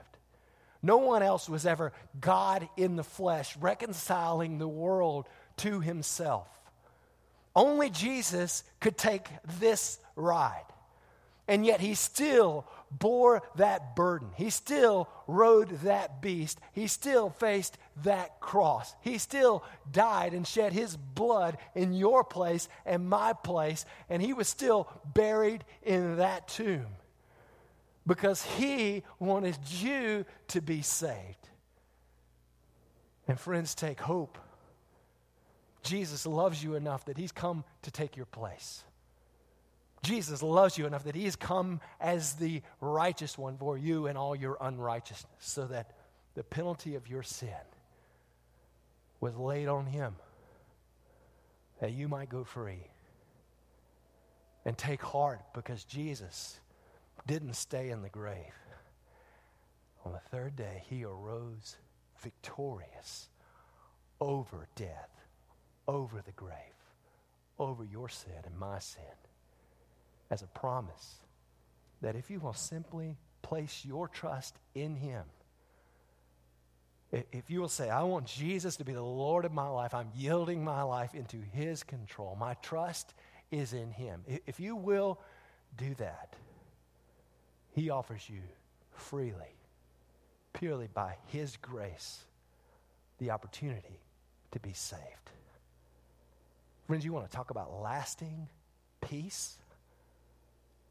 No 0.80 0.98
one 0.98 1.22
else 1.22 1.48
was 1.48 1.66
ever 1.66 1.92
God 2.20 2.68
in 2.76 2.96
the 2.96 3.02
flesh, 3.02 3.56
reconciling 3.56 4.58
the 4.58 4.68
world 4.68 5.26
to 5.58 5.80
himself. 5.80 6.46
Only 7.56 7.90
Jesus 7.90 8.64
could 8.80 8.96
take 8.96 9.26
this 9.58 9.98
ride. 10.14 10.64
And 11.48 11.64
yet 11.64 11.80
he 11.80 11.94
still 11.94 12.66
bore 12.98 13.42
that 13.56 13.96
burden. 13.96 14.30
He 14.36 14.50
still 14.50 15.08
rode 15.26 15.70
that 15.80 16.20
beast. 16.22 16.58
He 16.72 16.86
still 16.86 17.30
faced 17.30 17.78
that 18.02 18.40
cross. 18.40 18.94
He 19.00 19.18
still 19.18 19.64
died 19.90 20.32
and 20.32 20.46
shed 20.46 20.72
his 20.72 20.96
blood 20.96 21.58
in 21.74 21.92
your 21.92 22.24
place 22.24 22.68
and 22.84 23.08
my 23.08 23.32
place. 23.32 23.84
And 24.08 24.22
he 24.22 24.32
was 24.32 24.48
still 24.48 24.88
buried 25.04 25.64
in 25.82 26.16
that 26.16 26.48
tomb 26.48 26.86
because 28.06 28.42
he 28.42 29.02
wanted 29.18 29.56
you 29.70 30.24
to 30.48 30.60
be 30.60 30.82
saved. 30.82 31.48
And 33.26 33.40
friends, 33.40 33.74
take 33.74 34.00
hope. 34.00 34.38
Jesus 35.82 36.26
loves 36.26 36.62
you 36.62 36.74
enough 36.74 37.04
that 37.06 37.18
he's 37.18 37.32
come 37.32 37.64
to 37.82 37.90
take 37.90 38.16
your 38.16 38.26
place. 38.26 38.84
Jesus 40.04 40.42
loves 40.42 40.76
you 40.76 40.86
enough 40.86 41.04
that 41.04 41.14
he 41.14 41.24
has 41.24 41.34
come 41.34 41.80
as 42.00 42.34
the 42.34 42.62
righteous 42.80 43.38
one 43.38 43.56
for 43.56 43.76
you 43.76 44.06
and 44.06 44.18
all 44.18 44.36
your 44.36 44.56
unrighteousness, 44.60 45.32
so 45.40 45.66
that 45.66 45.92
the 46.34 46.44
penalty 46.44 46.94
of 46.94 47.08
your 47.08 47.22
sin 47.22 47.48
was 49.20 49.36
laid 49.36 49.66
on 49.66 49.86
him, 49.86 50.14
that 51.80 51.92
you 51.92 52.08
might 52.08 52.28
go 52.28 52.44
free. 52.44 52.86
And 54.66 54.78
take 54.78 55.02
heart 55.02 55.40
because 55.52 55.84
Jesus 55.84 56.58
didn't 57.26 57.54
stay 57.54 57.90
in 57.90 58.02
the 58.02 58.08
grave. 58.08 58.54
On 60.04 60.12
the 60.12 60.20
third 60.30 60.56
day, 60.56 60.82
he 60.88 61.04
arose 61.04 61.76
victorious 62.22 63.28
over 64.20 64.68
death, 64.74 65.10
over 65.86 66.22
the 66.24 66.32
grave, 66.32 66.52
over 67.58 67.84
your 67.84 68.08
sin 68.08 68.32
and 68.44 68.58
my 68.58 68.78
sin 68.78 69.02
as 70.30 70.42
a 70.42 70.46
promise 70.46 71.16
that 72.00 72.16
if 72.16 72.30
you 72.30 72.40
will 72.40 72.54
simply 72.54 73.16
place 73.42 73.84
your 73.84 74.08
trust 74.08 74.56
in 74.74 74.96
Him, 74.96 75.22
if 77.12 77.48
you 77.48 77.60
will 77.60 77.68
say, 77.68 77.90
I 77.90 78.02
want 78.02 78.26
Jesus 78.26 78.76
to 78.76 78.84
be 78.84 78.92
the 78.92 79.02
Lord 79.02 79.44
of 79.44 79.52
my 79.52 79.68
life, 79.68 79.94
I'm 79.94 80.10
yielding 80.16 80.64
my 80.64 80.82
life 80.82 81.14
into 81.14 81.36
His 81.52 81.82
control, 81.82 82.36
my 82.38 82.54
trust 82.54 83.14
is 83.50 83.72
in 83.72 83.90
Him. 83.92 84.22
If 84.46 84.58
you 84.58 84.74
will 84.74 85.20
do 85.76 85.94
that, 85.94 86.34
He 87.72 87.90
offers 87.90 88.28
you 88.28 88.40
freely, 88.92 89.56
purely 90.52 90.88
by 90.92 91.16
His 91.26 91.56
grace, 91.56 92.24
the 93.18 93.30
opportunity 93.30 94.00
to 94.50 94.58
be 94.58 94.72
saved. 94.72 95.30
Friends, 96.86 97.04
you 97.04 97.12
want 97.12 97.30
to 97.30 97.36
talk 97.36 97.50
about 97.50 97.80
lasting 97.80 98.48
peace? 99.00 99.58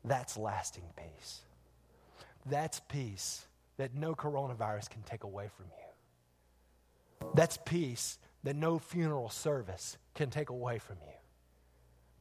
That's 0.05 0.37
lasting 0.37 0.83
peace. 0.95 1.41
That's 2.45 2.79
peace 2.81 3.45
that 3.77 3.95
no 3.95 4.15
coronavirus 4.15 4.89
can 4.89 5.03
take 5.03 5.23
away 5.23 5.49
from 5.55 5.65
you. 5.67 7.29
That's 7.33 7.57
peace 7.65 8.17
that 8.43 8.55
no 8.55 8.79
funeral 8.79 9.29
service 9.29 9.97
can 10.13 10.29
take 10.29 10.49
away 10.49 10.79
from 10.79 10.97
you. 11.05 11.13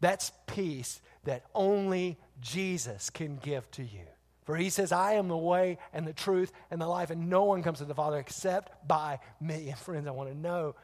That's 0.00 0.32
peace 0.46 1.00
that 1.24 1.44
only 1.54 2.18
Jesus 2.40 3.10
can 3.10 3.36
give 3.36 3.70
to 3.72 3.82
you. 3.82 4.06
For 4.44 4.56
he 4.56 4.70
says, 4.70 4.90
I 4.90 5.12
am 5.12 5.28
the 5.28 5.36
way 5.36 5.78
and 5.92 6.06
the 6.06 6.12
truth 6.12 6.52
and 6.70 6.80
the 6.80 6.86
life, 6.86 7.10
and 7.10 7.30
no 7.30 7.44
one 7.44 7.62
comes 7.62 7.78
to 7.78 7.84
the 7.84 7.94
Father 7.94 8.18
except 8.18 8.88
by 8.88 9.20
me. 9.40 9.68
And 9.68 9.78
friends, 9.78 10.08
I 10.08 10.10
want 10.10 10.30
to 10.30 10.36
know 10.36 10.74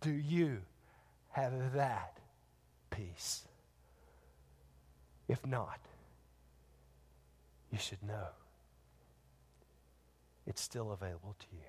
do 0.00 0.10
you 0.10 0.58
have 1.30 1.74
that 1.74 2.18
peace? 2.90 3.42
If 5.28 5.44
not, 5.46 5.78
you 7.70 7.78
should 7.78 8.02
know 8.02 8.28
it's 10.46 10.60
still 10.62 10.92
available 10.92 11.34
to 11.38 11.46
you. 11.52 11.62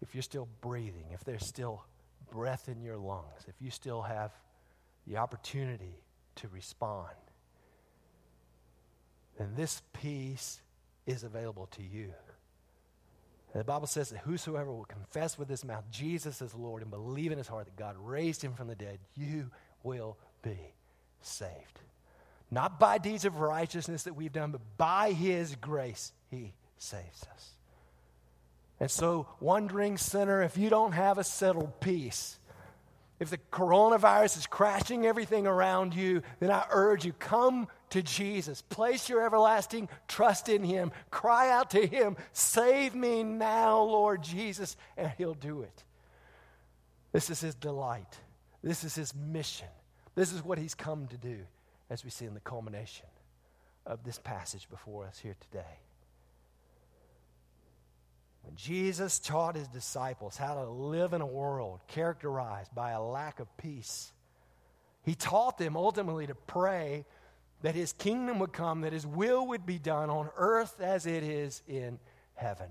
If 0.00 0.14
you're 0.14 0.22
still 0.22 0.48
breathing, 0.60 1.06
if 1.12 1.24
there's 1.24 1.46
still 1.46 1.84
breath 2.30 2.68
in 2.68 2.80
your 2.82 2.96
lungs, 2.96 3.44
if 3.48 3.54
you 3.60 3.70
still 3.70 4.02
have 4.02 4.32
the 5.06 5.16
opportunity 5.16 6.02
to 6.36 6.48
respond, 6.48 7.10
then 9.38 9.52
this 9.56 9.82
peace 9.92 10.60
is 11.06 11.24
available 11.24 11.66
to 11.72 11.82
you. 11.82 12.12
And 13.52 13.60
the 13.60 13.64
Bible 13.64 13.86
says 13.86 14.10
that 14.10 14.18
whosoever 14.18 14.72
will 14.72 14.84
confess 14.84 15.38
with 15.38 15.48
his 15.48 15.64
mouth 15.64 15.84
Jesus 15.90 16.42
is 16.42 16.54
Lord 16.54 16.82
and 16.82 16.90
believe 16.90 17.32
in 17.32 17.38
his 17.38 17.48
heart 17.48 17.66
that 17.66 17.76
God 17.76 17.96
raised 17.98 18.42
him 18.42 18.54
from 18.54 18.68
the 18.68 18.74
dead, 18.74 18.98
you 19.14 19.50
will 19.82 20.16
be 20.42 20.74
saved. 21.20 21.80
Not 22.54 22.78
by 22.78 22.98
deeds 22.98 23.24
of 23.24 23.40
righteousness 23.40 24.04
that 24.04 24.14
we've 24.14 24.32
done, 24.32 24.52
but 24.52 24.60
by 24.76 25.10
His 25.10 25.56
grace, 25.56 26.12
He 26.30 26.54
saves 26.78 27.26
us. 27.34 27.50
And 28.78 28.88
so, 28.88 29.26
wondering 29.40 29.98
sinner, 29.98 30.40
if 30.40 30.56
you 30.56 30.70
don't 30.70 30.92
have 30.92 31.18
a 31.18 31.24
settled 31.24 31.80
peace, 31.80 32.38
if 33.18 33.28
the 33.28 33.38
coronavirus 33.50 34.38
is 34.38 34.46
crashing 34.46 35.04
everything 35.04 35.48
around 35.48 35.94
you, 35.94 36.22
then 36.38 36.52
I 36.52 36.64
urge 36.70 37.04
you 37.04 37.12
come 37.12 37.66
to 37.90 38.02
Jesus. 38.02 38.62
Place 38.62 39.08
your 39.08 39.26
everlasting 39.26 39.88
trust 40.06 40.48
in 40.48 40.62
Him. 40.62 40.92
Cry 41.10 41.50
out 41.50 41.70
to 41.70 41.84
Him, 41.84 42.16
Save 42.32 42.94
me 42.94 43.24
now, 43.24 43.80
Lord 43.80 44.22
Jesus, 44.22 44.76
and 44.96 45.10
He'll 45.18 45.34
do 45.34 45.62
it. 45.62 45.82
This 47.10 47.30
is 47.30 47.40
His 47.40 47.56
delight. 47.56 48.16
This 48.62 48.84
is 48.84 48.94
His 48.94 49.12
mission. 49.12 49.68
This 50.14 50.32
is 50.32 50.44
what 50.44 50.58
He's 50.58 50.76
come 50.76 51.08
to 51.08 51.16
do 51.16 51.38
as 51.90 52.04
we 52.04 52.10
see 52.10 52.24
in 52.24 52.34
the 52.34 52.40
culmination 52.40 53.06
of 53.86 54.04
this 54.04 54.18
passage 54.18 54.68
before 54.70 55.06
us 55.06 55.18
here 55.18 55.36
today. 55.50 55.78
When 58.42 58.56
Jesus 58.56 59.18
taught 59.18 59.56
his 59.56 59.68
disciples 59.68 60.36
how 60.36 60.54
to 60.54 60.68
live 60.68 61.12
in 61.12 61.20
a 61.20 61.26
world 61.26 61.80
characterized 61.88 62.74
by 62.74 62.90
a 62.90 63.02
lack 63.02 63.40
of 63.40 63.54
peace, 63.56 64.12
he 65.02 65.14
taught 65.14 65.58
them 65.58 65.76
ultimately 65.76 66.26
to 66.26 66.34
pray 66.34 67.04
that 67.62 67.74
his 67.74 67.92
kingdom 67.94 68.38
would 68.40 68.52
come, 68.52 68.82
that 68.82 68.92
his 68.92 69.06
will 69.06 69.46
would 69.48 69.64
be 69.64 69.78
done 69.78 70.10
on 70.10 70.28
earth 70.36 70.80
as 70.80 71.06
it 71.06 71.22
is 71.22 71.62
in 71.66 71.98
heaven. 72.34 72.68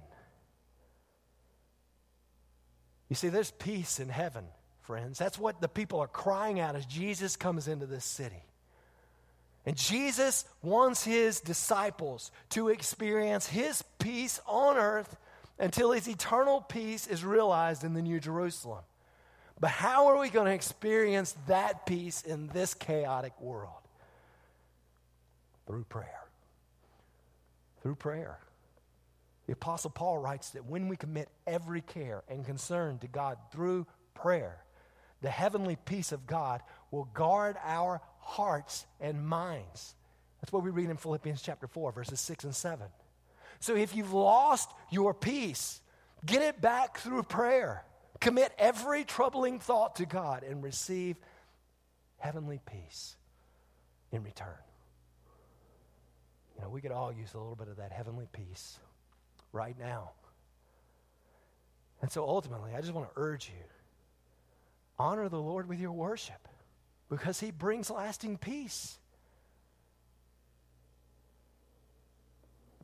You 3.10 3.16
see, 3.16 3.30
there's 3.30 3.52
peace 3.52 4.00
in 4.00 4.10
heaven, 4.10 4.46
friends. 4.82 5.18
That's 5.18 5.40
what 5.40 5.62
the 5.62 5.68
people 5.68 6.00
are 6.00 6.08
crying 6.08 6.60
out 6.60 6.76
as 6.76 6.86
Jesus 6.86 7.36
comes 7.36 7.68
into 7.68 7.86
this 7.86 8.06
city. 8.06 8.44
And 9.66 9.78
Jesus 9.78 10.46
wants 10.62 11.04
his 11.04 11.40
disciples 11.40 12.32
to 12.50 12.70
experience 12.70 13.48
his 13.48 13.82
peace 14.00 14.42
on 14.46 14.78
earth 14.78 15.16
until 15.58 15.92
his 15.92 16.08
eternal 16.08 16.62
peace 16.62 17.08
is 17.08 17.24
realized 17.24 17.84
in 17.84 17.94
the 17.94 18.02
New 18.02 18.20
Jerusalem. 18.20 18.84
But 19.60 19.70
how 19.70 20.08
are 20.08 20.20
we 20.20 20.30
going 20.30 20.48
to 20.48 20.54
experience 20.54 21.36
that 21.48 21.86
peace 21.86 22.24
in 22.24 22.48
this 22.48 22.74
chaotic 22.74 23.40
world? 23.40 23.72
Through 25.68 25.86
prayer. 25.86 26.26
Through 27.82 27.96
prayer. 27.96 28.40
The 29.48 29.54
Apostle 29.54 29.92
Paul 29.92 30.18
writes 30.18 30.52
that 30.52 30.66
when 30.66 30.88
we 30.90 30.98
commit 30.98 31.30
every 31.48 31.82
care 31.82 32.24
and 32.28 32.46
concern 32.46 32.98
to 33.00 33.08
God 33.08 33.38
through 33.52 33.86
prayer, 34.14 34.58
the 35.22 35.30
heavenly 35.30 35.78
peace 35.78 36.12
of 36.12 36.28
God 36.28 36.62
will 36.92 37.06
guard 37.06 37.56
our 37.64 38.02
hearts 38.24 38.86
and 39.00 39.26
minds. 39.26 39.96
That's 40.42 40.52
what 40.52 40.64
we 40.64 40.72
read 40.72 40.90
in 40.90 40.98
Philippians 40.98 41.42
chapter 41.42 41.68
4, 41.68 41.92
verses 41.92 42.20
6 42.20 42.44
and 42.44 42.56
7. 42.56 42.88
So 43.60 43.76
if 43.76 43.96
you've 43.96 44.14
lost 44.14 44.70
your 44.92 45.14
peace, 45.14 45.80
get 46.26 46.42
it 46.42 46.60
back 46.60 46.98
through 46.98 47.24
prayer. 47.24 47.86
Commit 48.20 48.52
every 48.58 49.04
troubling 49.04 49.60
thought 49.60 49.98
to 49.98 50.06
God 50.06 50.44
and 50.44 50.64
receive 50.64 51.18
heavenly 52.18 52.60
peace 52.66 53.16
in 54.12 54.24
return. 54.24 54.48
You 56.56 56.64
know, 56.64 56.70
we 56.70 56.82
could 56.82 56.92
all 56.92 57.12
use 57.12 57.34
a 57.34 57.38
little 57.38 57.56
bit 57.56 57.68
of 57.68 57.78
that 57.78 57.92
heavenly 57.92 58.28
peace 58.32 58.78
right 59.52 59.78
now. 59.80 60.12
And 62.02 62.12
so 62.12 62.28
ultimately, 62.28 62.72
I 62.76 62.82
just 62.82 62.94
want 62.94 63.08
to 63.08 63.14
urge 63.16 63.48
you 63.48 63.64
honor 65.00 65.30
the 65.30 65.40
Lord 65.40 65.68
with 65.68 65.80
your 65.80 65.92
worship 65.92 66.48
because 67.18 67.40
he 67.40 67.52
brings 67.52 67.90
lasting 67.90 68.38
peace. 68.38 68.98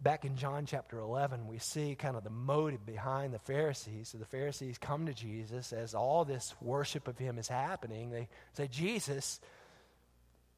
Back 0.02 0.24
in 0.24 0.38
John 0.38 0.66
chapter 0.66 0.98
11, 1.00 1.48
we 1.48 1.58
see 1.58 1.96
kind 1.96 2.16
of 2.16 2.24
the 2.24 2.30
motive 2.30 2.86
behind 2.86 3.34
the 3.34 3.40
Pharisees. 3.40 4.10
So 4.10 4.18
the 4.18 4.26
Pharisees 4.26 4.78
come 4.78 5.08
to 5.08 5.14
Jesus 5.14 5.74
as 5.74 5.94
all 5.94 6.24
this 6.24 6.54
worship 6.62 7.08
of 7.08 7.18
him 7.18 7.38
is 7.38 7.50
happening. 7.50 8.10
They 8.10 8.30
say, 8.54 8.68
Jesus, 8.68 9.42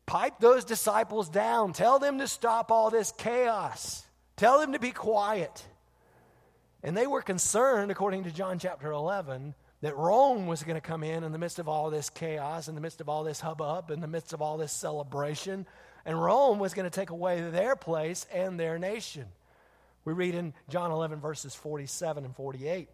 pipe 0.06 0.36
those 0.40 0.64
disciples 0.64 1.28
down. 1.28 1.74
Tell 1.74 1.98
them 1.98 2.20
to 2.20 2.28
stop 2.28 2.72
all 2.72 2.92
this 2.92 3.12
chaos. 3.18 4.06
Tell 4.36 4.60
them 4.60 4.74
to 4.74 4.80
be 4.80 4.92
quiet. 4.92 5.66
And 6.84 6.96
they 6.96 7.08
were 7.08 7.22
concerned, 7.22 7.90
according 7.90 8.26
to 8.26 8.32
John 8.32 8.60
chapter 8.60 8.92
11, 8.92 9.56
that 9.82 9.98
Rome 9.98 10.46
was 10.48 10.64
going 10.64 10.76
to 10.76 10.82
come 10.82 11.04
in 11.04 11.24
in 11.24 11.32
the 11.32 11.40
midst 11.40 11.60
of 11.60 11.68
all 11.68 11.90
this 11.90 12.10
chaos, 12.10 12.68
in 12.68 12.76
the 12.76 12.82
midst 12.82 13.02
of 13.02 13.10
all 13.10 13.24
this 13.24 13.42
hubbub, 13.42 13.90
in 13.90 14.00
the 14.00 14.08
midst 14.08 14.32
of 14.32 14.42
all 14.42 14.58
this 14.58 14.72
celebration, 14.72 15.66
And 16.06 16.22
Rome 16.22 16.60
was 16.60 16.74
going 16.74 16.90
to 16.90 16.96
take 16.96 17.10
away 17.10 17.42
their 17.42 17.76
place 17.76 18.26
and 18.34 18.60
their 18.60 18.80
nation. 18.80 19.26
We 20.06 20.14
read 20.14 20.36
in 20.36 20.54
John 20.70 20.92
11, 20.92 21.20
verses 21.20 21.54
47 21.54 22.26
and 22.26 22.36
48. 22.36 22.90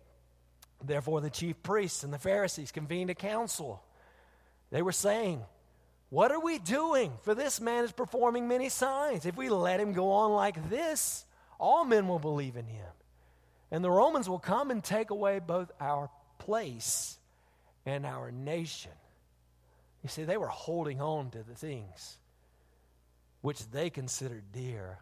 Therefore, 0.83 1.21
the 1.21 1.29
chief 1.29 1.61
priests 1.63 2.03
and 2.03 2.13
the 2.13 2.19
Pharisees 2.19 2.71
convened 2.71 3.09
a 3.09 3.15
council. 3.15 3.81
They 4.71 4.81
were 4.81 4.91
saying, 4.91 5.41
What 6.09 6.31
are 6.31 6.39
we 6.39 6.59
doing? 6.59 7.13
For 7.23 7.33
this 7.33 7.59
man 7.59 7.83
is 7.83 7.91
performing 7.91 8.47
many 8.47 8.69
signs. 8.69 9.25
If 9.25 9.37
we 9.37 9.49
let 9.49 9.79
him 9.79 9.93
go 9.93 10.11
on 10.11 10.31
like 10.31 10.69
this, 10.69 11.25
all 11.59 11.85
men 11.85 12.07
will 12.07 12.19
believe 12.19 12.55
in 12.55 12.65
him. 12.65 12.87
And 13.71 13.83
the 13.83 13.91
Romans 13.91 14.29
will 14.29 14.39
come 14.39 14.69
and 14.69 14.83
take 14.83 15.09
away 15.09 15.39
both 15.39 15.71
our 15.79 16.09
place 16.37 17.17
and 17.85 18.05
our 18.05 18.31
nation. 18.31 18.91
You 20.03 20.09
see, 20.09 20.23
they 20.23 20.37
were 20.37 20.47
holding 20.47 21.01
on 21.01 21.31
to 21.31 21.43
the 21.43 21.55
things 21.55 22.17
which 23.41 23.69
they 23.71 23.89
considered 23.89 24.43
dear 24.51 24.99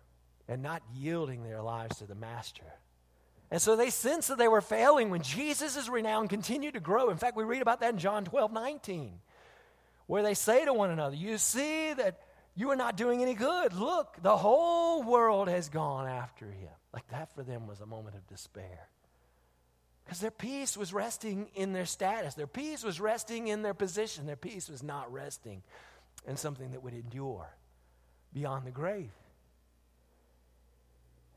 and 0.48 0.62
not 0.62 0.84
yielding 0.94 1.44
their 1.44 1.62
lives 1.62 1.98
to 1.98 2.06
the 2.06 2.16
Master. 2.16 2.64
And 3.52 3.62
so 3.62 3.76
they 3.76 3.90
sensed 3.90 4.30
that 4.30 4.38
they 4.38 4.48
were 4.48 4.62
failing 4.62 5.10
when 5.10 5.22
Jesus' 5.22 5.88
renown 5.88 6.28
continued 6.28 6.74
to 6.74 6.80
grow. 6.80 7.10
In 7.10 7.18
fact, 7.18 7.38
we 7.38 7.44
read 7.44 7.62
about 7.62 7.80
that 7.82 7.94
in 7.94 8.00
John 8.00 8.26
12 8.26 8.52
19, 8.52 9.20
where 10.08 10.24
they 10.24 10.34
say 10.34 10.66
to 10.66 10.74
one 10.74 10.90
another, 10.90 11.16
You 11.16 11.38
see 11.38 11.94
that 11.94 12.20
you 12.56 12.72
are 12.72 12.76
not 12.76 12.98
doing 12.98 13.22
any 13.22 13.34
good. 13.34 13.74
Look, 13.74 14.18
the 14.22 14.38
whole 14.38 15.04
world 15.04 15.48
has 15.48 15.70
gone 15.70 16.08
after 16.08 16.46
him. 16.46 16.70
Like 16.94 17.08
that 17.10 17.34
for 17.36 17.44
them 17.44 17.68
was 17.68 17.82
a 17.82 17.86
moment 17.86 18.16
of 18.16 18.26
despair. 18.28 18.88
Because 20.06 20.20
their 20.20 20.32
peace 20.32 20.78
was 20.78 20.94
resting 20.94 21.50
in 21.56 21.74
their 21.74 21.86
status, 21.86 22.36
their 22.36 22.48
peace 22.48 22.84
was 22.84 23.00
resting 23.00 23.48
in 23.48 23.64
their 23.64 23.74
position, 23.74 24.28
their 24.28 24.36
peace 24.36 24.70
was 24.70 24.84
not 24.84 25.12
resting 25.12 25.64
in 26.28 26.38
something 26.38 26.72
that 26.72 26.84
would 26.84 26.94
endure 26.94 27.48
beyond 28.32 28.66
the 28.66 28.72
grave. 28.72 29.12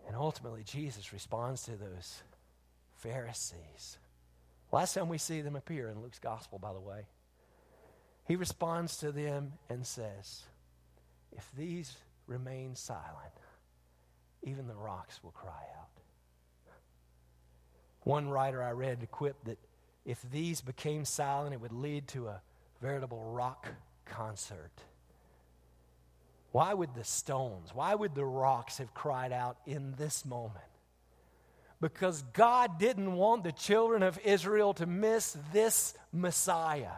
And 0.07 0.17
ultimately, 0.17 0.63
Jesus 0.65 1.13
responds 1.13 1.63
to 1.65 1.73
those 1.73 2.23
Pharisees. 2.97 3.99
Last 4.71 4.95
time 4.95 5.09
we 5.09 5.19
see 5.19 5.41
them 5.41 5.57
appear 5.57 5.89
in 5.89 6.03
Luke's 6.03 6.19
gospel, 6.19 6.59
by 6.59 6.73
the 6.73 6.81
way, 6.81 7.07
he 8.27 8.37
responds 8.37 8.99
to 8.99 9.13
them 9.13 9.53
and 9.71 9.87
says, 9.87 10.43
If 11.33 11.51
these 11.57 11.97
remain 12.27 12.75
silent, 12.75 13.33
even 14.43 14.67
the 14.67 14.75
rocks 14.75 15.21
will 15.23 15.31
cry 15.31 15.65
out. 15.79 15.98
One 18.09 18.31
writer 18.31 18.63
I 18.63 18.71
read 18.71 19.07
quipped 19.11 19.45
that 19.45 19.59
if 20.07 20.23
these 20.33 20.63
became 20.63 21.05
silent, 21.05 21.53
it 21.53 21.61
would 21.61 21.73
lead 21.75 22.09
to 22.09 22.29
a 22.29 22.41
veritable 22.81 23.23
rock 23.23 23.69
concert. 24.07 24.73
Why 26.53 26.73
would 26.73 26.95
the 26.95 27.05
stones, 27.05 27.69
why 27.75 27.95
would 27.95 28.15
the 28.15 28.25
rocks 28.25 28.79
have 28.79 28.95
cried 28.95 29.31
out 29.31 29.59
in 29.67 29.93
this 29.99 30.25
moment? 30.25 30.65
Because 31.83 32.23
God 32.33 32.79
didn't 32.79 33.13
want 33.13 33.45
the 33.45 33.53
children 33.53 34.03
of 34.03 34.19
Israel 34.25 34.73
to 34.73 34.87
miss 34.87 35.37
this 35.53 35.93
Messiah. 36.11 36.97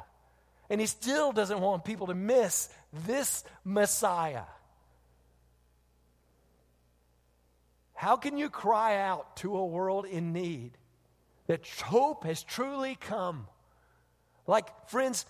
And 0.70 0.80
He 0.80 0.86
still 0.86 1.32
doesn't 1.32 1.60
want 1.60 1.84
people 1.84 2.06
to 2.06 2.14
miss 2.14 2.68
this 3.04 3.42
Messiah. 3.64 4.44
How 7.94 8.14
can 8.14 8.38
you 8.38 8.48
cry 8.48 8.98
out 8.98 9.38
to 9.38 9.56
a 9.56 9.66
world 9.66 10.06
in 10.06 10.32
need 10.32 10.76
that 11.50 11.66
hope 11.82 12.22
has 12.22 12.44
truly 12.44 12.94
come? 12.94 13.48
Like, 14.46 14.88
friends, 14.88 15.26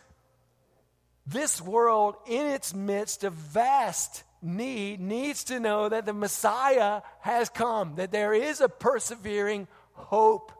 this 1.26 1.62
world, 1.62 2.14
in 2.26 2.44
its 2.44 2.74
midst 2.74 3.24
of 3.24 3.32
vast 3.32 4.22
need, 4.42 5.00
needs 5.00 5.44
to 5.44 5.58
know 5.58 5.88
that 5.88 6.04
the 6.04 6.12
Messiah 6.12 7.00
has 7.20 7.48
come, 7.48 7.94
that 7.94 8.12
there 8.12 8.34
is 8.34 8.60
a 8.60 8.68
persevering 8.68 9.66
hope. 9.94 10.52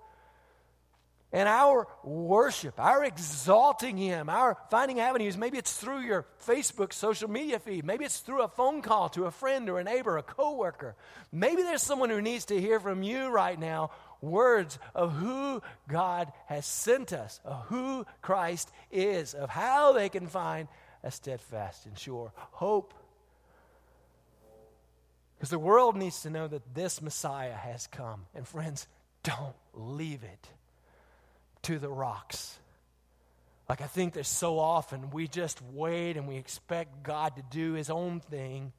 And 1.31 1.47
our 1.47 1.87
worship, 2.03 2.81
our 2.81 3.05
exalting 3.05 3.99
Him, 3.99 4.31
our 4.31 4.57
finding 4.71 4.99
avenues, 4.99 5.37
maybe 5.37 5.59
it's 5.59 5.77
through 5.77 6.01
your 6.01 6.25
Facebook 6.47 6.95
social 6.95 7.29
media 7.29 7.59
feed, 7.59 7.85
maybe 7.85 8.07
it's 8.07 8.21
through 8.21 8.43
a 8.43 8.49
phone 8.49 8.81
call 8.81 9.11
to 9.11 9.27
a 9.27 9.31
friend 9.31 9.69
or 9.69 9.79
a 9.79 9.85
neighbor, 9.85 10.17
a 10.17 10.23
coworker. 10.23 10.97
Maybe 11.31 11.61
there's 11.61 11.83
someone 11.83 12.09
who 12.09 12.23
needs 12.23 12.47
to 12.47 12.59
hear 12.59 12.81
from 12.81 13.03
you 13.03 13.29
right 13.29 13.61
now 13.61 13.91
words 14.21 14.79
of 14.95 15.13
who 15.13 15.63
God 15.89 16.33
has 16.47 16.67
sent 16.67 17.13
us, 17.13 17.41
of 17.45 17.65
who 17.67 18.07
Christ 18.23 18.71
is, 18.91 19.35
of 19.35 19.51
how 19.51 19.93
they 19.93 20.09
can 20.09 20.27
find 20.27 20.69
a 21.03 21.11
steadfast 21.11 21.87
and 21.87 21.99
sure 21.99 22.33
hope. 22.53 22.95
Because 25.37 25.51
the 25.51 25.59
world 25.59 25.97
needs 25.97 26.23
to 26.23 26.31
know 26.31 26.47
that 26.47 26.75
this 26.75 27.01
Messiah 27.01 27.55
has 27.55 27.87
come. 27.87 28.27
And 28.35 28.47
friends, 28.47 28.87
don't 29.23 29.57
leave 29.73 30.23
it 30.23 30.49
to 31.63 31.79
the 31.79 31.89
rocks. 31.89 32.59
Like 33.69 33.81
I 33.81 33.87
think 33.87 34.15
that 34.15 34.27
so 34.27 34.59
often 34.59 35.11
we 35.11 35.29
just 35.29 35.63
wait 35.73 36.17
and 36.17 36.27
we 36.27 36.37
expect 36.37 37.03
God 37.03 37.37
to 37.37 37.43
do 37.51 37.75
his 37.75 37.89
own 37.89 38.21
thing 38.21 38.73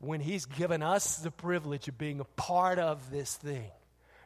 when 0.00 0.20
he's 0.20 0.46
given 0.46 0.82
us 0.82 1.16
the 1.16 1.30
privilege 1.30 1.88
of 1.88 1.98
being 1.98 2.20
a 2.20 2.24
part 2.24 2.78
of 2.78 3.10
this 3.10 3.34
thing. 3.34 3.70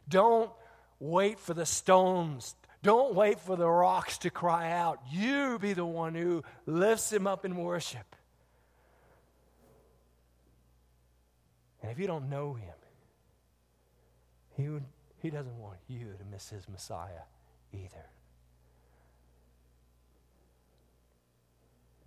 Don't 0.09 0.51
wait 0.99 1.39
for 1.39 1.55
the 1.55 1.67
stones. 1.67 2.55
Don't 2.83 3.15
wait 3.15 3.41
for 3.41 3.57
the 3.57 3.69
rocks 3.69 4.19
to 4.19 4.31
cry 4.31 4.73
out. 4.73 5.01
You 5.11 5.59
be 5.59 5.73
the 5.73 5.85
one 5.85 6.15
who 6.15 6.43
lifts 6.67 7.13
him 7.13 7.27
up 7.27 7.45
in 7.45 7.57
worship. 7.57 8.17
And 11.83 11.91
if 11.91 11.99
you 11.99 12.07
don't 12.07 12.29
know 12.29 12.55
him, 12.55 12.75
he, 14.57 14.69
would, 14.69 14.85
he 15.19 15.31
doesn't 15.31 15.59
want 15.59 15.79
you 15.89 16.15
to 16.19 16.25
miss 16.31 16.51
his 16.51 16.69
Messiah 16.69 17.23
either. 17.73 18.07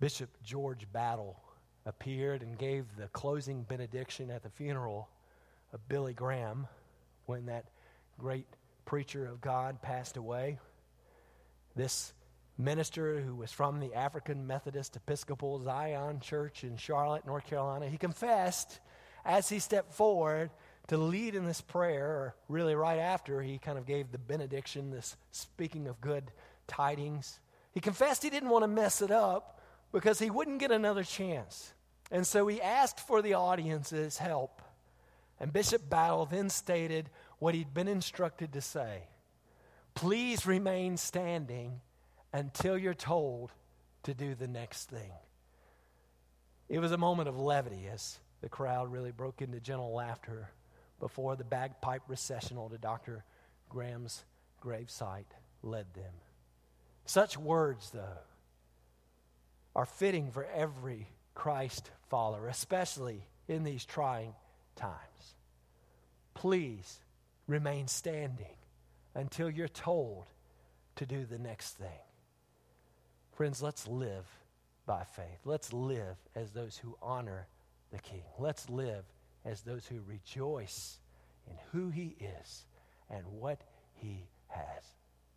Bishop 0.00 0.30
George 0.42 0.86
Battle 0.92 1.40
appeared 1.86 2.42
and 2.42 2.58
gave 2.58 2.84
the 2.98 3.06
closing 3.08 3.62
benediction 3.62 4.30
at 4.30 4.42
the 4.42 4.50
funeral 4.50 5.08
of 5.72 5.88
Billy 5.88 6.12
Graham 6.12 6.66
when 7.26 7.46
that 7.46 7.64
great 8.18 8.46
preacher 8.84 9.26
of 9.26 9.40
God 9.40 9.82
passed 9.82 10.16
away. 10.16 10.58
This 11.74 12.12
minister 12.58 13.20
who 13.20 13.34
was 13.34 13.52
from 13.52 13.80
the 13.80 13.94
African 13.94 14.46
Methodist 14.46 14.96
Episcopal 14.96 15.62
Zion 15.62 16.20
Church 16.20 16.64
in 16.64 16.76
Charlotte, 16.76 17.26
North 17.26 17.46
Carolina, 17.46 17.88
he 17.88 17.98
confessed 17.98 18.80
as 19.24 19.48
he 19.48 19.58
stepped 19.58 19.92
forward 19.92 20.50
to 20.88 20.96
lead 20.96 21.34
in 21.34 21.44
this 21.44 21.60
prayer, 21.60 22.06
or 22.06 22.34
really 22.48 22.74
right 22.74 22.98
after 22.98 23.42
he 23.42 23.58
kind 23.58 23.76
of 23.76 23.86
gave 23.86 24.12
the 24.12 24.18
benediction, 24.18 24.90
this 24.90 25.16
speaking 25.32 25.88
of 25.88 26.00
good 26.00 26.30
tidings. 26.68 27.40
He 27.72 27.80
confessed 27.80 28.22
he 28.22 28.30
didn't 28.30 28.50
want 28.50 28.62
to 28.62 28.68
mess 28.68 29.02
it 29.02 29.10
up 29.10 29.60
because 29.92 30.18
he 30.18 30.30
wouldn't 30.30 30.60
get 30.60 30.70
another 30.70 31.02
chance. 31.02 31.72
And 32.10 32.26
so 32.26 32.46
he 32.46 32.62
asked 32.62 33.00
for 33.00 33.20
the 33.20 33.34
audience's 33.34 34.16
help. 34.16 34.62
And 35.40 35.52
Bishop 35.52 35.90
Battle 35.90 36.24
then 36.24 36.48
stated 36.48 37.10
what 37.38 37.54
he'd 37.54 37.74
been 37.74 37.88
instructed 37.88 38.52
to 38.52 38.60
say. 38.60 39.02
Please 39.94 40.46
remain 40.46 40.96
standing 40.96 41.80
until 42.32 42.76
you're 42.76 42.94
told 42.94 43.52
to 44.02 44.14
do 44.14 44.34
the 44.34 44.48
next 44.48 44.90
thing. 44.90 45.12
It 46.68 46.78
was 46.80 46.92
a 46.92 46.98
moment 46.98 47.28
of 47.28 47.38
levity 47.38 47.86
as 47.92 48.18
the 48.40 48.48
crowd 48.48 48.92
really 48.92 49.12
broke 49.12 49.40
into 49.40 49.60
gentle 49.60 49.94
laughter 49.94 50.50
before 51.00 51.36
the 51.36 51.44
bagpipe 51.44 52.02
recessional 52.08 52.68
to 52.70 52.78
Dr. 52.78 53.24
Graham's 53.68 54.24
gravesite 54.62 55.24
led 55.62 55.86
them. 55.94 56.12
Such 57.04 57.38
words, 57.38 57.90
though, 57.90 58.18
are 59.74 59.86
fitting 59.86 60.30
for 60.30 60.44
every 60.44 61.08
Christ 61.34 61.90
follower, 62.08 62.48
especially 62.48 63.26
in 63.46 63.62
these 63.62 63.84
trying 63.84 64.34
times. 64.74 65.34
Please 66.34 66.98
remain 67.46 67.88
standing 67.88 68.56
until 69.14 69.50
you're 69.50 69.68
told 69.68 70.26
to 70.96 71.06
do 71.06 71.24
the 71.24 71.38
next 71.38 71.76
thing. 71.76 71.88
Friends, 73.32 73.62
let's 73.62 73.86
live 73.86 74.26
by 74.86 75.04
faith. 75.04 75.40
Let's 75.44 75.72
live 75.72 76.16
as 76.34 76.50
those 76.50 76.76
who 76.76 76.96
honor 77.02 77.46
the 77.92 77.98
King. 77.98 78.22
Let's 78.38 78.68
live 78.70 79.04
as 79.44 79.60
those 79.62 79.86
who 79.86 80.00
rejoice 80.06 80.98
in 81.48 81.56
who 81.72 81.90
He 81.90 82.16
is 82.20 82.64
and 83.10 83.24
what 83.26 83.60
He 83.94 84.26
has 84.48 84.84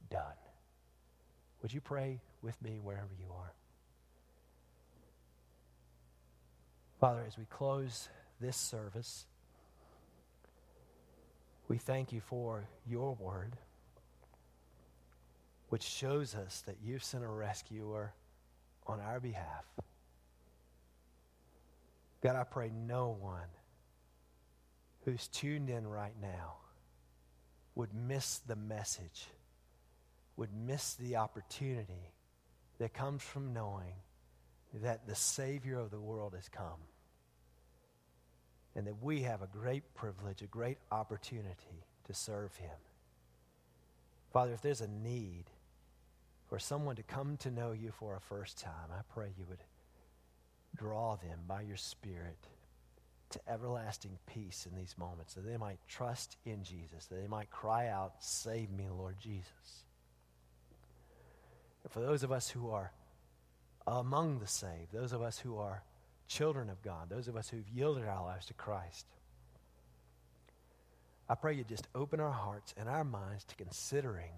done. 0.10 0.22
Would 1.62 1.74
you 1.74 1.82
pray 1.82 2.22
with 2.42 2.60
me 2.62 2.80
wherever 2.82 3.14
you 3.20 3.28
are? 3.38 3.54
Father, 7.00 7.24
as 7.28 7.38
we 7.38 7.46
close 7.46 8.10
this 8.42 8.58
service, 8.58 9.26
we 11.70 11.78
thank 11.78 12.12
you 12.12 12.20
for 12.20 12.68
your 12.88 13.14
word, 13.14 13.56
which 15.70 15.84
shows 15.84 16.34
us 16.34 16.64
that 16.66 16.78
you've 16.84 17.04
sent 17.04 17.24
a 17.24 17.28
rescuer 17.28 18.12
on 18.88 19.00
our 19.00 19.20
behalf. 19.20 19.66
God, 22.22 22.36
I 22.36 22.44
pray 22.44 22.72
no 22.76 23.16
one 23.22 23.48
who's 25.06 25.28
tuned 25.28 25.70
in 25.70 25.88
right 25.88 26.16
now 26.20 26.56
would 27.76 27.94
miss 27.94 28.40
the 28.40 28.56
message, 28.56 29.28
would 30.38 30.50
miss 30.52 30.96
the 30.96 31.18
opportunity 31.18 32.14
that 32.80 32.96
comes 32.96 33.22
from 33.22 33.54
knowing 33.54 33.94
that 34.74 35.08
the 35.08 35.16
Savior 35.16 35.80
of 35.80 35.92
the 35.92 36.00
world 36.00 36.34
has 36.36 36.50
come 36.50 36.80
and 38.80 38.88
that 38.88 39.04
we 39.04 39.24
have 39.24 39.42
a 39.42 39.48
great 39.48 39.84
privilege, 39.94 40.42
a 40.42 40.48
great 40.48 40.78
opportunity 40.90 41.84
to 42.06 42.14
serve 42.14 42.56
Him. 42.56 42.70
Father, 44.32 44.54
if 44.54 44.62
there's 44.62 44.80
a 44.80 44.88
need 44.88 45.44
for 46.48 46.60
someone 46.60 46.96
to 46.96 47.04
come 47.04 47.36
to 47.42 47.52
know 47.52 47.74
you 47.74 47.92
for 47.92 48.16
a 48.16 48.22
first 48.22 48.58
time, 48.58 48.90
I 48.90 49.02
pray 49.14 49.34
you 49.38 49.44
would 49.50 49.66
draw 50.78 51.18
them 51.18 51.40
by 51.46 51.64
your 51.64 51.76
Spirit 51.76 52.38
to 53.32 53.40
everlasting 53.50 54.18
peace 54.28 54.66
in 54.66 54.78
these 54.78 54.96
moments, 54.98 55.34
that 55.34 55.46
they 55.46 55.58
might 55.58 55.80
trust 55.90 56.38
in 56.46 56.64
Jesus, 56.64 57.08
that 57.08 57.22
they 57.22 57.28
might 57.28 57.52
cry 57.52 57.90
out, 57.90 58.14
Save 58.20 58.72
me, 58.72 58.86
Lord 58.90 59.18
Jesus. 59.20 59.84
And 61.84 61.92
for 61.92 62.00
those 62.00 62.24
of 62.24 62.32
us 62.32 62.48
who 62.50 62.72
are 62.72 62.94
among 63.86 64.40
the 64.40 64.48
saved, 64.48 64.94
those 64.94 65.12
of 65.12 65.22
us 65.22 65.38
who 65.38 65.58
are 65.58 65.84
children 66.30 66.70
of 66.70 66.82
God, 66.82 67.10
those 67.10 67.28
of 67.28 67.36
us 67.36 67.50
who've 67.50 67.68
yielded 67.68 68.08
our 68.08 68.24
lives 68.24 68.46
to 68.46 68.54
Christ, 68.54 69.06
I 71.28 71.36
pray 71.36 71.54
you 71.54 71.64
just 71.64 71.88
open 71.94 72.20
our 72.20 72.32
hearts 72.32 72.74
and 72.78 72.88
our 72.88 73.04
minds 73.04 73.44
to 73.46 73.56
considering 73.56 74.32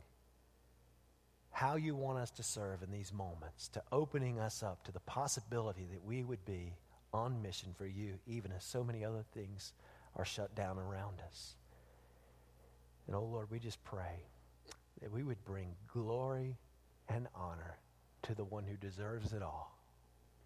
how 1.52 1.76
you 1.76 1.96
want 1.96 2.18
us 2.18 2.32
to 2.32 2.44
serve 2.44 2.82
in 2.82 2.92
these 2.92 3.14
moments, 3.14 3.68
to 3.70 3.84
opening 3.92 4.40
us 4.40 4.64
up 4.64 4.84
to 4.86 4.92
the 4.92 5.00
possibility 5.02 5.86
that 5.92 6.04
we 6.04 6.24
would 6.24 6.44
be 6.46 6.74
on 7.14 7.42
mission 7.42 7.76
for 7.78 7.86
you, 7.86 8.14
even 8.26 8.52
as 8.54 8.64
so 8.64 8.84
many 8.84 9.04
other 9.04 9.24
things 9.34 9.74
are 10.16 10.26
shut 10.26 10.56
down 10.56 10.78
around 10.80 11.22
us. 11.28 11.56
And 13.08 13.16
oh 13.16 13.24
Lord, 13.24 13.48
we 13.52 13.60
just 13.60 13.84
pray 13.84 14.26
that 15.02 15.12
we 15.12 15.24
would 15.24 15.44
bring 15.44 15.76
glory 15.94 16.56
and 17.10 17.28
honor 17.36 17.78
to 18.24 18.34
the 18.34 18.46
one 18.46 18.64
who 18.64 18.78
deserves 18.78 19.34
it 19.34 19.42
all, 19.42 19.78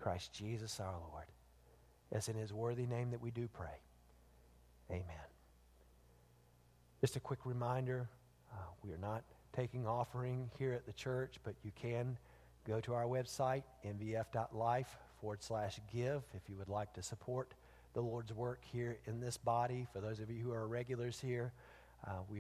Christ 0.05 0.33
Jesus 0.33 0.79
our 0.79 0.93
Lord. 1.11 1.25
It's 2.11 2.29
in 2.29 2.35
his 2.35 2.53
worthy 2.53 2.85
name 2.85 3.09
that 3.09 3.19
we 3.19 3.31
do 3.31 3.47
pray. 3.51 3.81
Amen. 4.91 5.25
Just 7.01 7.15
a 7.15 7.19
quick 7.19 7.39
reminder 7.43 8.07
uh, 8.53 8.57
we 8.83 8.91
are 8.91 8.99
not 8.99 9.23
taking 9.51 9.87
offering 9.87 10.51
here 10.59 10.73
at 10.73 10.85
the 10.85 10.93
church, 10.93 11.37
but 11.43 11.55
you 11.63 11.71
can 11.73 12.19
go 12.67 12.79
to 12.81 12.93
our 12.93 13.05
website, 13.05 13.63
mvf.life 13.83 14.95
forward 15.19 15.41
slash 15.41 15.79
give, 15.91 16.21
if 16.35 16.47
you 16.47 16.55
would 16.55 16.69
like 16.69 16.93
to 16.93 17.01
support 17.01 17.55
the 17.95 18.01
Lord's 18.01 18.31
work 18.31 18.59
here 18.63 18.99
in 19.07 19.19
this 19.19 19.37
body. 19.37 19.87
For 19.91 20.01
those 20.01 20.19
of 20.19 20.29
you 20.29 20.43
who 20.43 20.51
are 20.51 20.67
regulars 20.67 21.19
here, 21.19 21.51
uh, 22.05 22.11
we 22.29 22.33